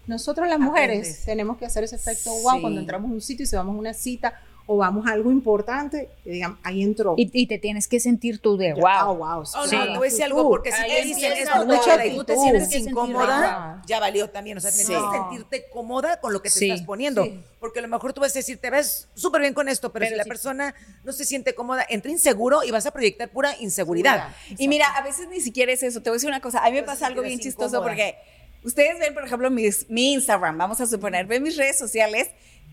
Nosotros 0.08 0.48
las 0.48 0.60
mujeres 0.60 0.98
Aprendes. 1.00 1.26
tenemos 1.26 1.58
que 1.58 1.66
hacer 1.66 1.84
ese 1.84 1.96
efecto 1.96 2.32
wow 2.42 2.56
Sí. 2.56 2.62
cuando 2.62 2.80
entramos 2.82 3.12
a 3.12 3.14
un 3.14 3.22
sitio 3.22 3.44
y 3.44 3.48
si 3.48 3.56
vamos 3.56 3.76
a 3.76 3.80
una 3.80 3.94
cita 3.94 4.34
o 4.74 4.78
vamos 4.78 5.06
a 5.06 5.12
algo 5.12 5.32
importante, 5.32 6.10
que 6.24 6.30
digan, 6.30 6.58
ahí 6.64 6.82
entró. 6.82 7.16
Y, 7.18 7.30
y 7.34 7.46
te 7.48 7.58
tienes 7.58 7.88
que 7.90 8.00
sentir 8.00 8.40
tú 8.40 8.56
de 8.56 8.74
wow. 8.74 9.16
wow. 9.18 9.40
Oh, 9.42 9.46
Sí. 9.68 9.76
no, 9.76 9.84
te 9.84 9.90
voy 9.98 10.08
a 10.08 10.12
decir 10.12 10.24
algo, 10.24 10.48
porque 10.48 10.72
si 10.72 10.82
Ahí 10.82 10.92
te 10.92 11.06
dicen 11.08 11.34
esto, 11.34 11.66
mucha 11.66 12.06
y 12.06 12.16
tú 12.16 12.24
te 12.24 12.38
sientes 12.38 12.74
incómoda, 12.76 13.74
wow. 13.76 13.84
ya 13.86 14.00
valió 14.00 14.30
también. 14.30 14.58
O 14.58 14.62
sea, 14.62 14.72
tienes 14.72 14.88
Sí. 14.88 14.94
que 14.94 15.18
sentirte 15.18 15.66
cómoda 15.74 16.20
con 16.22 16.32
lo 16.34 16.42
que 16.42 16.50
te 16.50 16.60
Sí. 16.60 16.70
estás 16.70 16.86
poniendo. 16.86 17.28
Porque 17.60 17.80
a 17.80 17.82
lo 17.82 17.88
mejor 17.88 18.14
tú 18.14 18.22
vas 18.22 18.32
a 18.36 18.40
decir, 18.40 18.58
te 18.60 18.70
ves 18.70 19.08
súper 19.14 19.42
bien 19.42 19.54
con 19.54 19.68
esto, 19.70 19.92
pero, 19.92 20.04
Pero 20.06 20.16
si 20.16 20.18
la 20.18 20.24
persona 20.26 20.74
no 21.04 21.12
se 21.12 21.26
siente 21.26 21.54
cómoda, 21.54 21.86
entra 21.90 22.10
inseguro 22.12 22.64
y 22.64 22.72
vas 22.72 22.86
a 22.86 22.92
proyectar 22.92 23.30
pura 23.30 23.56
inseguridad. 23.60 24.30
Y 24.58 24.68
mira, 24.68 24.88
a 24.96 25.04
veces 25.04 25.28
ni 25.30 25.42
siquiera 25.42 25.72
es 25.72 25.84
eso. 25.84 26.02
Te 26.02 26.10
voy 26.10 26.16
a 26.16 26.18
decir 26.18 26.30
una 26.30 26.40
cosa. 26.42 26.60
A 26.66 26.70
mí 26.70 26.78
me 26.78 26.84
pasa 26.84 27.08
algo 27.08 27.22
bien 27.22 27.40
chistoso 27.40 27.68
incómoda. 27.78 27.88
porque 27.90 28.16
ustedes 28.64 29.00
ven, 29.00 29.14
por 29.14 29.26
ejemplo, 29.26 29.50
mis- 29.50 29.90
mi 29.90 30.14
Instagram, 30.14 30.58
vamos 30.58 30.80
a 30.82 30.88
suponer, 30.88 31.26
ven 31.26 31.44
mis 31.44 31.58
redes 31.58 31.78
sociales 31.78 32.30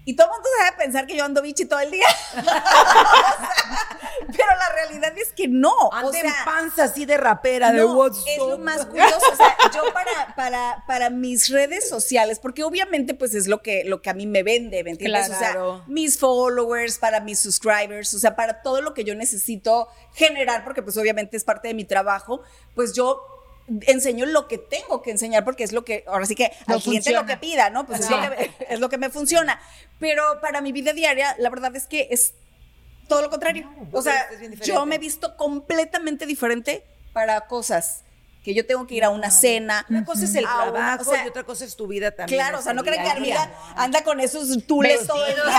y 0.08 0.16
todo 0.16 0.28
el 0.28 0.32
mundo 0.32 0.48
debe 0.58 0.76
pensar 0.78 1.06
que 1.06 1.14
yo 1.14 1.22
ando 1.22 1.42
bichi 1.42 1.66
todo 1.66 1.80
el 1.80 1.90
día. 1.90 2.06
Pero 4.26 4.48
la 4.58 4.72
realidad 4.72 5.12
es 5.18 5.34
que 5.34 5.48
no. 5.48 5.92
Anda 5.92 6.08
o 6.08 6.12
sea, 6.12 6.22
en 6.22 6.32
panza 6.46 6.84
así 6.84 7.04
de 7.04 7.18
rapera, 7.18 7.72
de 7.72 7.84
WhatsApp. 7.84 8.26
es 8.26 8.38
lo 8.38 8.56
más 8.56 8.86
curioso. 8.86 9.20
O 9.30 9.36
sea, 9.36 9.54
yo 9.74 9.92
para, 9.92 10.34
para, 10.34 10.84
para 10.86 11.10
mis 11.10 11.50
redes 11.50 11.90
sociales, 11.90 12.38
porque 12.38 12.64
obviamente 12.64 13.12
pues 13.12 13.34
es 13.34 13.48
lo 13.48 13.60
que, 13.60 13.84
lo 13.84 14.00
que 14.00 14.08
a 14.08 14.14
mí 14.14 14.26
me 14.26 14.42
vende, 14.42 14.82
¿me 14.82 14.92
entiendes? 14.92 15.26
Claro. 15.26 15.72
O 15.72 15.76
sea, 15.76 15.84
mis 15.88 16.18
followers, 16.18 16.96
para 16.96 17.20
mis 17.20 17.40
subscribers, 17.40 18.14
o 18.14 18.18
sea, 18.18 18.34
para 18.34 18.62
todo 18.62 18.80
lo 18.80 18.94
que 18.94 19.04
yo 19.04 19.14
necesito 19.14 19.88
generar, 20.14 20.64
porque 20.64 20.82
pues 20.82 20.96
obviamente 20.96 21.36
es 21.36 21.44
parte 21.44 21.68
de 21.68 21.74
mi 21.74 21.84
trabajo, 21.84 22.40
pues 22.74 22.94
yo 22.94 23.37
enseño 23.86 24.26
lo 24.26 24.48
que 24.48 24.58
tengo 24.58 25.02
que 25.02 25.10
enseñar 25.10 25.44
porque 25.44 25.64
es 25.64 25.72
lo 25.72 25.84
que 25.84 26.04
ahora 26.06 26.26
sí 26.26 26.34
que 26.34 26.52
No 26.66 26.74
al 26.74 26.82
cliente 26.82 27.12
lo 27.12 27.26
que 27.26 27.36
pida, 27.36 27.70
¿no? 27.70 27.86
Pues 27.86 28.00
es, 28.00 28.10
lo 28.10 28.20
que, 28.20 28.50
es 28.68 28.80
lo 28.80 28.88
que 28.88 28.98
me 28.98 29.10
funciona. 29.10 29.60
Pero 29.98 30.40
para 30.40 30.60
mi 30.60 30.72
vida 30.72 30.92
diaria, 30.92 31.36
la 31.38 31.50
verdad 31.50 31.74
es 31.76 31.86
que 31.86 32.08
es 32.10 32.34
todo 33.08 33.22
lo 33.22 33.30
contrario. 33.30 33.70
o 33.92 34.02
sea, 34.02 34.26
yo 34.64 34.86
me 34.86 34.96
he 34.96 34.98
visto 34.98 35.36
completamente 35.36 36.26
diferente 36.26 36.84
para 37.12 37.46
cosas 37.46 38.04
que 38.48 38.54
yo 38.54 38.64
tengo 38.64 38.86
que 38.86 38.94
ir 38.94 39.04
a 39.04 39.10
una 39.10 39.30
cena. 39.30 39.84
Una 39.90 40.06
cosa 40.06 40.24
es 40.24 40.34
el 40.34 40.44
trabajo 40.44 41.02
o 41.02 41.12
sea, 41.12 41.22
y 41.26 41.28
otra 41.28 41.44
cosa 41.44 41.66
es 41.66 41.76
tu 41.76 41.86
vida 41.86 42.12
también. 42.12 42.40
Claro, 42.40 42.60
o 42.60 42.62
sea, 42.62 42.72
no 42.72 42.82
creen 42.82 43.02
crean 43.02 43.22
que 43.22 43.32
Armida 43.34 43.52
anda 43.76 44.02
con 44.02 44.20
esos 44.20 44.48
tules 44.66 45.06
todo 45.06 45.26
el 45.26 45.34
Vestidos. 45.34 45.52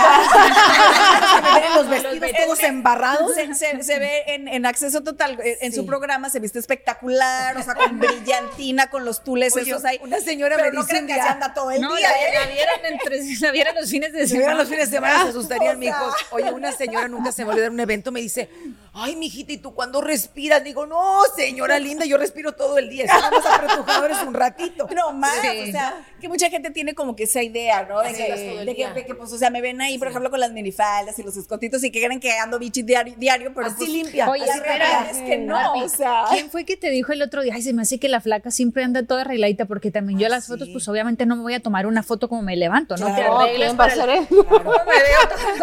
día. 1.54 1.76
los 1.76 1.88
vestidos 1.88 2.44
todos 2.46 2.60
embarrados. 2.64 3.32
Se, 3.40 3.54
se- 3.54 3.82
se 3.84 3.98
ve 4.00 4.24
en, 4.26 4.48
en 4.48 4.66
acceso 4.66 5.02
total, 5.02 5.38
en, 5.42 5.56
en 5.60 5.72
su 5.72 5.86
programa 5.86 6.30
se 6.30 6.40
viste 6.40 6.58
espectacular, 6.58 7.56
o 7.56 7.62
sea, 7.62 7.74
con 7.74 7.98
brillantina, 8.00 8.90
con 8.90 9.04
los 9.04 9.22
tules 9.22 9.54
Oye, 9.54 9.70
esos 9.70 9.84
ahí. 9.84 10.00
una 10.02 10.20
señora 10.20 10.56
Pero 10.56 10.70
me 10.70 10.74
no 10.76 10.82
dice 10.82 11.00
un 11.00 11.06
que 11.06 11.14
día- 11.14 11.22
se 11.22 11.28
anda 11.28 11.54
todo 11.54 11.70
el 11.70 11.80
No, 11.80 11.94
día, 11.94 12.08
la, 12.10 12.14
¿eh? 12.16 12.34
la 12.34 12.46
vieron 12.52 12.86
entre, 12.86 13.36
la 13.40 13.52
vieron 13.52 13.74
los 13.76 13.88
fines 13.90 14.12
de 14.12 14.26
Si 14.26 14.32
vieran 14.36 14.56
semana. 14.56 14.60
los 14.62 14.68
fines 14.68 14.90
de 14.90 14.96
semana 14.96 15.22
se 15.22 15.28
asustarían, 15.30 15.76
O 15.76 15.80
sea. 15.80 15.92
mijos. 15.92 16.14
Oye, 16.30 16.50
una 16.50 16.72
señora 16.72 17.06
nunca 17.08 17.30
se 17.32 17.44
me 17.44 17.50
olvidó 17.52 17.66
en 17.66 17.74
un 17.74 17.80
evento, 17.80 18.10
me 18.10 18.20
dice, 18.20 18.50
ay, 18.92 19.16
mijita, 19.16 19.52
¿y 19.52 19.58
tú 19.58 19.74
cuándo 19.74 20.00
respiras? 20.00 20.62
Digo, 20.64 20.86
no, 20.86 21.20
señora 21.36 21.78
linda, 21.78 22.04
yo 22.04 22.16
respiro 22.18 22.52
todo 22.52 22.78
el 22.78 22.90
día. 22.90 23.04
Estamos 23.04 23.44
apretujadores 23.46 24.18
un 24.26 24.34
ratito. 24.34 24.88
No 25.00 25.12
más, 25.12 25.30
Sí. 25.40 25.68
o 25.68 25.72
sea, 25.72 26.04
que 26.20 26.28
mucha 26.28 26.50
gente 26.50 26.70
tiene 26.70 26.94
como 26.94 27.16
que 27.16 27.22
esa 27.24 27.42
idea, 27.42 27.84
¿no? 27.84 28.00
De, 28.00 28.10
Sí, 28.10 28.16
que, 28.16 28.24
todo 28.32 28.60
el 28.60 28.66
de 28.66 28.74
que- 28.76 28.88
de 28.90 29.04
que, 29.06 29.14
pues, 29.14 29.32
o 29.32 29.38
sea, 29.38 29.50
me 29.50 29.60
ven 29.60 29.80
ahí, 29.80 29.96
por 29.98 30.08
ejemplo, 30.08 30.30
con 30.30 30.40
las 30.40 30.52
minifaldas 30.52 31.18
y 31.18 31.22
los 31.22 31.36
escotitos 31.36 31.82
y 31.84 31.90
que 31.90 32.02
creen 32.04 32.20
que 32.20 32.32
ando 32.38 32.58
bichi 32.58 32.82
diario, 32.82 33.14
diario 33.16 33.52
pero 33.54 33.68
Así 33.68 33.76
pues, 33.78 33.88
limpia. 33.88 34.28
Oye, 34.28 34.42
así 34.44 34.60
es 35.12 35.18
que 35.22 35.38
no, 35.38 35.74
o 35.74 35.88
sea. 35.88 36.24
¿Quién 36.30 36.50
fue 36.50 36.64
que 36.64 36.76
te 36.76 36.90
dijo 36.90 37.12
el 37.12 37.22
otro 37.22 37.42
día? 37.42 37.54
Ay, 37.54 37.62
se 37.62 37.72
me 37.72 37.82
hace 37.82 37.98
que 37.98 38.08
la 38.08 38.20
flaca 38.20 38.50
siempre 38.50 38.82
anda 38.84 39.04
toda 39.06 39.22
arregladita 39.22 39.64
porque 39.66 39.90
también 39.90 40.18
yo 40.18 40.28
las 40.28 40.46
fotos, 40.46 40.68
pues 40.72 40.86
obviamente 40.88 41.24
no 41.24 41.36
me 41.36 41.42
voy 41.42 41.54
a 41.54 41.60
tomar 41.60 41.86
una 41.86 42.02
foto 42.02 42.28
como 42.28 42.42
me 42.42 42.56
levanto, 42.56 42.96
¿no? 42.96 43.06
Te 43.14 43.22
No, 43.22 43.38
arreglas 43.40 43.56
¿quién 43.68 43.80
va 43.80 43.84
a 43.84 43.88
para 43.88 44.14
el-? 44.18 44.26
¿Cómo 44.28 44.44
me 44.86 44.94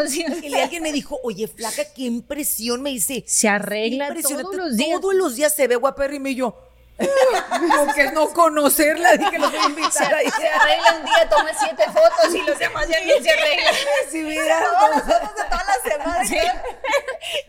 veo? 0.02 0.42
Y 0.44 0.54
alguien 0.56 0.84
me 0.84 0.92
dijo, 0.92 1.20
oye, 1.24 1.48
flaca, 1.48 1.84
qué 1.96 2.04
impresión, 2.04 2.82
me 2.82 2.92
Se 3.26 3.48
arregla 3.50 4.08
Impresionante, 4.08 4.44
todos 4.44 4.56
los 4.56 4.78
días. 4.78 5.02
Todos 5.02 5.16
los 5.16 5.36
días 5.36 5.54
se 5.54 5.68
ve 5.68 5.76
guapérrima 5.76 6.30
y 6.30 6.36
yo. 6.36 6.64
Como 6.98 7.94
que 7.94 8.12
no 8.12 8.28
conocerla, 8.34 9.18
dije, 9.18 9.38
los 9.38 9.52
voy 9.52 9.60
a 9.60 9.64
Se, 9.66 9.70
invitar 9.70 10.14
ahí. 10.16 10.28
se 10.32 10.48
arregla 10.48 10.96
un 11.00 11.06
día, 11.06 11.30
toma 11.30 11.50
siete 11.60 11.84
fotos 11.86 12.34
y 12.34 12.42
los 12.42 12.58
demás 12.58 12.88
ya 12.90 13.00
bien 13.02 13.24
se 13.24 13.30
arreglan. 13.30 13.74
Si 14.12 14.24
vieran, 14.24 14.64
Todas 14.64 14.90
las 14.90 15.04
fotos 15.04 15.36
de 15.36 15.44
toda 15.44 15.64
la 15.64 15.90
semana. 15.92 16.26
Sí. 16.26 16.38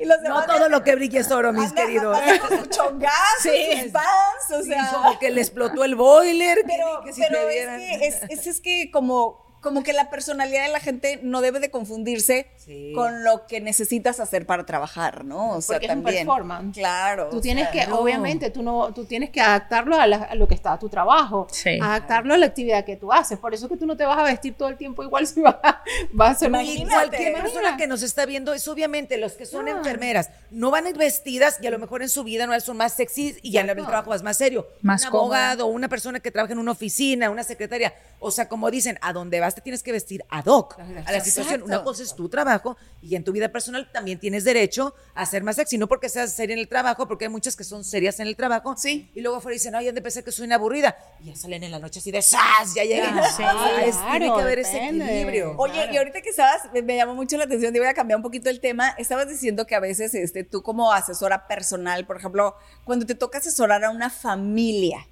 Y 0.00 0.04
los 0.04 0.18
no 0.18 0.22
demás 0.24 0.46
todo 0.46 0.68
lo 0.68 0.84
que 0.84 0.94
brilla 0.96 1.20
es 1.20 1.30
oro, 1.30 1.52
mis 1.54 1.72
queridos. 1.72 2.18
Su 2.48 2.66
chongazo, 2.66 3.14
Sí. 3.42 3.80
sus 3.84 3.92
pants, 3.92 4.50
o 4.52 4.62
Sí, 4.62 4.68
sea. 4.68 4.90
como 4.92 5.18
que 5.18 5.30
le 5.30 5.40
explotó 5.40 5.82
el 5.84 5.94
boiler. 5.94 6.58
que- 6.58 6.64
pero, 6.66 7.00
que 7.04 7.12
si 7.14 7.22
pero 7.22 7.46
me 7.46 7.56
es 7.58 7.98
que 7.98 8.06
es, 8.06 8.22
es, 8.40 8.46
es 8.46 8.60
que 8.60 8.90
como, 8.90 9.46
como 9.60 9.82
que 9.82 9.92
la 9.92 10.10
personalidad 10.10 10.66
de 10.66 10.72
la 10.72 10.80
gente 10.80 11.20
no 11.22 11.40
debe 11.40 11.60
de 11.60 11.70
confundirse 11.70 12.46
Sí. 12.56 12.92
con 12.94 13.24
lo 13.24 13.46
que 13.46 13.60
necesitas 13.60 14.20
hacer 14.20 14.46
para 14.46 14.64
trabajar, 14.66 15.24
¿no? 15.24 15.52
O 15.56 15.60
sea, 15.60 15.74
Porque 15.76 15.86
es 15.86 15.92
un 15.92 16.02
también. 16.02 16.26
performance. 16.26 16.74
Claro. 16.76 17.28
Tú 17.30 17.40
tienes 17.40 17.70
sea, 17.70 17.86
que, 17.86 17.92
obviamente, 17.92 18.50
tú 18.50 18.62
no, 18.62 18.92
tú 18.94 19.04
tienes 19.04 19.30
que 19.30 19.40
adaptarlo 19.40 19.96
a, 20.00 20.06
la- 20.06 20.24
a 20.24 20.34
lo 20.34 20.46
que 20.46 20.54
está 20.54 20.72
a 20.74 20.78
tu 20.78 20.88
trabajo, 20.88 21.46
Sí. 21.50 21.78
adaptarlo 21.80 22.34
a 22.34 22.38
la 22.38 22.46
actividad 22.46 22.84
que 22.84 22.96
tú 22.96 23.12
haces. 23.12 23.38
Por 23.38 23.54
eso 23.54 23.68
que 23.68 23.76
tú 23.76 23.86
no 23.86 23.96
te 23.96 24.04
vas 24.04 24.18
a 24.18 24.22
vestir 24.22 24.54
todo 24.54 24.68
el 24.68 24.76
tiempo 24.76 25.02
igual 25.02 25.26
si 25.26 25.40
vas, 25.40 25.56
a- 25.62 25.82
vas 26.12 26.42
a 26.42 26.46
Imagínate. 26.46 26.92
cualquier 27.08 27.32
persona 27.42 27.76
que 27.76 27.86
nos 27.86 28.02
está 28.02 28.26
viendo 28.26 28.52
es 28.54 28.66
obviamente 28.68 29.16
los 29.18 29.32
que 29.32 29.46
son 29.46 29.68
enfermeras 29.68 30.30
no 30.50 30.70
van 30.70 30.86
a 30.86 30.90
ir 30.90 30.96
vestidas 30.98 31.58
y 31.62 31.66
a 31.66 31.70
lo 31.70 31.78
mejor 31.78 32.02
en 32.02 32.08
su 32.08 32.24
vida 32.24 32.46
no 32.46 32.58
son 32.60 32.76
más 32.76 32.92
sexys 32.94 33.38
y 33.42 33.52
ya 33.52 33.60
en 33.62 33.70
el 33.70 33.76
trabajo 33.76 34.14
es 34.14 34.22
más 34.22 34.36
serio. 34.36 34.66
Más 34.82 35.04
un 35.04 35.10
cómoda. 35.10 35.50
abogado, 35.52 35.66
una 35.66 35.88
persona 35.88 36.20
que 36.20 36.30
trabaja 36.30 36.52
en 36.52 36.58
una 36.58 36.72
oficina, 36.72 37.30
una 37.30 37.44
secretaria, 37.44 37.94
o 38.18 38.30
sea, 38.30 38.48
como 38.48 38.70
dicen, 38.70 38.98
a 39.00 39.12
donde 39.12 39.40
vas 39.40 39.47
vas 39.48 39.54
te 39.54 39.60
tienes 39.60 39.82
que 39.82 39.92
vestir 39.92 40.24
ad 40.28 40.46
hoc 40.46 40.78
a 40.78 40.84
la 40.84 41.00
Exacto. 41.00 41.24
situación. 41.24 41.62
Una 41.62 41.82
cosa 41.82 42.02
es 42.02 42.14
tu 42.14 42.28
trabajo 42.28 42.76
y 43.02 43.16
en 43.16 43.24
tu 43.24 43.32
vida 43.32 43.48
personal 43.50 43.90
también 43.92 44.18
tienes 44.20 44.44
derecho 44.44 44.94
a 45.14 45.26
ser 45.26 45.42
más 45.42 45.56
sexy, 45.56 45.78
no 45.78 45.88
porque 45.88 46.08
seas 46.08 46.32
seria 46.32 46.54
en 46.54 46.60
el 46.60 46.68
trabajo, 46.68 47.08
porque 47.08 47.24
hay 47.24 47.30
muchas 47.30 47.56
que 47.56 47.64
son 47.64 47.84
serias 47.84 48.20
en 48.20 48.26
el 48.26 48.36
trabajo. 48.36 48.74
Sí. 48.76 49.10
Y 49.14 49.20
luego 49.20 49.38
afuera 49.38 49.54
dicen, 49.54 49.74
ay, 49.74 49.86
¿dónde 49.86 50.02
pensé 50.02 50.22
que 50.22 50.30
soy 50.32 50.46
una 50.46 50.54
aburrida? 50.56 50.96
Y 51.20 51.26
ya 51.26 51.36
salen 51.36 51.62
en 51.64 51.70
la 51.70 51.78
noche 51.78 51.98
así 52.00 52.10
de 52.10 52.22
¡zas! 52.22 52.74
Ya 52.74 52.84
llegan. 52.84 53.14
Sí, 53.36 53.42
Ah, 53.44 54.10
tiene 54.12 54.26
claro, 54.26 54.36
que 54.36 54.42
haber 54.42 54.58
ese 54.60 54.84
equilibrio. 54.84 55.54
Oye, 55.58 55.88
y 55.92 55.96
ahorita 55.96 56.20
que 56.20 56.30
estabas, 56.30 56.62
me, 56.72 56.82
me 56.82 56.96
llamó 56.96 57.14
mucho 57.14 57.36
la 57.36 57.44
atención, 57.44 57.72
te 57.72 57.78
voy 57.78 57.88
a 57.88 57.94
cambiar 57.94 58.16
un 58.18 58.22
poquito 58.22 58.50
el 58.50 58.60
tema. 58.60 58.90
Estabas 58.98 59.28
diciendo 59.28 59.66
que 59.66 59.74
a 59.74 59.80
veces 59.80 60.14
este, 60.14 60.44
tú 60.44 60.62
como 60.62 60.92
asesora 60.92 61.46
personal, 61.48 62.06
por 62.06 62.16
ejemplo, 62.18 62.54
cuando 62.84 63.06
te 63.06 63.14
toca 63.14 63.38
asesorar 63.38 63.84
a 63.84 63.90
una 63.90 64.10
familia, 64.10 65.06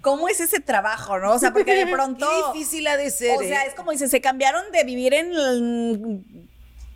¿cómo 0.00 0.28
es 0.28 0.40
ese 0.40 0.60
trabajo, 0.60 1.18
no? 1.18 1.32
O 1.32 1.38
sea, 1.38 1.52
porque 1.52 1.74
de 1.74 1.86
pronto... 1.92 2.28
Qué 2.28 2.58
difícil 2.58 2.86
ha 2.86 2.96
de 2.96 3.10
ser. 3.10 3.36
O 3.36 3.40
sea, 3.40 3.64
¿eh? 3.64 3.68
es 3.68 3.74
como 3.74 3.90
dice, 3.92 4.08
se 4.08 4.20
cambiaron 4.20 4.70
de 4.72 4.84
vivir 4.84 5.14
en, 5.14 6.24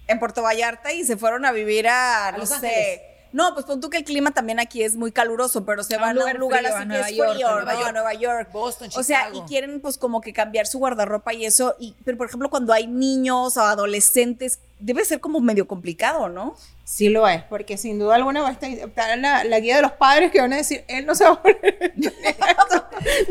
en 0.07 0.18
Puerto 0.18 0.42
Vallarta 0.42 0.92
y 0.92 1.05
se 1.05 1.16
fueron 1.16 1.44
a 1.44 1.52
vivir 1.52 1.88
a, 1.88 2.33
no 2.33 2.38
Los 2.38 2.48
sé. 2.48 2.55
Ángeles. 2.55 3.00
No, 3.37 3.53
pues 3.53 3.66
pon 3.66 3.83
tú 3.83 3.90
que 3.90 3.99
el 3.99 4.05
clima 4.05 4.31
también 4.31 4.59
aquí 4.59 4.83
es 4.83 4.96
muy 4.96 5.12
caluroso, 5.12 5.62
pero 5.66 5.85
se 5.85 5.96
A 5.96 5.99
un 5.99 6.03
van 6.05 6.18
a 6.18 6.25
un 6.33 6.38
lugar 6.38 6.61
frío, 6.61 6.68
así 6.75 6.77
a 6.77 6.81
que 6.81 6.87
Nueva 6.87 7.09
es 7.11 7.16
York, 7.16 7.33
frío, 7.35 7.49
a 7.49 7.51
¿no? 7.51 7.57
Nueva 7.57 7.75
York. 7.75 7.87
a 7.88 7.92
Nueva 7.92 8.14
York. 8.14 8.49
Boston, 8.51 8.88
O 8.96 9.03
sea, 9.03 9.25
y 9.25 9.33
Chicago. 9.33 9.46
quieren 9.46 9.81
pues 9.83 9.99
como 9.99 10.22
que 10.22 10.33
cambiar 10.33 10.66
su 10.66 10.79
guardarropa 10.79 11.35
y 11.35 11.44
eso. 11.44 11.77
Y, 11.79 11.94
pero 12.03 12.16
por 12.16 12.29
ejemplo, 12.29 12.49
cuando 12.49 12.72
hay 12.72 12.87
niños 12.87 13.59
o 13.59 13.61
adolescentes, 13.61 14.59
debe 14.79 15.05
ser 15.05 15.20
como 15.20 15.40
medio 15.42 15.68
complicado, 15.68 16.31
¿no? 16.31 16.57
Sí 16.85 17.11
lo 17.11 17.29
es, 17.29 17.42
porque 17.42 17.77
sin 17.77 17.99
duda 17.99 18.14
alguna 18.14 18.40
va 18.40 18.49
a 18.49 18.53
estar 18.53 19.18
la, 19.18 19.44
la 19.44 19.61
guía 19.61 19.77
de 19.77 19.83
los 19.83 19.92
padres 19.92 20.31
que 20.33 20.40
van 20.40 20.55
a 20.55 20.57
decir, 20.57 20.85
él 20.88 21.05
no 21.05 21.14
se 21.14 21.25
va 21.25 21.33
a 21.33 21.42
poner 21.42 21.92
ni. 21.96 22.07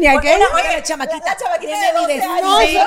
Oiga, 0.07 0.73
la 0.73 0.83
chamaquita. 0.83 1.35
Chamaquita 1.35 1.73
tiene 2.05 2.21
de 2.21 2.41
12 2.41 2.77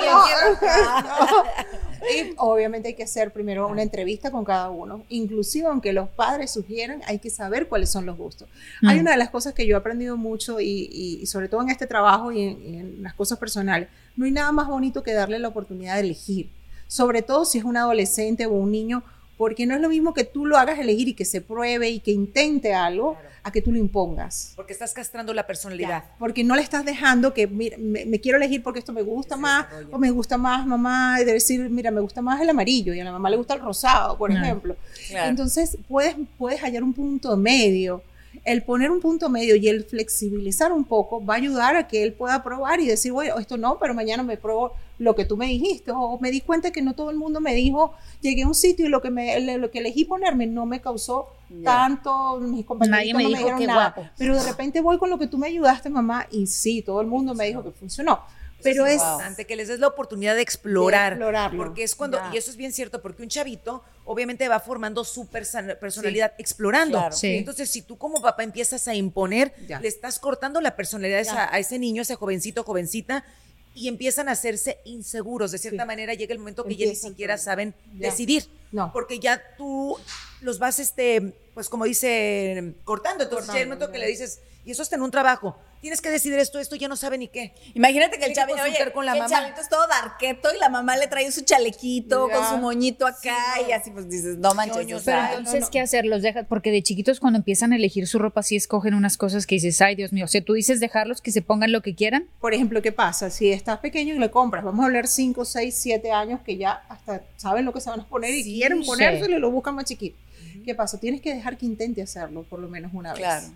Y 2.03 2.35
obviamente 2.37 2.89
hay 2.89 2.95
que 2.95 3.03
hacer 3.03 3.33
primero 3.33 3.67
una 3.69 3.83
entrevista 3.83 4.31
con 4.31 4.45
cada 4.45 4.71
uno. 4.71 5.03
Inclusive, 5.09 5.67
aunque 5.67 5.93
los 5.93 6.09
padres 6.09 6.51
sugieran, 6.53 7.03
hay 7.07 7.19
que 7.19 7.31
saber 7.31 7.69
cuáles 7.69 7.91
son 7.91 8.07
los 8.07 8.17
gustos. 8.17 8.49
Hay 8.87 8.99
una 9.01 9.11
de 9.13 9.17
las 9.17 9.31
cosas 9.31 9.53
que 9.55 9.67
yo 9.67 9.75
he 9.77 9.79
aprendido 9.79 10.17
mucho 10.17 10.61
y, 10.61 10.89
y- 10.93 11.19
y 11.23 11.27
sobre 11.27 11.49
todo 11.49 11.63
en 11.63 11.71
este 11.71 11.87
trabajo 11.87 12.31
y 12.33 12.43
en, 12.43 12.63
y 12.75 12.77
en 12.79 13.03
las 13.03 13.15
cosas 13.15 13.39
personales, 13.39 13.89
no 14.17 14.25
hay 14.27 14.31
nada 14.33 14.53
más 14.53 14.69
bonito 14.69 15.03
que 15.03 15.13
darle 15.13 15.39
la 15.39 15.49
oportunidad 15.49 15.95
de 15.95 16.01
elegir. 16.01 16.51
Sobre 16.87 17.23
todo 17.23 17.45
si 17.45 17.59
es 17.59 17.65
un 17.65 17.77
adolescente 17.77 18.47
o 18.47 18.53
un 18.53 18.71
niño, 18.73 19.03
porque 19.39 19.67
no 19.67 19.75
es 19.77 19.81
lo 19.81 19.89
mismo 19.89 20.13
que 20.13 20.25
tú 20.25 20.45
lo 20.45 20.59
hagas 20.59 20.81
elegir 20.81 21.09
y 21.09 21.15
que 21.15 21.25
se 21.25 21.41
pruebe 21.41 21.89
y 21.89 22.01
que 22.01 22.11
intente 22.11 22.75
algo, 22.75 23.17
a 23.45 23.53
que 23.53 23.63
tú 23.63 23.71
lo 23.71 23.79
impongas. 23.79 24.53
Porque 24.57 24.73
estás 24.73 24.93
castrando 24.93 25.33
la 25.33 25.47
personalidad. 25.47 26.05
Porque 26.19 26.43
no 26.43 26.57
le 26.57 26.63
estás 26.63 26.85
dejando 26.85 27.33
que, 27.33 27.47
mira, 27.47 27.79
me, 27.79 28.05
me 28.05 28.21
quiero 28.21 28.37
elegir 28.37 28.65
porque 28.65 28.81
esto 28.81 28.93
me 28.93 29.03
gusta 29.03 29.37
más, 29.37 29.67
o 29.93 29.99
me 29.99 30.11
gusta 30.11 30.37
más, 30.37 30.67
mamá, 30.67 31.19
y 31.23 31.25
de 31.25 31.35
decir, 31.35 31.71
mira, 31.71 31.93
me 31.93 32.01
gusta 32.01 32.21
más 32.21 32.41
el 32.41 32.51
amarillo, 32.51 32.93
y 32.93 33.01
a 33.01 33.05
la 33.05 33.13
mamá 33.13 33.31
le 33.31 33.37
gusta 33.37 33.55
el 33.55 33.61
rosado, 33.61 34.19
por 34.19 34.33
ejemplo. 34.33 34.77
Claro. 35.09 35.31
Entonces, 35.31 35.79
puedes, 35.89 36.17
puedes 36.37 36.61
hallar 36.61 36.83
un 36.83 36.93
punto 36.93 37.37
medio. 37.37 38.03
El 38.45 38.63
poner 38.63 38.91
un 38.91 39.01
punto 39.01 39.29
medio 39.29 39.55
y 39.57 39.69
el 39.69 39.85
flexibilizar 39.85 40.73
un 40.73 40.85
poco 40.85 41.25
va 41.25 41.35
a 41.35 41.37
ayudar 41.37 41.77
a 41.77 41.87
que 41.87 42.03
él 42.03 42.13
pueda 42.13 42.43
probar 42.43 42.81
y 42.81 42.87
decir, 42.87 43.13
bueno, 43.13 43.39
esto 43.39 43.57
no, 43.57 43.79
pero 43.79 43.95
mañana 43.95 44.23
me 44.23 44.37
pruebo 44.37 44.75
lo 44.99 45.15
que 45.15 45.25
tú 45.25 45.37
me 45.37 45.47
dijiste. 45.47 45.93
O 45.93 46.19
me 46.19 46.31
di 46.31 46.41
cuenta 46.41 46.71
que 46.73 46.83
no 46.83 46.95
todo 46.95 47.11
el 47.11 47.17
mundo 47.17 47.41
me 47.41 47.55
dijo, 47.55 47.95
llegué 48.21 48.43
a 48.43 48.47
un 48.49 48.55
sitio 48.55 48.87
y 48.87 48.89
lo 48.89 49.01
que, 49.01 49.11
me, 49.11 49.39
lo 49.59 49.71
que 49.71 49.79
elegí 49.79 50.05
ponerme 50.05 50.47
no 50.47 50.67
me 50.67 50.81
causó 50.81 51.29
tanto, 51.65 52.39
mis 52.41 52.65
compañeros 52.67 53.23
no 53.23 53.29
me 53.29 53.37
dijeron 53.39 53.59
"Qué 53.59 53.67
nada. 53.67 53.93
guapo". 53.95 54.11
Pero 54.19 54.35
de 54.37 54.43
repente 54.43 54.81
voy 54.81 54.99
con 54.99 55.11
lo 55.11 55.19
que 55.19 55.27
tú 55.27 55.39
me 55.39 55.47
ayudaste, 55.47 55.89
mamá, 55.89 56.27
y 56.31 56.47
sí, 56.47 56.83
todo 56.83 57.01
el 57.01 57.07
mundo 57.07 57.35
me 57.35 57.47
dijo 57.47 57.63
que 57.63 57.71
funcionó. 57.71 58.21
Pero 58.61 58.87
es 58.87 58.97
es... 58.97 59.03
importante 59.03 59.45
que 59.45 59.55
les 59.55 59.69
des 59.69 59.79
la 59.79 59.87
oportunidad 59.87 60.35
de 60.35 60.43
explorar. 60.43 61.11
De 61.13 61.19
explorarlo. 61.19 61.63
Porque 61.65 61.85
es 61.85 61.95
cuando, 61.95 62.19
y 62.33 62.37
eso 62.39 62.51
es 62.51 62.57
bien 62.57 62.73
cierto, 62.73 63.01
porque 63.01 63.23
un 63.23 63.29
chavito 63.29 63.85
obviamente 64.05 64.49
va 64.49 64.59
formando 64.59 65.05
su 65.05 65.27
personalidad 65.29 66.33
explorando. 66.39 66.99
claro. 66.99 67.15
Sí. 67.15 67.37
Entonces, 67.37 67.71
si 67.71 67.83
tú 67.83 67.97
como 67.99 68.21
papá 68.21 68.43
empiezas 68.43 68.89
a 68.89 68.95
imponer, 68.97 69.55
Ya. 69.69 69.79
le 69.79 69.87
estás 69.87 70.19
cortando 70.19 70.61
la 70.61 70.75
personalidad 70.75 71.25
a, 71.29 71.55
a 71.55 71.59
ese 71.61 71.79
niño, 71.79 72.01
a 72.01 72.03
ese 72.03 72.17
jovencito, 72.17 72.65
jovencita, 72.65 73.25
y 73.79 73.89
empiezan 73.89 74.29
a 74.29 74.33
hacerse 74.33 74.79
inseguros. 74.85 75.53
De 75.53 75.59
cierta 75.59 75.83
Sí. 75.83 75.87
manera 75.87 76.15
llega 76.15 76.33
el 76.33 76.39
momento 76.39 76.65
que 76.65 76.77
ya 76.77 76.87
ni 76.87 76.95
siquiera 76.97 77.37
todo. 77.37 77.45
saben 77.45 77.75
Ya. 77.99 78.11
decidir. 78.11 78.45
No. 78.73 78.93
Porque 78.93 79.19
ya 79.19 79.41
tú 79.57 79.97
los 80.41 80.59
vas, 80.59 80.79
este, 80.79 81.35
pues 81.55 81.69
como 81.69 81.85
dice, 81.85 82.75
cortando. 82.85 83.25
Entonces 83.25 83.51
hay 83.51 83.63
el 83.63 83.69
momento 83.69 83.91
que 83.91 83.99
le 83.99 84.07
dices, 84.07 84.41
y 84.65 84.73
eso 84.73 84.83
está 84.83 84.97
en 84.97 85.03
un 85.03 85.11
trabajo. 85.11 85.57
Tienes 85.81 86.01
que 86.01 86.11
decidir 86.11 86.39
esto, 86.41 86.59
esto 86.59 86.75
ya 86.77 86.89
no 86.89 86.97
sabe 86.97 87.19
ni 87.19 87.29
qué. 87.29 87.53
Imagínate 87.75 88.19
que 88.19 88.27
el, 88.27 88.33
chavito, 88.35 88.59
consultar 88.59 88.83
oye, 88.89 88.93
con 88.93 89.07
la 89.07 89.13
que 89.13 89.19
el 89.19 89.23
mamá. 89.25 89.35
chavito 89.43 89.61
es 89.61 89.69
todo 89.69 89.87
darqueto 89.87 90.49
y 90.55 90.59
la 90.59 90.69
mamá 90.69 90.97
le 90.97 91.07
trae 91.07 91.31
su 91.31 91.43
chalequito 91.43 92.29
Ya. 92.29 92.35
con 92.35 92.49
su 92.49 92.57
moñito 92.59 93.07
acá 93.07 93.37
Sí, 93.57 93.63
no. 93.63 93.69
y 93.69 93.73
así 93.73 93.91
pues 93.93 94.09
dices, 94.09 94.39
no 94.39 94.55
manches, 94.55 94.79
Ñoño, 94.87 94.97
o 94.97 95.01
Pero 95.05 95.19
entonces, 95.39 95.69
¿qué 95.71 95.81
hacer? 95.81 96.05
Los 96.05 96.23
dejas, 96.23 96.47
porque 96.49 96.71
de 96.73 96.83
chiquitos 96.83 97.21
cuando 97.21 97.39
empiezan 97.39 97.73
a 97.73 97.77
elegir 97.77 98.07
su 98.09 98.19
ropa, 98.19 98.43
sí 98.43 98.57
escogen 98.57 98.95
unas 98.95 99.17
cosas 99.17 99.47
que 99.47 99.55
dices, 99.55 99.81
ay, 99.81 99.95
Dios 99.95 100.13
mío. 100.13 100.25
O 100.25 100.29
sea, 100.29 100.43
tú 100.43 100.55
dices 100.55 100.81
dejarlos 100.81 101.21
que 101.23 101.31
se 101.31 101.43
pongan 101.43 101.71
lo 101.71 101.81
que 101.81 101.95
quieran. 101.95 102.27
Por 102.41 102.55
ejemplo, 102.55 102.83
¿qué 102.83 102.91
pasa? 102.93 103.31
Si 103.31 103.51
estás 103.53 103.79
pequeño 103.79 104.15
y 104.15 104.19
le 104.19 104.31
compras, 104.31 104.65
vamos 104.65 104.83
a 104.83 104.87
hablar 104.87 105.07
5, 105.07 105.45
6, 105.45 105.75
7 105.79 106.11
años 106.11 106.41
que 106.45 106.57
ya 106.57 106.83
hasta 106.89 107.23
saben 107.37 107.65
lo 107.65 107.73
que 107.73 107.81
se 107.81 107.89
van 107.91 108.01
a 108.01 108.07
poner 108.07 108.35
y 108.35 108.43
Sí, 108.43 108.55
quieren 108.57 108.83
sí. 108.83 108.87
ponérselo 108.89 109.37
y 109.37 109.41
lo 109.41 109.51
buscan 109.51 109.75
más 109.77 109.85
chiquito. 109.85 110.17
¿Qué 110.65 110.75
pasa? 110.75 110.99
Tienes 110.99 111.21
que 111.21 111.33
dejar 111.35 111.57
que 111.57 111.67
intente 111.67 112.03
hacerlo 112.03 112.43
por 112.43 112.59
lo 112.59 112.69
menos 112.69 112.93
una 112.93 113.11
vez. 113.13 113.21
Claro. 113.21 113.47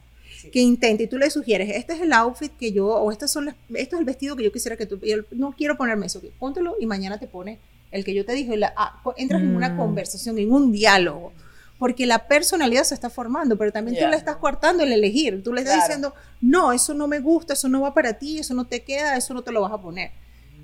Que 0.51 0.61
intente 0.61 1.05
y 1.05 1.07
tú 1.07 1.19
le 1.19 1.31
sugieres, 1.31 1.71
este 1.77 1.93
es 1.95 2.01
el 2.01 2.13
outfit 2.13 2.53
que 2.59 2.73
yo, 2.73 2.87
o 2.89 3.13
estas 3.13 3.31
son 3.31 3.45
las, 3.47 3.55
esto 3.75 3.97
es 3.97 4.01
el 4.01 4.05
vestido 4.07 4.35
que 4.37 4.45
yo 4.45 4.53
quisiera 4.53 4.77
que 4.77 4.87
tú, 4.87 4.99
y 5.03 5.13
él, 5.13 5.27
no 5.31 5.53
quiero 5.53 5.77
ponerme 5.77 6.07
eso, 6.07 6.21
póntelo 6.39 6.77
y 6.81 6.87
mañana 6.87 7.19
te 7.19 7.27
pones 7.27 7.59
el 7.91 8.05
que 8.05 8.15
yo 8.15 8.25
te 8.25 8.33
dije, 8.33 8.57
la- 8.57 8.73
ah, 8.77 9.01
entras 9.17 9.43
en 9.43 9.55
una 9.55 9.71
Mm. 9.71 9.77
conversación, 9.77 10.39
en 10.39 10.51
un 10.53 10.73
diálogo. 10.73 11.33
Porque 11.79 12.07
la 12.07 12.29
personalidad 12.29 12.85
se 12.85 12.95
está 12.95 13.11
formando, 13.11 13.59
pero 13.59 13.73
también 13.73 13.99
tú 13.99 14.09
le 14.09 14.17
estás 14.17 14.37
cortando 14.37 14.85
el 14.85 14.93
elegir. 14.93 15.43
Tú 15.43 15.53
le 15.53 15.63
estás 15.63 15.75
Claro. 15.75 15.87
diciendo, 15.89 16.15
no, 16.41 16.73
eso 16.73 16.95
no 16.95 17.09
me 17.09 17.19
gusta, 17.19 17.55
eso 17.55 17.69
no 17.69 17.81
va 17.81 17.93
para 17.93 18.15
ti, 18.21 18.39
eso 18.39 18.55
no 18.55 18.67
te 18.67 18.83
queda, 18.85 19.17
eso 19.17 19.35
no 19.35 19.43
te 19.43 19.51
lo 19.51 19.61
vas 19.63 19.73
a 19.73 19.79
poner. 19.83 20.13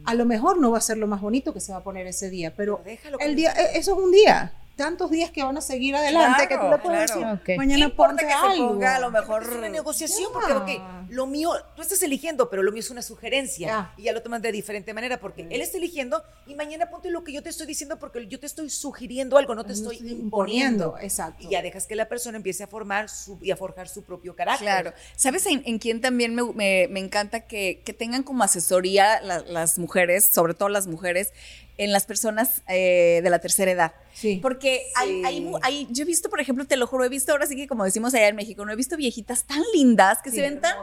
A 0.05 0.15
lo 0.15 0.25
mejor 0.25 0.59
no 0.61 0.71
va 0.71 0.79
a 0.79 0.81
ser 0.81 0.97
lo 0.97 1.09
más 1.09 1.21
bonito 1.21 1.53
que 1.53 1.61
se 1.61 1.73
va 1.73 1.79
a 1.79 1.83
poner 1.85 2.07
ese 2.07 2.31
día, 2.31 2.55
pero 2.57 2.77
Pero 2.85 2.91
déjalo 2.91 3.19
el 3.19 3.35
día, 3.35 3.51
e- 3.53 3.79
eso 3.79 3.93
es 3.99 3.99
un 4.05 4.13
día. 4.13 4.53
Tantos 4.79 5.11
días 5.11 5.33
que 5.33 5.43
van 5.43 5.57
a 5.59 5.61
seguir 5.61 5.97
adelante 5.97 6.47
que 6.47 6.57
tú 6.57 6.69
le 6.71 6.79
puedes 6.79 7.11
claro. 7.11 7.33
decir, 7.37 7.57
mañana 7.59 7.85
¿Qué 7.85 7.91
importa 7.91 8.11
ponte 8.13 8.27
que 8.27 8.31
se 8.31 8.53
algo. 8.53 8.69
ponga 8.69 8.95
a 8.95 9.01
lo 9.01 9.11
mejor 9.11 9.43
Es 9.43 9.49
una 9.49 9.69
negociación, 9.69 10.31
porque 10.33 10.53
ok, 10.53 11.09
lo 11.11 11.27
mío, 11.27 11.51
tú 11.75 11.83
estás 11.83 12.01
eligiendo, 12.05 12.49
pero 12.49 12.63
lo 12.63 12.71
mío 12.71 12.79
es 12.81 12.91
una 12.91 13.03
sugerencia. 13.03 13.91
Y 13.97 14.05
ya 14.05 14.13
lo 14.13 14.23
tomas 14.23 14.41
de 14.41 14.53
diferente 14.53 14.95
manera, 14.95 15.19
porque 15.19 15.49
él 15.51 15.61
está 15.61 15.79
eligiendo 15.79 16.23
y 16.47 16.55
mañana 16.55 16.89
ponte 16.91 17.11
lo 17.11 17.25
que 17.25 17.33
yo 17.33 17.43
te 17.43 17.49
estoy 17.51 17.67
diciendo, 17.67 17.99
porque 17.99 18.25
yo 18.29 18.39
te 18.39 18.47
estoy 18.47 18.71
sugiriendo 18.71 19.37
algo, 19.37 19.57
no 19.57 19.65
te 19.65 19.73
estoy 19.73 19.97
estoy 19.97 20.11
imponiendo. 20.13 20.85
imponiendo, 20.87 20.99
exacto. 21.01 21.43
Y 21.45 21.51
ya 21.51 21.61
dejas 21.61 21.87
que 21.89 21.97
la 21.97 22.09
persona 22.09 22.37
empiece 22.37 22.63
a 22.63 22.69
formar 22.69 23.09
su, 23.09 23.37
y 23.43 23.51
a 23.51 23.57
forjar 23.57 23.89
su 23.89 24.05
propio 24.05 24.37
carácter. 24.37 24.65
Claro. 24.65 24.93
¿Sabes 25.17 25.45
en, 25.47 25.63
en 25.67 25.79
quién 25.81 26.01
también 26.01 26.35
me, 26.37 26.45
me- 26.53 26.87
me 26.89 27.01
encanta 27.01 27.41
que, 27.49 27.83
que 27.85 27.93
tengan 27.93 28.23
como 28.23 28.45
asesoría 28.45 29.21
la- 29.23 29.41
las 29.41 29.77
mujeres, 29.77 30.25
sobre 30.25 30.55
todo 30.55 30.69
las 30.69 30.87
mujeres, 30.87 31.33
en 31.79 31.93
las 31.93 32.05
personas 32.07 32.63
eh, 32.69 33.21
de 33.23 33.31
la 33.31 33.39
tercera 33.39 33.71
edad? 33.71 33.93
Sí. 34.13 34.39
Porque 34.43 34.83
hay, 34.97 35.23
hay 35.25 35.53
hay- 35.63 35.89
yo 35.91 36.03
he 36.03 36.07
visto, 36.07 36.29
por 36.29 36.41
ejemplo, 36.41 36.67
te 36.67 36.77
lo 36.77 36.87
juro, 36.87 37.05
he 37.05 37.09
visto 37.09 37.33
ahora 37.33 37.47
sí 37.47 37.57
que 37.57 37.67
como 37.67 37.85
decimos 37.85 38.13
allá 38.15 38.29
en 38.29 38.37
México, 38.37 38.65
no 38.67 38.73
he 38.73 38.77
visto 38.77 38.97
viejitas 38.97 39.45
tan 39.45 39.63
lindas 39.73 40.19
que 40.23 40.31
Sí, 40.31 40.37
se 40.37 40.43
ven 40.43 40.61
tan, 40.61 40.77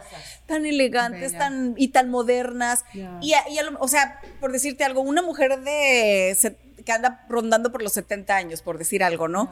tan 0.48 0.66
elegantes 0.66 1.34
tan, 1.38 1.74
y 1.78 1.90
tan 1.90 2.10
modernas. 2.10 2.84
Y, 3.22 3.34
a- 3.34 3.48
y 3.50 3.58
a 3.60 3.64
lo- 3.64 3.80
o 3.80 3.88
sea, 3.88 4.20
por 4.40 4.52
decirte 4.52 4.84
algo, 4.84 5.02
una 5.02 5.22
mujer 5.22 5.60
de 5.60 6.36
se- 6.40 6.56
que 6.86 6.92
anda 6.92 7.26
rondando 7.30 7.72
por 7.72 7.82
los 7.82 7.94
70 7.94 8.36
años, 8.36 8.62
por 8.62 8.78
decir 8.78 9.04
algo, 9.04 9.28
¿no? 9.28 9.52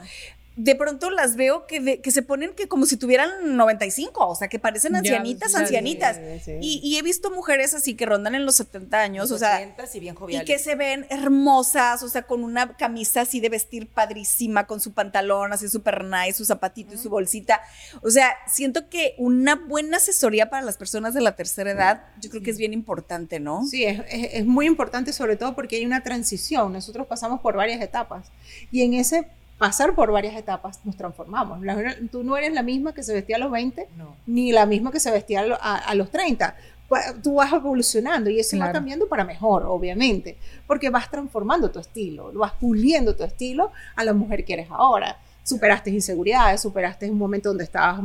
De 0.56 0.76
pronto 0.76 1.10
las 1.10 1.36
veo 1.36 1.66
que, 1.66 1.80
de- 1.80 2.00
que 2.02 2.12
se 2.12 2.22
ponen 2.22 2.54
que 2.54 2.68
como 2.68 2.86
si 2.86 2.96
tuvieran 2.98 3.58
95, 3.58 4.28
o 4.28 4.36
sea, 4.36 4.48
que 4.48 4.60
parecen 4.60 4.92
Ya, 4.94 5.00
ancianitas, 5.00 5.56
ancianitas. 5.56 6.18
Y, 6.62 6.80
y 6.84 6.98
he 6.98 7.02
visto 7.02 7.32
mujeres 7.32 7.74
así 7.74 7.96
que 7.96 8.06
rondan 8.06 8.36
en 8.36 8.46
los 8.46 8.56
70 8.56 9.00
años, 9.02 9.32
o 9.32 9.38
sea, 9.40 9.58
y 9.98 10.00
bien 10.00 10.16
y 10.44 10.46
que 10.46 10.60
se 10.60 10.76
ven 10.76 11.08
hermosas, 11.10 12.04
o 12.04 12.10
sea, 12.10 12.24
con 12.24 12.44
una 12.44 12.78
camisa 12.78 13.22
así 13.22 13.40
de 13.40 13.50
vestir 13.50 13.88
padrísima, 13.88 14.68
con 14.68 14.80
su 14.80 14.94
pantalón 14.94 15.54
así 15.54 15.68
súper 15.70 16.04
nice, 16.04 16.34
su 16.34 16.46
zapatito 16.46 16.94
y 16.94 16.98
su 16.98 17.10
bolsita. 17.10 17.60
O 18.02 18.10
sea, 18.12 18.36
siento 18.48 18.90
que 18.90 19.16
una 19.18 19.56
buena 19.56 19.98
asesoría 19.98 20.50
para 20.50 20.62
las 20.62 20.78
personas 20.78 21.14
de 21.14 21.22
la 21.22 21.36
tercera 21.36 21.72
edad, 21.72 22.04
yo 22.22 22.30
creo 22.30 22.44
que 22.44 22.52
es 22.52 22.58
bien 22.58 22.74
importante, 22.74 23.40
¿no? 23.40 23.66
Sí, 23.66 23.84
es, 23.86 24.00
es- 24.10 24.30
es 24.34 24.46
muy 24.46 24.68
importante 24.68 25.14
sobre 25.14 25.36
todo 25.36 25.56
porque 25.56 25.78
hay 25.78 25.86
una 25.86 26.04
transición. 26.04 26.72
Nosotros 26.74 27.08
pasamos 27.08 27.42
por 27.42 27.56
varias 27.56 27.82
etapas 27.82 28.28
y 28.72 28.82
en 28.84 28.94
ese 28.94 29.28
pasar 29.66 29.96
por 29.96 30.12
varias 30.12 30.36
etapas 30.36 30.82
nos 30.84 30.98
transformamos. 30.98 31.62
La- 31.62 31.96
tú 32.12 32.22
no 32.22 32.36
eres 32.36 32.52
la 32.54 32.64
misma 32.64 32.94
que 32.94 33.02
se 33.02 33.14
vestía 33.14 33.38
a 33.38 33.40
los 33.40 33.50
20 33.50 33.88
No. 33.98 34.18
ni 34.28 34.52
la 34.52 34.66
misma 34.66 34.92
que 34.92 35.00
se 35.00 35.10
vestía 35.10 35.40
a, 35.42 35.56
a- 35.56 35.78
a 35.78 35.96
los 35.96 36.10
30. 36.12 36.54
Pa- 36.90 37.14
Tú 37.24 37.36
vas 37.36 37.54
evolucionando 37.54 38.30
y 38.30 38.40
eso 38.42 38.58
va 38.58 38.66
Claro. 38.66 38.74
cambiando 38.74 39.08
para 39.08 39.24
mejor, 39.24 39.64
obviamente, 39.66 40.38
porque 40.68 40.90
vas 40.90 41.10
transformando 41.10 41.72
tu 41.72 41.80
estilo, 41.80 42.34
vas 42.34 42.52
puliendo 42.60 43.16
tu 43.16 43.24
estilo 43.24 43.72
a 43.96 44.04
la 44.04 44.12
mujer 44.14 44.44
que 44.44 44.52
eres 44.54 44.68
ahora. 44.70 45.18
Superaste 45.46 45.90
inseguridades, 45.92 46.62
superaste 46.62 47.10
un 47.10 47.18
momento 47.18 47.48
donde 47.50 47.64
estabas 47.64 48.02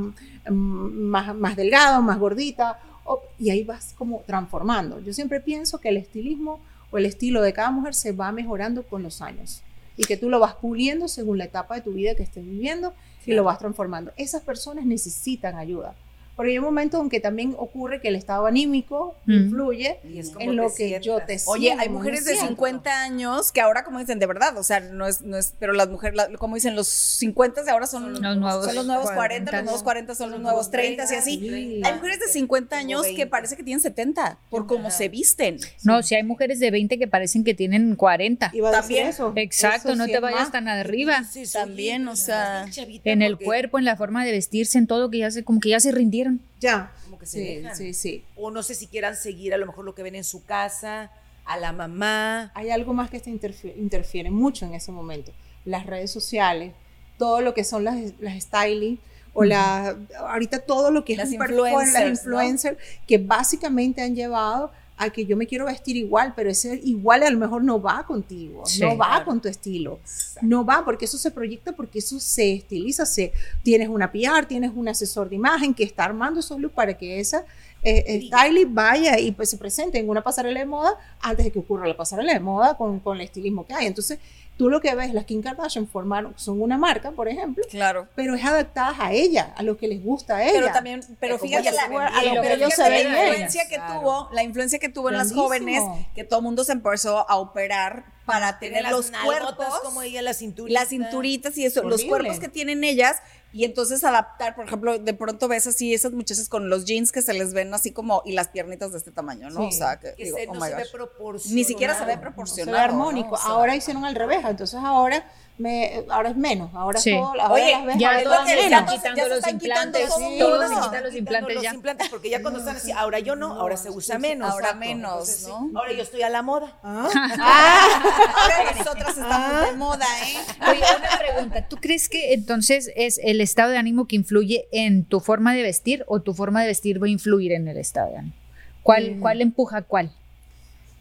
mm, 0.48 0.52
más, 0.52 1.34
más 1.34 1.56
delgado, 1.56 2.00
más 2.02 2.18
gordita, 2.20 2.78
o- 3.04 3.20
y 3.38 3.50
ahí 3.50 3.64
vas 3.64 3.94
como 3.98 4.20
transformando. 4.26 5.00
Yo 5.00 5.12
siempre 5.12 5.40
pienso 5.40 5.78
que 5.80 5.88
el 5.88 5.96
estilismo 5.96 6.60
o 6.92 6.98
el 6.98 7.06
estilo 7.06 7.42
de 7.42 7.52
cada 7.52 7.70
mujer 7.72 7.94
se 7.96 8.12
va 8.12 8.30
mejorando 8.30 8.84
con 8.84 9.02
los 9.02 9.20
años 9.22 9.62
y 9.98 10.04
que 10.04 10.16
tú 10.16 10.30
lo 10.30 10.38
vas 10.38 10.54
puliendo 10.54 11.08
según 11.08 11.36
la 11.36 11.44
etapa 11.44 11.74
de 11.74 11.82
tu 11.82 11.92
vida 11.92 12.14
que 12.14 12.22
estés 12.22 12.44
viviendo 12.44 12.94
y 13.26 13.34
lo 13.34 13.44
vas 13.44 13.58
transformando. 13.58 14.12
Esas 14.16 14.42
personas 14.42 14.86
necesitan 14.86 15.56
ayuda. 15.56 15.94
Porque 16.38 16.52
hay 16.52 16.58
un 16.58 16.64
momento 16.64 17.02
en 17.02 17.10
que 17.10 17.18
también 17.18 17.54
ocurre 17.58 18.00
que 18.00 18.06
el 18.08 18.14
estado 18.14 18.46
anímico 18.46 19.16
Mm. 19.26 19.32
influye 19.32 19.98
Y 20.08 20.20
es 20.20 20.30
como 20.30 20.40
en 20.48 20.54
lo 20.56 20.72
que 20.72 20.98
yo 21.02 21.16
te 21.26 21.36
Oye, 21.46 21.62
siento, 21.66 21.82
hay 21.82 21.88
me 21.88 21.94
mujeres 21.96 22.24
de 22.24 22.32
siento. 22.34 22.48
50 22.50 23.02
años 23.02 23.50
que 23.50 23.60
ahora, 23.60 23.82
como 23.82 23.98
dicen, 23.98 24.20
de 24.20 24.26
verdad, 24.26 24.56
o 24.56 24.62
sea, 24.62 24.78
no 24.78 25.06
es, 25.08 25.20
no 25.22 25.36
es, 25.36 25.54
pero 25.58 25.72
las 25.72 25.88
mujeres, 25.88 26.16
la- 26.16 26.28
como 26.38 26.54
dicen, 26.54 26.76
los 26.76 26.86
50 26.86 27.64
de 27.64 27.70
ahora 27.72 27.88
son, 27.88 28.12
los 28.12 28.20
nuevos 28.36 28.64
son 28.66 28.74
los 28.76 28.86
nuevos 28.86 29.10
40, 29.10 29.50
40, 29.50 29.52
los 29.56 29.64
nuevos 29.64 29.82
40 29.82 30.14
son 30.14 30.30
los 30.30 30.40
nuevos 30.40 30.70
30 30.70 31.02
y 31.12 31.16
así. 31.16 31.38
Sí. 31.40 31.80
Hay 31.84 31.94
mujeres 31.94 32.20
de 32.20 32.28
50 32.28 32.76
años 32.78 33.02
que 33.16 33.26
parece 33.26 33.56
que 33.56 33.64
tienen 33.64 33.80
70 33.80 34.38
por 34.48 34.68
cómo 34.68 34.92
se 34.92 35.08
visten. 35.08 35.58
No, 35.82 36.04
si 36.04 36.14
hay 36.14 36.22
mujeres 36.22 36.60
de 36.60 36.70
20 36.70 36.98
que 37.00 37.08
parecen 37.08 37.42
que 37.42 37.54
tienen 37.54 37.96
40. 37.96 38.52
Iba 38.54 38.68
a 38.68 38.70
decir 38.70 38.82
También. 38.82 39.06
eso. 39.08 39.32
Exacto, 39.34 39.88
Eso 39.88 39.96
no 39.96 40.04
sí 40.04 40.12
te 40.12 40.20
vayas 40.20 40.40
más. 40.40 40.52
tan 40.52 40.68
arriba. 40.68 41.24
Sí, 41.24 41.46
sí, 41.46 41.52
También, 41.52 42.02
oye, 42.06 42.12
o 42.12 42.16
sea, 42.16 42.66
En 43.04 43.22
el 43.22 43.38
cuerpo, 43.38 43.78
en 43.80 43.84
la 43.84 43.96
forma 43.96 44.24
de 44.24 44.30
vestirse, 44.30 44.78
en 44.78 44.86
todo, 44.86 45.10
que 45.10 45.18
ya 45.18 45.30
se, 45.32 45.42
como 45.42 45.58
que 45.58 45.70
ya 45.70 45.80
se 45.80 45.90
rindieron. 45.90 46.27
Ya. 46.60 46.92
Como 47.04 47.18
que 47.18 47.26
se 47.26 47.38
Sí, 47.38 47.54
dejan. 47.56 47.76
sí, 47.76 47.94
sí. 47.94 48.24
O 48.36 48.50
no 48.50 48.62
sé 48.62 48.74
si 48.74 48.86
quieran 48.86 49.16
seguir 49.16 49.54
a 49.54 49.58
lo 49.58 49.66
mejor 49.66 49.84
lo 49.84 49.94
que 49.94 50.02
ven 50.02 50.14
en 50.14 50.24
su 50.24 50.44
casa, 50.44 51.10
a 51.44 51.56
la 51.58 51.72
mamá. 51.72 52.50
Hay 52.54 52.70
algo 52.70 52.92
más 52.94 53.10
que 53.10 53.16
este 53.18 53.30
interfi- 53.30 53.74
interfiere 53.76 54.30
mucho 54.30 54.66
en 54.66 54.74
ese 54.74 54.92
momento. 54.92 55.32
Las 55.64 55.86
redes 55.86 56.10
sociales, 56.10 56.72
todo 57.18 57.40
lo 57.40 57.54
que 57.54 57.64
son 57.64 57.84
las, 57.84 57.96
las 58.20 58.42
styling 58.42 58.98
o 59.34 59.44
la, 59.44 59.96
ahorita 60.18 60.60
todo 60.60 60.90
lo 60.90 61.04
que 61.04 61.12
es 61.12 61.18
Las 61.18 61.28
un 61.30 61.38
performance, 61.38 61.92
las 61.92 62.02
influencers, 62.08 62.26
¿no? 62.26 62.42
influencers 62.42 62.78
que 63.06 63.18
básicamente 63.18 64.02
han 64.02 64.14
llevado 64.16 64.72
a 64.98 65.10
que 65.10 65.24
yo 65.24 65.36
me 65.36 65.46
quiero 65.46 65.66
vestir 65.66 65.96
igual, 65.96 66.32
pero 66.36 66.50
ese 66.50 66.80
igual 66.84 67.22
a 67.22 67.30
lo 67.30 67.38
mejor 67.38 67.62
no 67.62 67.80
va 67.80 68.04
contigo, 68.04 68.64
Sí. 68.66 68.80
no 68.80 68.96
va 68.96 69.24
con 69.24 69.40
tu 69.40 69.48
estilo, 69.48 70.00
no 70.42 70.64
va 70.64 70.84
porque 70.84 71.04
eso 71.04 71.16
se 71.16 71.30
proyecta, 71.30 71.72
porque 71.72 72.00
eso 72.00 72.18
se 72.20 72.54
estiliza, 72.54 73.06
se, 73.06 73.32
tienes 73.62 73.88
una 73.88 74.10
PR, 74.10 74.46
tienes 74.46 74.72
un 74.74 74.88
asesor 74.88 75.28
de 75.28 75.36
imagen 75.36 75.72
que 75.72 75.84
está 75.84 76.04
armando 76.04 76.40
esos 76.40 76.60
looks 76.60 76.74
para 76.74 76.94
que 76.98 77.20
esa 77.20 77.44
eh, 77.82 78.28
vaya 78.68 79.18
y 79.20 79.30
pues 79.32 79.50
se 79.50 79.56
presente 79.56 79.98
en 79.98 80.08
una 80.08 80.22
pasarela 80.22 80.58
de 80.58 80.66
moda 80.66 80.96
antes 81.20 81.44
de 81.44 81.52
que 81.52 81.60
ocurra 81.60 81.86
la 81.86 81.96
pasarela 81.96 82.32
de 82.32 82.40
moda 82.40 82.76
con, 82.76 82.98
con 83.00 83.16
el 83.16 83.22
estilismo 83.22 83.64
que 83.64 83.74
hay. 83.74 83.86
Entonces, 83.86 84.18
tú 84.58 84.68
lo 84.68 84.80
que 84.82 84.94
ves, 84.94 85.14
las 85.14 85.24
Kim 85.24 85.40
Kardashian 85.40 85.86
formaron, 85.86 86.34
son 86.36 86.60
una 86.60 86.76
marca, 86.76 87.12
por 87.12 87.28
ejemplo, 87.28 87.64
Claro. 87.70 88.08
pero 88.14 88.34
es 88.34 88.44
adaptadas 88.44 88.96
a 88.98 89.12
ella, 89.12 89.54
a 89.56 89.62
lo 89.62 89.76
que 89.78 89.88
les 89.88 90.02
gusta 90.04 90.36
a 90.36 90.42
ella. 90.42 90.52
Pero 90.60 90.72
también, 90.72 91.00
pero 91.20 91.38
fíjate 91.38 91.70
la, 91.72 91.84
a 91.84 92.22
lo 92.24 92.42
que 92.42 92.48
que 92.48 92.52
ellos 92.54 92.74
se 92.74 92.90
ven 92.90 93.10
la 93.12 93.24
influencia 93.28 93.68
que 93.68 93.76
Claro. 93.76 94.00
tuvo, 94.00 94.28
la 94.32 94.42
influencia 94.42 94.78
que 94.80 94.88
tuvo 94.88 95.08
en 95.10 95.16
las 95.16 95.32
jóvenes, 95.32 95.80
que 96.14 96.24
todo 96.24 96.40
el 96.40 96.44
mundo 96.44 96.64
se 96.64 96.72
empezó 96.72 97.30
a 97.30 97.36
operar 97.36 98.04
para 98.28 98.58
tener 98.58 98.82
las 98.82 98.92
los 98.92 99.10
cuerpos, 99.10 99.80
como 99.82 100.02
ella, 100.02 100.20
la 100.20 100.34
cinturita. 100.34 100.78
las 100.80 100.90
cinturitas 100.90 101.56
y 101.56 101.64
eso, 101.64 101.82
los 101.82 102.04
cuerpos 102.04 102.38
que 102.38 102.48
tienen 102.48 102.84
ellas 102.84 103.16
y 103.54 103.64
entonces 103.64 104.04
adaptar, 104.04 104.54
por 104.54 104.66
ejemplo, 104.66 104.98
de 104.98 105.14
pronto 105.14 105.48
ves 105.48 105.66
así 105.66 105.94
esas 105.94 106.12
muchachas 106.12 106.50
con 106.50 106.68
los 106.68 106.84
jeans 106.84 107.10
que 107.10 107.22
se 107.22 107.32
les 107.32 107.54
ven 107.54 107.72
así 107.72 107.90
como 107.92 108.20
y 108.26 108.32
las 108.32 108.48
piernitas 108.48 108.92
de 108.92 108.98
este 108.98 109.10
tamaño, 109.10 109.48
¿no? 109.48 109.62
Sí. 109.62 109.68
O 109.68 109.72
sea, 109.72 109.98
que, 109.98 110.14
Que 110.14 110.24
digo, 110.24 110.36
se- 110.36 110.46
oh 110.48 110.52
no 110.54 110.60
my 110.60 110.68
se 110.68 110.74
ve 110.76 110.84
proporcionado. 110.92 111.54
Ni 111.56 111.64
siquiera 111.64 111.94
se 111.94 112.00
ve 112.00 112.06
No 112.06 112.12
se 112.12 112.16
ve 112.16 112.22
proporcionado. 112.22 112.78
armónico. 112.78 113.28
¿no? 113.30 113.34
O 113.34 113.38
sea, 113.38 113.50
ahora 113.52 113.74
hicieron 113.74 114.04
al 114.04 114.14
revés, 114.14 114.40
entonces 114.46 114.78
ahora 114.82 115.24
me, 115.58 116.04
ahora 116.08 116.30
es 116.30 116.36
menos, 116.36 116.70
ahora 116.74 116.98
Sí. 117.00 117.10
es 117.10 117.16
todo, 117.16 117.32
ahora 117.40 117.52
Oye, 117.54 117.72
las 117.72 117.86
ves 117.86 117.96
ya 117.98 118.18
se 118.18 118.24
ya 118.24 118.58
están 118.62 118.88
se- 118.88 118.94
quitando 118.94 119.16
ya 119.16 119.22
se 119.24 119.28
los 119.28 119.38
están 119.38 119.58
quitando 119.58 119.98
implantes. 119.98 120.08
todo. 120.08 120.38
Todos 120.38 120.68
se 120.68 120.74
Sí. 120.74 120.80
quitan 120.82 121.02
los 121.04 121.14
implantes 121.16 121.54
los 121.54 121.62
ya. 121.64 121.74
implantes 121.74 122.08
porque 122.08 122.30
ya 122.30 122.42
cuando 122.42 122.60
están 122.60 122.76
así, 122.76 122.92
ahora 122.92 123.18
yo 123.18 123.36
no, 123.36 123.52
ahora 123.52 123.76
se 123.76 123.90
usa 123.90 124.18
menos. 124.18 124.50
ahora 124.50 124.66
exacto. 124.68 124.80
menos, 124.86 125.10
Entonces, 125.12 125.36
sí, 125.44 125.50
¿no? 125.72 125.78
Ahora 125.78 125.92
yo 125.92 126.02
estoy 126.02 126.22
a 126.22 126.28
la 126.30 126.42
moda. 126.42 126.72
Ahora 126.82 128.72
nosotras 128.78 129.18
estamos 129.18 129.70
de 129.70 129.76
moda, 129.76 130.06
¿eh? 130.26 130.36
Oye, 130.70 130.80
una 130.98 131.18
pregunta. 131.18 131.68
¿Tú 131.68 131.76
crees 131.76 132.08
que 132.08 132.32
entonces 132.34 132.90
es 132.96 133.18
el 133.22 133.40
estado 133.40 133.70
de 133.70 133.78
ánimo 133.78 134.06
que 134.06 134.16
influye 134.16 134.68
en 134.72 135.04
tu 135.04 135.20
forma 135.20 135.54
de 135.54 135.62
vestir 135.62 136.04
o 136.06 136.20
tu 136.20 136.34
forma 136.34 136.60
de 136.62 136.68
vestir 136.68 137.02
va 137.02 137.06
a 137.06 137.10
influir 137.10 137.52
en 137.52 137.68
el 137.68 137.76
estado 137.78 138.10
de 138.12 138.18
ánimo? 138.18 138.34
¿Cuál, 138.82 139.16
Mm. 139.16 139.20
cuál 139.20 139.40
empuja 139.42 139.82
cuál? 139.82 140.12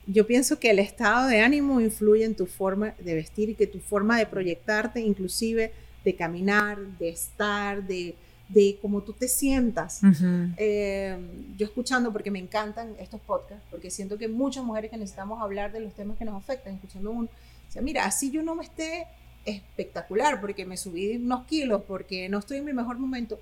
Yo 0.08 0.26
pienso 0.26 0.60
que 0.60 0.72
el 0.72 0.80
estado 0.80 1.28
de 1.28 1.42
ánimo 1.42 1.82
influye 1.82 2.24
en 2.24 2.36
tu 2.36 2.46
forma 2.46 2.96
de 3.00 3.14
vestir 3.14 3.50
y 3.50 3.56
que 3.56 3.68
tu 3.68 3.80
forma 3.80 4.18
de 4.18 4.26
proyectarte, 4.26 5.02
inclusive 5.02 5.74
de 6.06 6.16
caminar, 6.16 6.80
de 6.98 7.10
estar, 7.10 7.86
de, 7.86 8.16
de 8.48 8.78
cómo 8.82 9.02
tú 9.02 9.12
te 9.12 9.28
sientas. 9.28 10.00
Eh, 10.58 11.18
yo 11.58 11.66
escuchando, 11.66 12.14
porque 12.14 12.32
me 12.32 12.40
encantan 12.40 12.96
estos 13.00 13.20
podcasts, 13.20 13.66
porque 13.70 13.92
siento 13.92 14.18
que 14.18 14.30
muchas 14.30 14.64
mujeres 14.64 14.90
que 14.90 14.98
necesitamos 14.98 15.42
hablar 15.42 15.74
de 15.74 15.82
los 15.82 15.94
temas 15.94 16.18
que 16.18 16.26
nos 16.26 16.36
afectan, 16.36 16.76
escuchando 16.76 17.12
uno, 17.12 17.28
o 17.68 17.72
sea, 17.72 17.82
mira, 17.82 18.06
así 18.06 18.32
yo 18.32 18.42
no 18.42 18.56
me 18.56 18.64
esté 18.64 19.08
espectacular, 19.46 20.40
porque 20.40 20.66
me 20.66 20.78
subí 20.78 21.18
unos 21.18 21.46
kilos, 21.46 21.82
porque 21.88 22.30
no 22.30 22.40
estoy 22.40 22.60
en 22.60 22.66
mi 22.66 22.74
mejor 22.74 22.98
momento, 22.98 23.40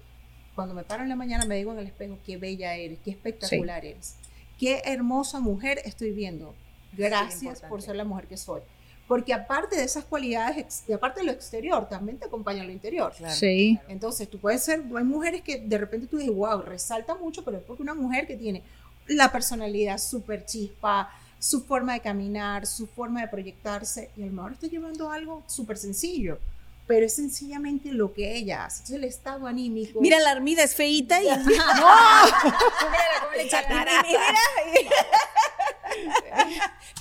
cuando 0.56 0.74
me 0.74 0.84
paro 0.84 1.04
en 1.04 1.10
la 1.10 1.16
mañana 1.16 1.46
me 1.46 1.58
digo 1.58 1.72
en 1.74 1.80
el 1.80 1.88
espejo, 1.88 2.18
qué 2.26 2.38
bella 2.38 2.76
eres, 2.76 2.98
qué 3.04 3.12
espectacular 3.12 3.86
eres, 3.86 4.16
qué 4.60 4.82
hermosa 4.86 5.40
mujer 5.40 5.82
estoy 5.86 6.12
viendo. 6.12 6.56
Gracias 6.94 7.62
por 7.62 7.82
ser 7.82 7.96
la 7.96 8.06
mujer 8.06 8.28
que 8.28 8.38
soy. 8.38 8.62
Porque 9.08 9.34
aparte 9.34 9.76
de 9.76 9.84
esas 9.84 10.04
cualidades, 10.06 10.84
y 10.88 10.94
aparte 10.94 11.20
de 11.20 11.28
lo 11.28 11.32
exterior, 11.32 11.88
también 11.88 12.18
te 12.18 12.26
acompaña 12.26 12.64
lo 12.64 12.72
interior. 12.72 13.14
Claro. 13.16 13.36
Sí. 13.36 13.80
Entonces, 13.88 14.28
tú 14.28 14.40
puedes 14.40 14.64
ser, 14.64 14.84
hay 14.96 15.04
mujeres 15.04 15.44
que 15.44 15.60
de 15.60 15.78
repente 15.78 16.08
tú 16.08 16.18
dices, 16.18 16.34
wow, 16.34 16.62
resalta 16.62 17.14
mucho, 17.16 17.44
pero 17.44 17.58
es 17.58 17.64
porque 17.64 17.84
una 17.84 17.94
mujer 17.94 18.26
que 18.26 18.36
tiene 18.36 18.64
la 19.08 19.32
personalidad 19.32 20.00
súper 20.00 20.46
chispa, 20.46 21.12
su 21.38 21.64
forma 21.64 21.94
de 21.94 22.00
caminar, 22.00 22.66
su 22.66 22.88
forma 22.88 23.22
de 23.22 23.28
proyectarse, 23.28 24.10
y 24.18 24.24
a 24.24 24.26
lo 24.26 24.32
mejor 24.32 24.54
está 24.54 24.66
llevando 24.68 25.12
algo 25.12 25.44
súper 25.46 25.78
sencillo, 25.78 26.40
pero 26.88 27.06
es 27.06 27.16
sencillamente 27.16 27.92
lo 27.92 28.14
que 28.14 28.36
ella 28.36 28.66
hace. 28.66 28.78
Entonces, 28.78 28.96
el 28.98 29.04
estado 29.06 29.48
anímico. 29.48 30.00
Mira, 30.02 30.20
la 30.20 30.32
armida 30.32 30.64
es 30.64 30.76
feíta 30.76 31.22
y. 31.22 31.28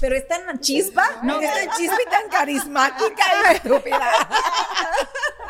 Pero 0.01 0.16
es 0.16 0.28
tan 0.28 0.61
chispa. 0.61 1.05
No, 1.22 1.41
es 1.41 1.53
tan 1.53 1.76
chispa 1.76 1.99
y 2.01 2.11
tan 2.11 2.28
carismática 2.28 3.24
y 3.51 3.55
estúpida. 3.55 4.01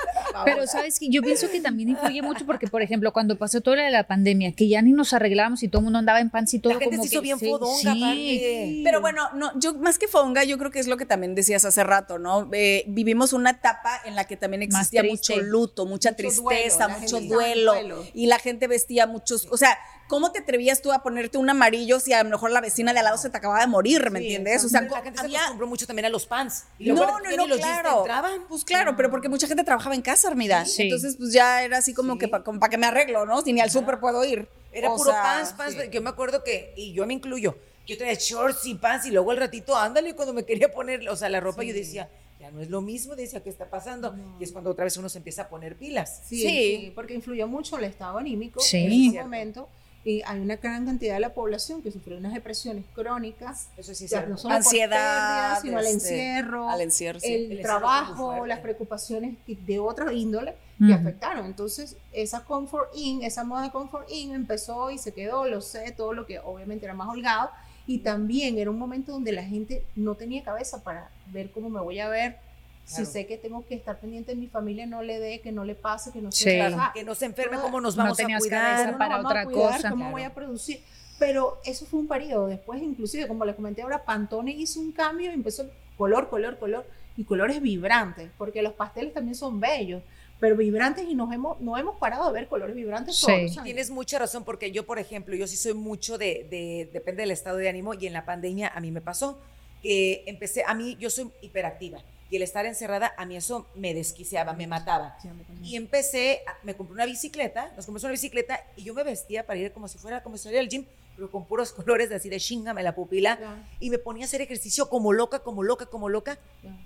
Pero 0.45 0.66
sabes 0.66 0.99
que 0.99 1.09
yo 1.09 1.22
pienso 1.22 1.51
que 1.51 1.61
también 1.61 1.91
influye 1.91 2.22
mucho 2.22 2.47
porque, 2.47 2.66
por 2.66 2.82
ejemplo, 2.82 3.12
cuando 3.12 3.37
pasó 3.37 3.61
todo 3.61 3.76
lo 3.76 3.82
de 3.82 3.91
la 3.91 4.07
pandemia, 4.07 4.53
que 4.53 4.68
ya 4.68 4.82
ni 4.82 4.93
nos 4.93 5.12
arreglamos 5.12 5.62
y 5.62 5.68
todo 5.68 5.80
el 5.80 5.85
mundo 5.85 5.99
andaba 5.99 6.20
en 6.20 6.30
pants 6.30 6.55
y 6.55 6.59
todo 6.59 6.72
La 6.72 6.78
gente 6.80 6.97
como 6.97 7.03
se 7.09 7.14
hizo 7.14 7.20
que 7.20 7.24
bien 7.24 7.39
sí, 7.39 7.47
fodonga, 7.51 7.93
sí. 7.93 8.80
Pero 8.85 9.01
bueno, 9.01 9.28
no, 9.35 9.53
yo 9.59 9.74
más 9.74 9.99
que 9.99 10.09
fonga, 10.09 10.45
yo 10.45 10.59
creo 10.59 10.70
que 10.70 10.80
es 10.80 10.87
lo 10.87 10.97
que 10.97 11.07
también 11.07 11.35
decías 11.35 11.64
hace 11.64 11.85
rato, 11.85 12.18
¿no? 12.18 12.49
Eh, 12.53 12.85
vivimos 12.89 13.32
una 13.32 13.51
etapa 13.51 14.01
en 14.05 14.14
la 14.14 14.24
que 14.24 14.37
también 14.37 14.62
existía 14.62 15.03
mucho 15.05 15.37
luto, 15.41 15.87
mucha 15.87 16.11
Mucho 16.11 16.16
tristeza, 16.16 16.87
duelo, 16.87 16.89
la 16.89 16.99
mucho 16.99 17.20
duelo, 17.20 17.72
duelo. 17.72 18.05
y 18.14 18.26
la 18.26 18.39
gente 18.39 18.66
vestía 18.66 19.07
muchos, 19.07 19.47
o 19.51 19.57
sea, 19.57 19.78
¿cómo 20.09 20.32
te 20.32 20.41
atrevías 20.41 20.82
tú 20.82 20.93
a 20.93 21.03
ponerte 21.03 21.39
un 21.39 21.49
amarillo 21.49 21.99
si 22.01 22.12
a 22.12 22.22
lo 22.22 22.28
mejor 22.30 22.51
la 22.51 22.61
vecina 22.61 22.93
de 22.93 22.99
al 22.99 23.05
lado 23.07 23.18
se 23.18 23.30
te 23.30 23.37
acababa 23.37 23.61
de 23.61 23.66
morir, 23.66 24.11
¿me 24.11 24.18
Sí, 24.20 24.26
entiendes? 24.26 24.64
O 24.64 24.68
sea, 24.68 24.82
la 24.82 25.03
gente 25.03 25.18
se 25.18 25.24
había 25.24 25.39
acostumbró 25.41 25.66
mucho 25.66 25.87
también 25.87 26.07
a 26.07 26.09
los 26.11 26.26
pants. 26.26 26.64
Y 26.78 26.89
no, 26.89 26.95
luego 26.97 27.18
no, 27.20 27.37
no, 27.37 27.47
los 27.47 27.59
claro. 27.59 27.99
entraban. 28.01 28.41
Pues 28.49 28.64
claro, 28.64 28.97
pero 28.97 29.11
porque 29.11 29.28
mucha 29.28 29.47
gente 29.47 29.64
trabajaba 29.64 29.95
en 29.95 30.03
casa, 30.03 30.24
Armida. 30.25 30.64
Sí. 30.64 30.83
Entonces, 30.83 31.16
pues 31.16 31.33
ya 31.33 31.62
era 31.64 31.79
así 31.79 31.95
como 31.95 32.18
que 32.18 32.29
para 32.29 32.43
que 32.70 32.79
me 32.79 32.87
arreglo, 32.87 33.27
¿no? 33.27 33.41
Si 33.43 33.53
ni 33.53 33.61
al 33.61 33.70
súper 33.70 34.01
puedo 34.01 34.25
ir. 34.25 34.49
Era 34.72 34.91
O 34.93 34.97
puro 34.97 35.11
sea, 35.12 35.22
pants, 35.22 35.53
pants. 35.53 35.77
Yo 35.91 36.03
me 36.03 36.11
acuerdo 36.11 36.43
que, 36.43 36.72
y 36.77 36.93
yo 36.93 37.07
me 37.07 37.14
incluyo, 37.14 37.57
yo 37.87 37.97
traía 37.97 38.14
shorts 38.14 38.66
y 38.66 38.75
pants 38.75 39.07
y 39.07 39.11
luego 39.12 39.31
al 39.31 39.37
ratito, 39.37 39.77
ándale, 39.77 40.14
cuando 40.14 40.33
me 40.35 40.45
quería 40.45 40.72
poner, 40.72 41.09
o 41.09 41.16
sea, 41.16 41.29
la 41.29 41.39
ropa, 41.41 41.62
yo 41.62 41.72
decía, 41.72 42.09
ya 42.41 42.51
no 42.51 42.61
es 42.61 42.68
lo 42.70 42.81
mismo, 42.81 43.14
decía, 43.14 43.41
¿qué 43.43 43.51
está 43.51 43.70
pasando? 43.70 44.16
Y 44.41 44.45
es 44.45 44.51
cuando 44.53 44.70
otra 44.70 44.85
vez 44.85 44.97
uno 44.97 45.09
se 45.09 45.18
empieza 45.18 45.43
a 45.43 45.49
poner 45.49 45.77
pilas. 45.77 46.22
Sí, 46.29 46.39
Sí. 46.41 46.49
sí, 46.87 46.93
porque 46.95 47.14
influyó 47.14 47.47
mucho 47.47 47.79
el 47.79 47.85
estado 47.85 48.18
anímico 48.18 48.61
Sí. 48.61 48.79
en 48.79 48.93
ese 48.93 49.11
Cierto. 49.12 49.68
Y 50.05 50.20
hay 50.26 50.40
una 50.40 50.57
gran 50.57 50.84
cantidad 50.84 51.14
de 51.14 51.20
la 51.20 51.32
población 51.32 51.80
que 51.80 51.90
sufrió 51.90 52.18
unas 52.18 52.34
depresiones 52.34 52.84
crónicas. 52.94 53.68
Eso 53.78 53.94
sí 53.94 54.05
no 54.05 54.36
solo 54.36 54.42
por 54.42 54.52
Ansiedad, 54.52 55.61
pérdidas, 55.61 55.62
sino 55.62 55.78
al 55.78 55.86
este, 55.86 55.94
encierro, 55.94 56.68
al 56.68 56.80
encierro, 56.82 57.20
sí. 57.20 57.32
el, 57.32 57.52
El 57.52 57.62
trabajo, 57.62 58.46
las 58.46 58.59
preocupaciones 58.61 59.36
de 59.46 59.78
otra 59.78 60.12
índole 60.12 60.57
que 60.78 60.92
afectaron. 60.92 61.46
Entonces, 61.46 61.96
esa 62.12 62.44
comfort 62.44 62.90
in, 62.94 63.22
esa 63.22 63.44
moda 63.44 63.62
de 63.62 63.70
comfort 63.70 64.11
in 64.11 64.34
empezó 64.34 64.90
y 64.90 64.98
se 64.98 65.12
quedó, 65.12 65.46
lo 65.46 65.62
sé, 65.62 65.92
todo 65.92 66.12
lo 66.12 66.26
que 66.26 66.38
obviamente 66.38 66.84
era 66.84 66.94
más 66.94 67.09
holgado. 67.09 67.50
Y 67.86 67.98
también 67.98 68.59
era 68.59 68.70
un 68.70 68.78
momento 68.78 69.12
donde 69.12 69.32
la 69.32 69.44
gente 69.44 69.84
no 69.94 70.14
tenía 70.14 70.42
cabeza 70.42 70.82
para 70.82 71.11
ver 71.32 71.50
cómo 71.50 71.70
me 71.70 71.80
voy 71.80 72.00
a 72.00 72.09
ver. 72.09 72.38
Si 72.85 72.97
Claro. 72.97 73.11
sé 73.11 73.26
que 73.26 73.39
tengo 73.39 73.64
que 73.66 73.74
estar 73.74 73.99
pendiente 73.99 74.32
de 74.32 74.37
mi 74.37 74.47
familia, 74.47 74.85
no 74.87 75.03
le 75.03 75.18
dé, 75.18 75.41
que 75.41 75.53
no 75.53 75.64
le 75.64 75.74
pase, 75.74 76.12
que 76.12 76.20
no 76.20 76.30
Sí. 76.30 76.45
se 76.45 76.57
Claro. 76.57 76.76
Que 76.93 77.03
no 77.05 77.14
se 77.14 77.24
enferme, 77.24 77.57
¿cómo 77.59 77.80
nos 77.80 77.97
No 77.97 78.03
vamos 78.05 78.18
a 78.18 78.22
tenías 78.22 78.41
cuidar? 78.41 78.87
¿Cómo 78.87 78.99
para 78.99 79.16
vamos 79.16 79.30
otra 79.30 79.41
a 79.41 79.45
cuidar? 79.47 79.72
cosa. 79.76 79.91
¿Cómo 79.91 80.03
Claro. 80.03 80.12
voy 80.12 80.22
a 80.22 80.35
producir? 80.35 80.80
Pero 81.18 81.59
eso 81.64 81.87
fue 81.87 82.01
un 82.01 82.09
periodo. 82.09 82.47
Después, 82.49 82.82
inclusive, 82.82 83.26
como 83.26 83.45
les 83.45 83.55
comenté 83.57 83.82
ahora, 83.82 84.05
Pantone 84.05 84.51
hizo 84.53 84.80
un 84.80 84.93
cambio 84.93 85.30
y 85.30 85.35
empezó 85.35 85.64
color, 85.97 86.28
color, 86.28 86.59
color 86.59 86.85
y 87.16 87.24
colores 87.24 87.62
vibrantes, 87.62 88.28
porque 88.37 88.61
los 88.62 88.72
pasteles 88.74 89.14
también 89.14 89.37
son 89.37 89.61
bellos, 89.61 90.03
pero 90.41 90.57
vibrantes 90.57 91.07
y 91.09 91.14
nos 91.14 91.32
hemos, 91.32 91.61
no 91.61 91.78
hemos 91.78 91.97
parado 91.99 92.26
de 92.26 92.32
ver 92.41 92.49
colores 92.49 92.74
vibrantes 92.74 93.16
Sí. 93.16 93.26
todos. 93.26 93.62
Tienes 93.64 93.91
mucha 93.91 94.18
razón, 94.18 94.45
porque 94.45 94.72
yo, 94.72 94.85
por 94.85 94.99
ejemplo, 94.99 95.35
yo 95.37 95.47
sí 95.47 95.57
soy 95.57 95.72
mucho 95.72 96.18
de, 96.18 96.47
de- 96.51 96.91
depende 96.93 97.22
del 97.22 97.30
estado 97.30 97.57
de 97.57 97.68
ánimo, 97.68 97.95
y 97.95 98.07
en 98.09 98.12
la 98.12 98.26
pandemia 98.26 98.68
a 98.74 98.80
mí 98.80 98.91
me 98.91 99.01
pasó 99.01 99.39
que 99.82 100.24
empecé, 100.26 100.64
a 100.66 100.74
mí, 100.74 100.97
yo 100.99 101.09
soy 101.11 101.30
hiperactiva. 101.43 101.99
Y 102.35 102.37
el 102.37 102.43
estar 102.43 102.66
encerrada, 102.66 103.14
a 103.16 103.26
mí 103.26 103.37
eso 103.37 103.68
me 103.76 103.95
desquiciaba, 103.95 104.55
me 104.55 104.66
mataba. 104.66 105.16
Y 105.62 105.76
empecé, 105.76 106.41
a- 106.49 106.57
me 106.64 106.74
compré 106.74 106.95
una 106.95 107.07
bicicleta, 107.07 107.66
nos 107.76 107.87
compramos 107.87 108.03
una 108.03 108.11
bicicleta 108.11 108.61
y 108.76 108.82
yo 108.82 108.93
me 108.93 109.05
vestía 109.05 109.47
para 109.47 109.61
ir 109.61 109.70
como 109.70 109.87
si 109.87 109.99
fuera, 109.99 110.20
como 110.20 110.37
si 110.37 110.43
fuera 110.49 110.59
al 110.59 110.68
gym, 110.68 110.85
pero 111.16 111.30
con 111.30 111.46
puros 111.46 111.72
colores 111.72 112.08
de 112.10 112.16
así 112.16 112.28
de 112.28 112.38
chingame 112.40 112.82
la 112.82 112.94
pupila. 112.94 113.38
Y 113.80 113.90
me 113.90 113.98
ponía 113.98 114.24
a 114.24 114.26
hacer 114.26 114.40
ejercicio 114.40 114.88
como 114.88 115.12
loca, 115.12 115.38
como 115.40 115.62
loca, 115.62 115.86
como 115.86 116.08
loca. 116.08 116.38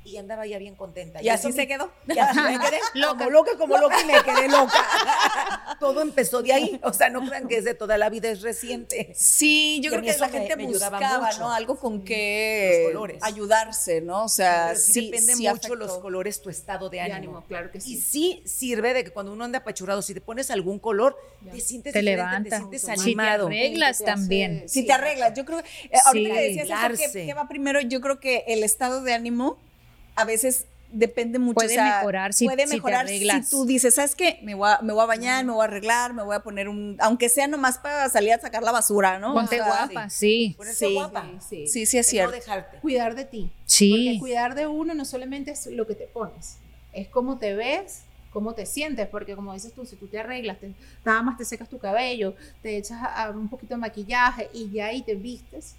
Y 0.05 0.17
andaba 0.17 0.47
ya 0.47 0.59
bien 0.59 0.75
contenta. 0.75 1.23
Y 1.23 1.29
así 1.29 1.51
se 1.53 1.59
me- 1.59 1.69
quedó. 1.69 1.91
y 2.07 2.19
así 2.19 2.39
me 2.41 2.59
quedé 2.59 2.81
como 3.07 3.31
loca, 3.31 3.53
como 3.59 3.77
loca 3.79 4.01
y 4.03 4.07
me 4.07 4.23
quedé 4.23 4.49
loca. 4.49 5.77
Todo 5.81 6.03
empezó 6.03 6.43
de 6.43 6.53
ahí. 6.53 6.81
O 6.83 6.93
sea, 6.93 7.09
no 7.11 7.27
crean 7.27 7.47
que 7.49 7.57
es 7.59 7.65
de 7.65 7.75
toda 7.75 7.97
la 7.99 8.09
vida, 8.11 8.29
es 8.29 8.43
reciente. 8.43 9.13
Sí, 9.15 9.81
yo 9.83 9.89
Y 9.89 9.91
creo 10.01 10.03
que 10.13 10.19
la 10.19 10.27
me- 10.27 10.33
gente 10.33 10.57
me 10.57 10.67
buscaba, 10.67 11.21
mucho. 11.27 11.39
¿no? 11.41 11.53
Algo 11.53 11.77
con 11.79 12.05
que 12.05 12.91
Los 12.93 13.09
ayudarse, 13.23 14.01
¿no? 14.01 14.25
O 14.25 14.29
sea, 14.29 14.69
Pero 14.69 14.81
sí, 14.81 14.93
sí, 14.93 15.11
depende 15.11 15.35
sí 15.37 15.49
mucho 15.49 15.75
los 15.75 15.89
afectó. 15.89 16.03
colores, 16.03 16.41
tu 16.43 16.51
estado 16.51 16.89
de 16.91 16.97
De 16.99 17.01
ánimo. 17.03 17.17
ánimo, 17.17 17.45
claro 17.47 17.71
que 17.71 17.81
sí. 17.81 17.95
Y 17.95 18.01
sí 18.01 18.43
sirve 18.45 18.95
de 18.95 19.05
que 19.05 19.11
cuando 19.11 19.33
uno 19.33 19.45
anda 19.45 19.59
apachurrado, 19.61 20.03
si 20.03 20.15
te 20.15 20.21
pones 20.21 20.51
algún 20.51 20.79
color, 20.79 21.17
te 21.51 21.61
sientes 21.61 21.93
Te 21.93 22.01
diferente, 22.01 22.03
levanta. 22.03 22.51
te 22.51 22.57
sientes 22.57 22.81
Si 22.81 22.87
te 22.87 22.93
animado. 22.93 23.47
arreglas 23.47 24.01
también. 24.21 24.69
Si 24.69 24.81
Sí, 24.81 24.87
te 24.87 24.93
arreglas, 24.93 25.35
yo 25.37 25.45
creo 25.45 25.63
que 25.63 25.69
eh, 25.89 25.99
ahorita 26.05 26.35
Sí. 26.35 26.41
que 26.41 26.47
decías 26.55 26.91
eso. 27.01 27.13
¿qué, 27.13 27.27
qué 27.27 27.35
va 27.35 27.49
primero? 27.49 27.81
Yo 27.81 28.01
creo 28.01 28.21
que 28.21 28.45
el 28.49 28.63
estado 28.65 29.03
de 29.03 29.13
ánimo 29.15 29.59
a 30.17 30.25
veces 30.25 30.67
depende 30.91 31.39
mucho. 31.39 31.55
Puede 31.57 31.69
o 31.69 31.75
sea, 31.75 31.97
mejorar 31.99 32.33
si- 32.33 32.47
puede 32.47 32.63
si 32.65 32.71
te 32.71 32.77
mejorar 32.77 33.01
arreglas. 33.05 33.45
si 33.45 33.51
tú 33.51 33.67
dices, 33.67 33.95
¿sabes 33.95 34.15
qué? 34.15 34.39
Me 34.43 34.55
voy, 34.55 34.71
a, 34.71 34.81
me 34.81 34.95
voy 34.95 35.03
a 35.03 35.07
bañar, 35.07 35.45
me 35.45 35.53
voy 35.53 35.61
a 35.61 35.65
arreglar, 35.65 36.15
me 36.15 36.23
voy 36.23 36.35
a 36.35 36.41
poner 36.41 36.67
un, 36.69 36.97
aunque 37.01 37.29
sea 37.29 37.47
nomás 37.47 37.77
para 37.79 38.09
salir 38.09 38.33
a 38.33 38.39
sacar 38.41 38.63
la 38.63 38.73
basura, 38.73 39.19
¿no? 39.19 39.35
Ponte 39.35 39.61
O 39.61 39.65
sea, 39.65 39.87
guapa, 39.87 40.09
sí. 40.09 40.57
Sí. 40.75 40.95
guapa. 40.95 41.27
Sí, 41.41 41.47
sí. 41.49 41.67
Sí, 41.67 41.87
sí 41.87 41.99
es 41.99 42.07
cierto. 42.07 42.31
No 42.31 42.37
dejarte. 42.39 42.79
Cuidar 42.79 43.15
de 43.15 43.27
ti. 43.27 43.53
Sí. 43.67 43.91
Porque 43.91 44.19
cuidar 44.19 44.55
de 44.55 44.67
uno 44.67 44.95
no 44.95 45.05
solamente 45.05 45.51
es 45.51 45.67
lo 45.67 45.87
que 45.87 45.95
te 45.95 46.07
pones, 46.07 46.57
es 46.95 47.07
cómo 47.09 47.39
te 47.39 47.53
ves, 47.55 48.05
cómo 48.33 48.55
te 48.55 48.67
sientes, 48.67 49.07
porque 49.09 49.35
como 49.35 49.53
dices 49.55 49.73
tú, 49.73 49.85
si 49.87 49.97
tú 49.97 50.07
te 50.07 50.19
arreglas, 50.19 50.59
te, 50.61 50.73
nada 51.05 51.23
más 51.23 51.37
te 51.39 51.45
secas 51.45 51.69
tu 51.69 51.79
cabello, 51.79 52.35
te 52.63 52.77
echas 52.77 53.03
a- 53.03 53.25
a 53.25 53.31
un 53.31 53.49
poquito 53.49 53.75
de 53.75 53.79
maquillaje 53.81 54.49
y 54.53 54.71
ya 54.71 54.87
ahí 54.87 55.03
te 55.03 55.15
vistes, 55.15 55.75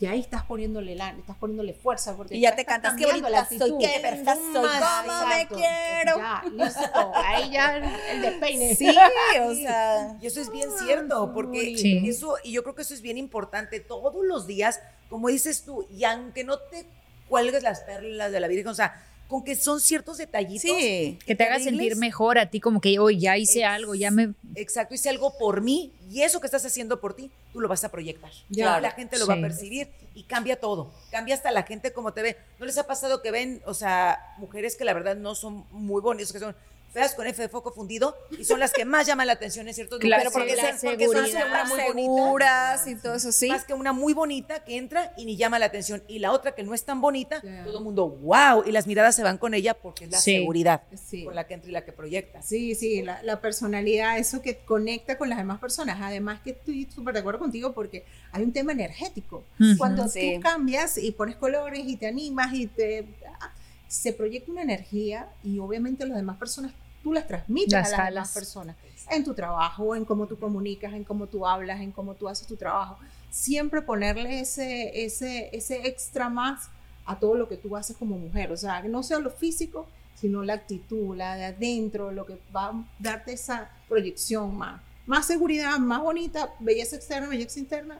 ya 0.00 0.10
ahí 0.10 0.18
estás 0.20 0.42
poniéndole 0.42 0.96
la, 0.96 1.10
estás 1.10 1.36
poniéndole 1.36 1.72
fuerza 1.72 2.16
porque 2.16 2.34
Y 2.36 2.40
ya 2.40 2.56
te 2.56 2.64
cantas, 2.64 2.94
qué 2.94 3.04
cambiando 3.04 3.28
la 3.30 3.44
bonita 3.44 3.64
soy, 3.66 3.78
qué 3.78 4.00
perfecta 4.00 4.34
soy, 4.34 4.68
cómo 5.06 5.26
me 5.28 5.46
quiero. 5.46 6.16
Ya, 6.18 6.42
listo, 6.52 7.12
ahí 7.14 7.50
ya 7.52 7.76
el, 7.76 7.84
el 8.10 8.22
despeine. 8.22 8.74
Sí, 8.74 8.88
o 9.42 9.54
sea. 9.54 10.16
Y 10.20 10.26
eso 10.26 10.40
es 10.40 10.50
bien 10.50 10.70
cierto, 10.72 11.32
porque 11.32 11.76
Sí. 11.78 12.02
eso, 12.08 12.34
y 12.42 12.50
yo 12.52 12.64
creo 12.64 12.74
que 12.74 12.82
eso 12.82 12.92
es 12.92 13.02
bien 13.02 13.18
importante 13.18 13.78
todos 13.78 14.24
los 14.26 14.48
días, 14.48 14.80
como 15.08 15.28
dices 15.28 15.64
tú, 15.64 15.86
y 15.96 16.02
aunque 16.02 16.42
no 16.42 16.58
te 16.58 16.86
cuelgues 17.28 17.62
las 17.62 17.80
perlas 17.82 18.32
de 18.32 18.40
la 18.40 18.48
Virgen, 18.48 18.66
o 18.68 18.74
sea, 18.74 19.00
con 19.28 19.42
que 19.42 19.56
son 19.56 19.80
ciertos 19.80 20.18
detallitos. 20.18 20.62
Sí. 20.62 21.18
Que 21.26 21.34
te 21.34 21.44
haga 21.44 21.58
sentir 21.58 21.96
mejor 21.96 22.38
a 22.38 22.50
ti, 22.50 22.60
como 22.60 22.80
que 22.80 22.98
hoy 22.98 23.18
ya 23.18 23.36
hice 23.36 23.64
algo, 23.64 23.94
ya 23.94 24.10
me. 24.10 24.34
Exacto, 24.54 24.94
hice 24.94 25.08
algo 25.08 25.36
por 25.38 25.60
mí 25.60 25.92
y 26.10 26.22
eso 26.22 26.40
que 26.40 26.46
estás 26.46 26.64
haciendo 26.64 27.00
por 27.00 27.14
ti, 27.14 27.30
tú 27.52 27.60
lo 27.60 27.68
vas 27.68 27.84
a 27.84 27.90
proyectar. 27.90 28.30
Ya. 28.48 28.80
la 28.80 28.90
gente 28.90 29.18
lo 29.18 29.26
va 29.26 29.34
a 29.34 29.40
percibir 29.40 29.88
y 30.14 30.24
cambia 30.24 30.60
todo. 30.60 30.92
Cambia 31.10 31.34
hasta 31.34 31.50
la 31.50 31.64
gente 31.64 31.92
como 31.92 32.12
te 32.12 32.22
ve. 32.22 32.36
¿No 32.58 32.66
les 32.66 32.78
ha 32.78 32.86
pasado 32.86 33.22
que 33.22 33.30
ven, 33.30 33.62
o 33.66 33.74
sea, 33.74 34.34
mujeres 34.38 34.76
que 34.76 34.84
la 34.84 34.94
verdad 34.94 35.16
no 35.16 35.34
son 35.34 35.64
muy 35.70 36.00
bonitas, 36.00 36.32
que 36.32 36.38
son 36.38 36.54
feas 36.94 37.14
con 37.14 37.26
F 37.26 37.42
de 37.42 37.48
foco 37.50 37.72
fundido 37.72 38.16
y 38.38 38.44
son 38.44 38.58
las 38.60 38.72
que 38.72 38.84
más 38.86 39.06
llaman 39.06 39.26
la 39.26 39.34
atención 39.34 39.68
en 39.68 39.74
ciertos 39.74 39.98
Claro, 39.98 40.24
lugares? 40.24 40.32
Porque, 40.32 40.56
la 40.56 40.78
se- 40.78 40.86
porque 40.88 41.04
son 41.06 41.26
seguras, 41.26 41.68
muy 41.68 41.80
seguras 41.82 42.86
y 42.86 42.94
todo 42.94 43.14
eso, 43.16 43.32
sí. 43.32 43.48
Más 43.48 43.64
que 43.64 43.74
una 43.74 43.92
muy 43.92 44.14
bonita 44.14 44.64
que 44.64 44.76
entra 44.76 45.12
y 45.18 45.24
ni 45.26 45.36
llama 45.36 45.58
la 45.58 45.66
atención. 45.66 46.02
Y 46.08 46.20
la 46.20 46.32
otra 46.32 46.54
que 46.54 46.62
no 46.62 46.72
es 46.72 46.84
tan 46.84 47.00
bonita, 47.00 47.42
Ya. 47.42 47.64
todo 47.64 47.78
el 47.78 47.84
mundo, 47.84 48.08
wow. 48.08 48.62
Y 48.64 48.72
las 48.72 48.86
miradas 48.86 49.14
se 49.16 49.22
van 49.22 49.36
con 49.38 49.52
ella 49.54 49.74
porque 49.74 50.04
es 50.04 50.10
la 50.12 50.18
Sí. 50.18 50.36
seguridad 50.38 50.82
Sí. 50.94 51.24
con 51.24 51.34
la 51.34 51.46
que 51.46 51.54
entra 51.54 51.68
y 51.68 51.72
la 51.72 51.84
que 51.84 51.92
proyecta. 51.92 52.40
Sí, 52.42 52.74
sí, 52.74 53.02
la, 53.02 53.22
la 53.24 53.40
personalidad, 53.40 54.18
eso 54.18 54.40
que 54.40 54.58
conecta 54.58 55.18
con 55.18 55.28
las 55.28 55.38
demás 55.38 55.58
personas. 55.58 55.98
Además 56.00 56.40
que 56.42 56.50
estoy 56.50 56.88
súper 56.94 57.14
de 57.14 57.20
acuerdo 57.20 57.40
contigo 57.40 57.72
porque 57.72 58.04
hay 58.30 58.44
un 58.44 58.52
tema 58.52 58.72
energético. 58.72 59.44
Ujú. 59.60 59.76
Cuando 59.78 60.08
Sí. 60.08 60.34
tú 60.36 60.40
cambias 60.42 60.96
y 60.96 61.10
pones 61.10 61.34
colores 61.36 61.82
y 61.86 61.96
te 61.96 62.06
animas 62.06 62.54
y 62.54 62.68
te... 62.68 63.04
ah, 63.40 63.50
Se 63.86 64.12
proyecta 64.12 64.50
una 64.50 64.62
energía 64.62 65.28
y 65.44 65.58
obviamente 65.60 66.04
las 66.04 66.16
demás 66.16 66.36
personas, 66.36 66.72
tú 67.04 67.12
las 67.12 67.28
transmites 67.28 67.72
Las 67.72 67.92
a 67.92 67.96
las 67.98 68.08
demás 68.10 68.32
personas. 68.32 68.76
En 69.10 69.22
tu 69.22 69.34
trabajo, 69.34 69.94
en 69.94 70.04
cómo 70.04 70.26
tú 70.26 70.38
comunicas, 70.38 70.92
en 70.94 71.04
cómo 71.04 71.26
tú 71.28 71.46
hablas, 71.46 71.80
en 71.80 71.92
cómo 71.92 72.14
tú 72.14 72.28
haces 72.28 72.46
tu 72.48 72.56
trabajo. 72.56 72.98
Siempre 73.30 73.82
ponerle 73.82 74.40
ese, 74.40 75.04
ese, 75.04 75.50
ese 75.52 75.86
extra 75.86 76.28
más 76.30 76.68
a 77.04 77.18
todo 77.18 77.34
lo 77.36 77.46
que 77.48 77.56
tú 77.58 77.76
haces 77.76 77.96
como 77.96 78.16
mujer. 78.18 78.50
O 78.50 78.56
sea, 78.56 78.80
que 78.82 78.88
no 78.88 79.02
sea 79.02 79.18
lo 79.18 79.30
físico, 79.30 79.86
sino 80.14 80.42
la 80.42 80.54
actitud, 80.54 81.14
la 81.14 81.36
de 81.36 81.44
adentro, 81.44 82.10
lo 82.10 82.24
que 82.24 82.40
va 82.56 82.68
a 82.68 82.72
darte 82.98 83.34
esa 83.34 83.70
proyección 83.88 84.56
más. 84.56 84.80
Más 85.06 85.26
seguridad, 85.26 85.76
más 85.78 86.00
bonita, 86.00 86.54
belleza 86.60 86.96
externa, 86.96 87.28
belleza 87.28 87.58
interna. 87.58 87.98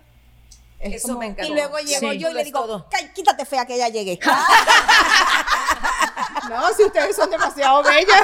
Es 0.81 0.95
Eso 0.97 1.09
como- 1.09 1.19
me 1.21 1.27
encanta. 1.27 1.47
Y 1.47 1.53
luego 1.55 1.77
llego 1.79 2.11
Sí. 2.13 2.19
yo 2.19 2.31
y 2.31 2.35
le 2.35 2.45
digo, 2.45 2.61
todo. 2.61 2.89
"Ca- 2.89 3.13
quítate 3.15 3.45
fea 3.45 3.67
que 3.67 3.77
ya 3.77 3.89
llegué. 3.91 4.19
No, 6.49 6.69
si 6.75 6.85
ustedes 6.85 7.17
son 7.17 7.31
demasiado 7.31 7.83
bellas. 7.83 8.23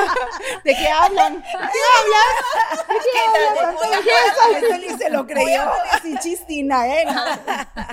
¿De 0.63 0.75
qué 0.75 0.89
hablan? 0.89 1.37
¿De 1.37 1.43
qué 1.43 1.57
hablas? 1.99 2.87
¿De 2.89 2.95
qué 3.13 3.19
hablas? 3.57 3.77
Oigan, 3.81 4.65
ese 4.65 4.79
ni 4.79 4.99
se 4.99 5.11
lo 5.11 5.27
creyó. 5.27 5.63
Sí, 6.03 6.15
chistina, 6.21 6.87
¿eh? 6.87 7.05
No, 7.07 7.25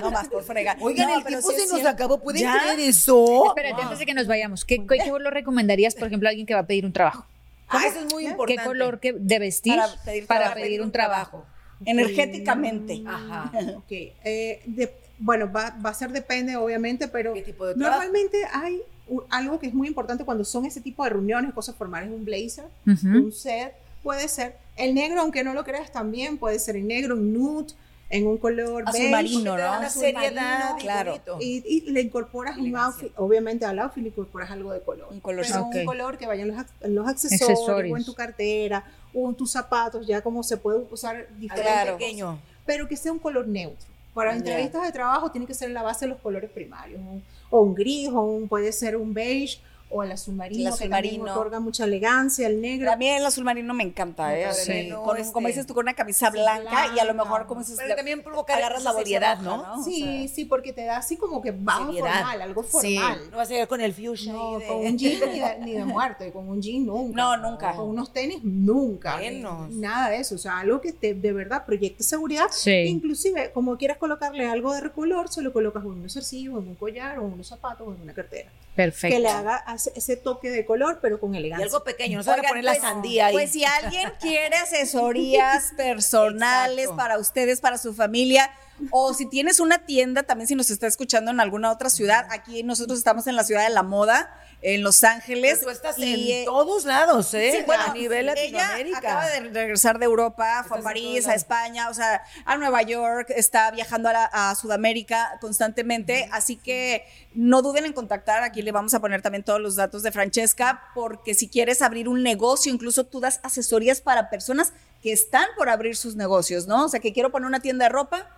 no 0.02 0.10
más 0.10 0.28
por 0.28 0.42
fregar. 0.44 0.76
Oigan, 0.80 1.08
No, 1.08 1.16
el 1.18 1.24
tiempo 1.24 1.50
sí 1.50 1.56
se 1.56 1.64
es 1.64 1.72
nos 1.72 1.86
acabó. 1.86 2.20
¿Pueden 2.20 2.42
¿Ya? 2.42 2.58
creer 2.60 2.80
eso? 2.80 3.46
Espérate, 3.48 3.80
antes 3.82 3.98
de 4.00 4.06
que 4.06 4.12
nos 4.14 4.26
vayamos, 4.26 4.64
¿qué, 4.66 4.84
qué 4.86 5.08
color 5.10 5.32
recomendarías, 5.32 5.94
por 5.94 6.08
ejemplo, 6.08 6.28
a 6.28 6.30
alguien 6.30 6.46
que 6.46 6.54
va 6.54 6.60
a 6.60 6.66
pedir 6.66 6.84
un 6.84 6.92
trabajo? 6.92 7.26
Ah, 7.68 7.80
eso 7.86 8.00
es 8.00 8.12
muy 8.12 8.26
importante. 8.26 8.62
¿Qué 8.62 8.68
color 8.68 9.00
que, 9.00 9.14
de 9.14 9.38
vestir 9.38 9.76
Para 9.76 9.92
pedir 10.04 10.26
para 10.26 10.40
trabajo. 10.40 10.60
pedir 10.60 10.82
un 10.82 10.92
trabajo? 10.92 11.46
Energéticamente. 11.86 13.02
Ajá. 13.06 13.50
Ok, 13.76 13.90
eh, 13.90 14.62
de- 14.66 14.94
bueno, 15.20 15.50
va, 15.50 15.74
va 15.84 15.90
a 15.90 15.94
ser 15.94 16.10
depende, 16.10 16.54
obviamente, 16.56 17.08
pero 17.08 17.32
¿Qué 17.34 17.42
tipo 17.42 17.66
de 17.66 17.74
trabajo? 17.74 17.96
normalmente 18.02 18.38
hay 18.52 18.82
algo 19.30 19.58
que 19.58 19.66
es 19.66 19.74
muy 19.74 19.88
importante 19.88 20.24
cuando 20.24 20.44
son 20.44 20.64
ese 20.66 20.80
tipo 20.80 21.04
de 21.04 21.10
reuniones, 21.10 21.52
cosas 21.54 21.74
formales, 21.74 22.10
un 22.10 22.24
blazer, 22.24 22.66
Ujú. 22.86 23.08
un 23.26 23.32
set, 23.32 23.74
puede 24.02 24.28
ser 24.28 24.56
el 24.76 24.94
negro, 24.94 25.20
aunque 25.20 25.42
no 25.44 25.54
lo 25.54 25.64
creas 25.64 25.90
también, 25.92 26.38
puede 26.38 26.58
ser 26.58 26.76
el 26.76 26.86
negro, 26.86 27.14
un 27.14 27.32
nude, 27.32 27.74
en 28.10 28.26
un 28.26 28.38
color 28.38 28.84
Azul 28.86 29.00
beige, 29.00 29.10
marino, 29.10 29.44
¿no? 29.44 29.54
una 29.54 29.86
azul 29.86 30.00
seriedad 30.00 30.70
marino, 30.70 30.76
claro. 30.78 31.20
Y, 31.40 31.62
y 31.66 31.90
le 31.90 32.00
incorporas 32.00 32.56
un 32.56 32.74
outfit, 32.74 33.12
obviamente 33.16 33.66
al 33.66 33.78
outfit 33.80 34.02
le 34.02 34.08
incorporas 34.08 34.50
algo 34.50 34.72
de 34.72 34.80
color. 34.80 35.08
Un 35.10 35.20
color 35.20 35.44
Pero 35.46 35.60
Ok. 35.66 35.74
un 35.74 35.84
color 35.84 36.16
que 36.16 36.26
vaya 36.26 36.42
en 36.42 36.48
los, 36.56 36.66
en 36.80 36.94
los 36.94 37.06
accesorios, 37.06 37.50
Accesorios. 37.50 37.92
o 37.94 37.96
en 37.98 38.04
tu 38.04 38.14
cartera, 38.14 38.84
o 39.12 39.28
en 39.28 39.34
tus 39.34 39.50
zapatos, 39.50 40.06
ya 40.06 40.22
como 40.22 40.42
se 40.42 40.56
puede 40.56 40.78
usar 40.90 41.28
diferente. 41.38 41.70
Claro. 41.70 41.98
pequeño. 41.98 42.38
Pero 42.64 42.88
que 42.88 42.96
sea 42.96 43.12
un 43.12 43.18
color 43.18 43.46
neutro. 43.46 43.86
Para 44.18 44.32
entrevistas 44.36 44.82
de 44.82 44.92
trabajo 44.92 45.30
tiene 45.30 45.46
que 45.46 45.54
ser 45.54 45.70
la 45.70 45.82
base 45.82 46.04
de 46.06 46.10
los 46.10 46.20
colores 46.20 46.50
primarios. 46.50 47.00
un- 47.00 47.22
o 47.50 47.60
un 47.62 47.74
gris, 47.74 48.08
o 48.10 48.20
un, 48.20 48.48
puede 48.48 48.72
ser 48.72 48.96
un 48.96 49.14
beige, 49.14 49.60
o 49.90 50.02
el 50.02 50.12
azul 50.12 50.34
marino, 50.34 50.58
El 50.60 50.64
que 50.64 50.68
azul 50.74 50.90
también 50.90 51.14
marino. 51.20 51.32
otorga 51.32 51.60
mucha 51.60 51.84
elegancia, 51.84 52.46
el 52.46 52.60
negro. 52.60 52.92
A 52.92 52.96
mí 52.96 53.08
el 53.08 53.24
azul 53.24 53.44
marino 53.44 53.72
me 53.74 53.84
encanta, 53.84 54.38
¿eh? 54.38 54.52
Sí. 54.52 54.88
No, 54.88 55.02
con- 55.02 55.16
este- 55.16 55.32
como 55.32 55.48
dices 55.48 55.66
tú, 55.66 55.74
con 55.74 55.84
una 55.84 55.94
camisa 55.94 56.28
blanca, 56.30 56.88
y 56.94 56.98
a 56.98 57.04
lo 57.04 57.14
mejor, 57.14 57.46
como 57.46 57.60
dices, 57.60 57.76
Pero 57.78 57.96
también 57.96 58.22
provocar 58.22 58.58
agarras 58.58 58.84
la 58.84 58.92
roja, 58.92 59.34
¿no? 59.36 59.80
O 59.80 59.84
Sí, 59.84 60.02
sea, 60.26 60.34
sí, 60.34 60.44
porque 60.44 60.72
te 60.72 60.84
da 60.84 60.98
así 60.98 61.16
como 61.16 61.40
que 61.40 61.52
va 61.52 61.86
Seriedad. 61.86 62.12
formal, 62.12 62.42
algo 62.42 62.62
Sí. 62.64 62.68
formal. 62.98 63.30
No 63.30 63.36
vas 63.38 63.48
a 63.48 63.52
llegar 63.52 63.68
con 63.68 63.80
el 63.80 63.94
fuchsia 63.94 64.32
No, 64.32 64.58
de- 64.58 64.66
con 64.66 64.76
un 64.78 64.98
jean 64.98 65.20
ni 65.32 65.38
de, 65.40 65.58
ni 65.60 65.72
de 65.72 65.84
muerte, 65.84 66.32
con 66.32 66.48
un 66.48 66.60
jean 66.60 66.84
nunca. 66.86 67.16
No, 67.16 67.36
nunca. 67.36 67.72
Con 67.74 67.88
unos 67.88 68.12
tenis 68.12 68.40
nunca. 68.44 69.16
Menos. 69.16 69.70
Nada 69.70 70.10
de 70.10 70.18
eso. 70.18 70.34
O 70.34 70.38
sea, 70.38 70.58
algo 70.58 70.80
que 70.80 70.92
te, 70.92 71.14
de 71.14 71.32
verdad 71.32 71.64
proyecte 71.64 72.02
seguridad. 72.02 72.46
Sí. 72.50 72.70
Inclusive, 72.72 73.52
como 73.52 73.76
quieras 73.78 73.96
colocarle 73.98 74.46
algo 74.46 74.72
de 74.74 74.80
recolor, 74.80 75.28
se 75.28 75.40
lo 75.42 75.52
colocas 75.52 75.82
en 75.84 75.90
unos 75.92 76.12
zarcillos, 76.12 76.62
en 76.62 76.68
un 76.68 76.74
collar, 76.74 77.18
o 77.18 77.26
en 77.26 77.32
unos 77.32 77.46
zapatos, 77.46 77.88
o 77.88 77.94
en 77.94 78.02
una 78.02 78.12
cartera. 78.12 78.50
Perfecto. 78.78 79.16
Que 79.16 79.20
le 79.20 79.28
haga 79.28 79.56
hace- 79.56 79.92
ese 79.96 80.16
toque 80.16 80.50
de 80.52 80.64
color, 80.64 81.00
pero 81.02 81.18
con 81.18 81.34
Y 81.34 81.38
elegancia. 81.38 81.66
algo 81.66 81.82
pequeño, 81.82 82.18
no 82.18 82.22
se 82.22 82.30
van 82.30 82.44
a 82.46 82.48
poner 82.48 82.62
la 82.62 82.70
pues, 82.74 82.80
sandía 82.82 83.26
ahí. 83.26 83.32
Pues 83.34 83.50
si 83.50 83.64
alguien 83.64 84.12
quiere 84.20 84.54
asesorías 84.54 85.72
personales 85.76 86.88
para 86.96 87.18
ustedes, 87.18 87.60
para 87.60 87.76
su 87.76 87.92
familia, 87.92 88.48
o 88.90 89.14
si 89.14 89.26
tienes 89.26 89.60
una 89.60 89.78
tienda, 89.86 90.22
también 90.22 90.46
si 90.48 90.54
nos 90.54 90.70
está 90.70 90.86
escuchando 90.86 91.30
en 91.30 91.40
alguna 91.40 91.70
otra 91.72 91.90
ciudad, 91.90 92.26
aquí 92.30 92.62
nosotros 92.62 92.98
estamos 92.98 93.26
en 93.26 93.36
la 93.36 93.44
ciudad 93.44 93.64
de 93.66 93.70
la 93.74 93.82
moda, 93.82 94.34
en 94.60 94.82
Los 94.82 95.04
Ángeles. 95.04 95.58
Pero 95.60 95.70
tú 95.70 95.76
estás 95.76 95.98
y, 95.98 96.32
en 96.32 96.42
eh, 96.42 96.44
todos 96.44 96.84
lados, 96.84 97.32
¿eh? 97.34 97.52
Sí, 97.58 97.62
bueno, 97.64 97.84
a 97.84 97.92
nivel 97.92 98.28
ella 98.28 98.34
Latinoamérica. 98.34 98.98
acaba 98.98 99.26
de 99.28 99.40
regresar 99.50 99.98
de 100.00 100.04
Europa, 100.06 100.64
fue 100.66 100.78
a 100.78 100.82
París, 100.82 101.28
a. 101.28 101.34
España, 101.34 101.88
o 101.88 101.94
sea, 101.94 102.22
a 102.44 102.56
Nueva 102.56 102.82
York, 102.82 103.28
está 103.36 103.70
viajando 103.70 104.08
a, 104.08 104.12
la- 104.12 104.30
a 104.32 104.54
Sudamérica 104.56 105.38
constantemente, 105.40 106.28
así 106.32 106.56
que 106.56 107.04
no 107.34 107.62
duden 107.62 107.84
en 107.84 107.92
contactar, 107.92 108.42
aquí 108.42 108.62
le 108.62 108.72
vamos 108.72 108.94
a 108.94 109.00
poner 109.00 109.22
también 109.22 109.44
todos 109.44 109.60
los 109.60 109.76
datos 109.76 110.02
de 110.02 110.10
Francesca, 110.10 110.82
porque 110.94 111.34
si 111.34 111.48
quieres 111.48 111.80
abrir 111.82 112.08
un 112.08 112.22
negocio, 112.24 112.72
incluso 112.72 113.04
tú 113.04 113.20
das 113.20 113.38
asesorías 113.44 114.00
para 114.00 114.28
personas 114.30 114.72
que 115.02 115.12
están 115.12 115.46
por 115.56 115.68
abrir 115.68 115.96
sus 115.96 116.16
negocios, 116.16 116.66
¿no? 116.66 116.86
O 116.86 116.88
sea, 116.88 116.98
que 116.98 117.12
quiero 117.12 117.30
poner 117.30 117.46
una 117.46 117.60
tienda 117.60 117.84
de 117.84 117.90
ropa, 117.90 118.28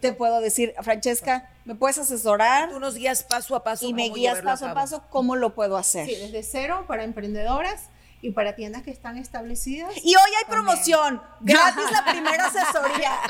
te 0.00 0.12
puedo 0.12 0.40
decir, 0.40 0.74
Francesca, 0.82 1.50
¿me 1.64 1.74
puedes 1.74 1.98
asesorar? 1.98 2.70
Tú 2.70 2.80
nos 2.80 2.94
guías 2.96 3.22
paso 3.22 3.56
a 3.56 3.64
paso. 3.64 3.86
Y 3.86 3.94
me 3.94 4.08
guías 4.10 4.40
paso 4.42 4.66
a 4.66 4.68
cabo. 4.68 4.80
paso 4.80 5.02
cómo 5.10 5.36
lo 5.36 5.54
puedo 5.54 5.76
hacer. 5.76 6.06
Sí, 6.06 6.14
desde 6.16 6.42
cero 6.42 6.84
para 6.86 7.04
emprendedoras 7.04 7.88
y 8.24 8.30
para 8.30 8.54
tiendas 8.56 8.82
que 8.82 8.90
están 8.90 9.18
establecidas. 9.18 9.90
Y 10.02 10.14
hoy 10.14 10.30
hay 10.38 10.44
promoción, 10.50 11.20
gratis 11.40 11.84
la 11.90 12.04
primera 12.10 12.46
asesoría. 12.46 13.12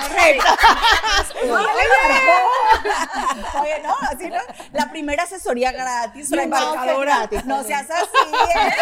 Oye, 3.61 3.80
no, 3.82 3.95
así 4.11 4.28
no. 4.28 4.36
La 4.72 4.90
primera 4.90 5.22
asesoría 5.24 5.72
gratis, 5.72 6.30
un 6.30 6.38
embarcadora. 6.40 7.18
gratis 7.26 7.45
No 7.45 7.62
seas 7.64 7.88
así. 7.90 8.09
¿eh? 8.55 8.72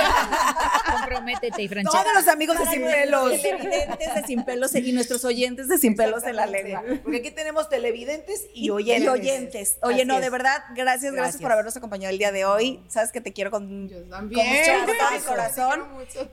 Comprométete, 0.92 1.68
Francesca. 1.68 2.02
Todos 2.02 2.14
los 2.14 2.28
amigos 2.28 2.58
de 2.58 2.66
Sin 2.66 2.82
Pelos. 2.82 3.42
televidentes 3.42 4.14
de 4.14 4.22
Sin 4.24 4.44
Pelos 4.44 4.74
y 4.74 4.92
nuestros 4.92 5.24
oyentes 5.24 5.68
de 5.68 5.78
Sin 5.78 5.96
Pelos 5.96 6.24
en 6.24 6.36
la 6.36 6.46
lengua. 6.46 6.82
Porque 7.02 7.18
aquí 7.18 7.30
tenemos 7.30 7.68
televidentes 7.68 8.46
y 8.54 8.66
Y 8.66 8.70
oyentes. 8.70 9.78
Oye, 9.82 9.96
Así 9.96 10.04
no, 10.04 10.16
es. 10.16 10.20
de 10.20 10.30
verdad, 10.30 10.62
gracias, 10.74 10.74
gracias, 10.74 11.12
Gracias. 11.14 11.42
por 11.42 11.52
habernos 11.52 11.76
acompañado 11.76 12.12
el 12.12 12.18
día 12.18 12.32
de 12.32 12.44
hoy. 12.44 12.82
Sabes 12.88 13.12
que 13.12 13.20
te 13.20 13.32
quiero 13.32 13.50
con, 13.50 13.88
Yo 13.88 14.00
con 14.02 14.10
también. 14.10 14.46
mucho 14.46 14.72
de 14.72 14.80
mi 15.12 15.18
Te 15.18 15.24
corazón. 15.24 15.84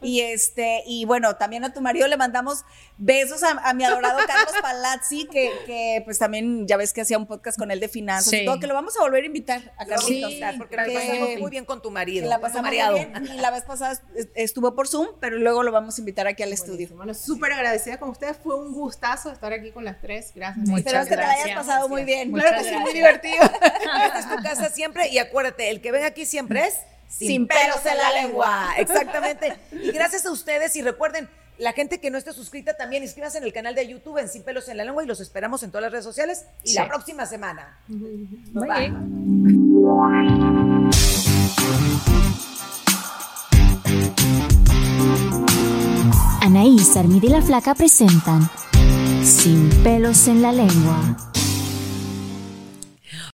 Y 0.01 0.22
este, 0.22 0.84
y 0.86 1.05
bueno, 1.05 1.36
también 1.36 1.63
a 1.63 1.74
tu 1.74 1.82
marido 1.82 2.07
le 2.07 2.17
mandamos 2.17 2.63
besos 2.97 3.43
a, 3.43 3.51
a 3.51 3.74
mi 3.74 3.84
adorado 3.86 4.20
Carlos 4.28 4.53
Palazzi, 4.61 5.26
que, 5.28 5.51
que 5.65 6.01
pues 6.05 6.20
también 6.20 6.67
ya 6.67 6.78
ves 6.78 6.91
que 6.93 7.01
hacía 7.01 7.17
un 7.17 7.26
podcast 7.28 7.57
con 7.57 7.72
él 7.72 7.80
de 7.80 7.88
finanzas 7.88 8.34
y 8.34 8.39
Sí. 8.39 8.45
todo, 8.45 8.59
que 8.59 8.67
lo 8.67 8.74
vamos 8.74 8.95
a 8.97 9.01
volver 9.01 9.24
a 9.24 9.26
invitar 9.26 9.74
a 9.78 9.86
Carlitos. 9.86 10.09
invitar, 10.32 10.57
porque 10.57 10.76
la 10.76 10.86
pasamos 10.86 11.30
muy 11.39 11.51
bien 11.51 11.65
con 11.65 11.82
tu 11.82 11.91
marido. 11.91 12.28
la 12.30 12.39
pasamos 12.39 12.70
bien. 12.72 13.13
Y 13.34 13.38
la 13.39 13.51
vez 13.51 13.63
pasada 13.63 13.93
est- 14.15 14.32
estuvo 14.36 14.76
por 14.76 14.88
Zoom, 14.88 15.07
pero 15.20 15.38
luego 15.38 15.63
lo 15.63 15.72
vamos 15.72 15.97
a 15.97 16.01
invitar 16.01 16.28
aquí 16.28 16.43
al 16.43 16.53
estudio. 16.53 16.88
Bueno, 16.95 17.13
súper 17.13 17.53
agradecida 17.53 17.97
con 17.99 18.09
ustedes. 18.09 18.38
Fue 18.38 18.55
un 18.55 18.72
gustazo 18.74 19.32
estar 19.32 19.51
aquí 19.53 19.72
con 19.72 19.86
las 19.86 19.99
tres. 20.01 20.32
Gracias. 20.36 20.67
Muchas 20.67 20.78
Esperamos 20.80 21.07
que 21.09 21.15
te 21.15 21.22
la 21.22 21.30
hayas 21.30 21.45
gracias. 21.45 21.65
pasado 21.65 21.89
muy 21.89 22.03
bien. 22.03 22.32
Muchas 22.32 22.49
claro 22.49 22.63
que 22.63 22.70
sí, 22.70 22.76
muy 22.78 22.93
gracias. 22.93 23.22
divertido. 23.22 23.43
Esta 24.05 24.20
es 24.20 24.30
tu 24.30 24.43
casa 24.43 24.70
siempre 24.70 25.09
y 25.09 25.17
acuérdate, 25.20 25.70
el 25.70 25.82
que 25.82 25.91
ven 25.91 26.03
aquí 26.03 26.26
siempre 26.26 26.67
es 26.67 26.76
Sin 27.10 27.47
pelos 27.47 27.86
en 27.86 27.97
la 27.97 28.12
lengua. 28.22 28.70
Exactamente. 28.78 29.57
Y 29.72 29.91
gracias 29.91 30.26
a 30.26 30.32
ustedes 30.32 30.76
y 30.76 30.82
recuerden, 30.82 31.28
la 31.57 31.74
gente 31.74 31.99
que 31.99 32.10
no 32.10 32.18
esté 32.18 32.32
suscrita 32.32 32.78
también 32.78 33.03
inscríbanse 33.03 33.38
en 33.39 33.43
el 33.43 33.51
canal 33.51 33.76
de 33.76 33.86
YouTube 33.88 34.18
en 34.20 34.30
Sin 34.30 34.43
pelos 34.43 34.70
en 34.70 34.78
la 34.78 34.86
lengua 34.86 35.03
y 35.03 35.07
los 35.07 35.20
esperamos 35.20 35.62
en 35.64 35.72
todas 35.72 35.82
las 35.84 35.91
redes 35.91 36.05
sociales 36.05 36.45
y 36.64 36.70
Sí. 36.70 36.76
la 36.76 36.88
próxima 36.88 37.26
semana. 37.26 37.78
Muy. 37.88 38.93
Anaís, 46.41 46.95
Armida 46.97 47.28
y 47.28 47.30
la 47.30 47.41
Flaca 47.41 47.76
presentan 47.76 48.49
Sin 49.24 49.70
pelos 49.84 50.28
en 50.28 50.41
la 50.41 50.51
lengua. 50.51 51.28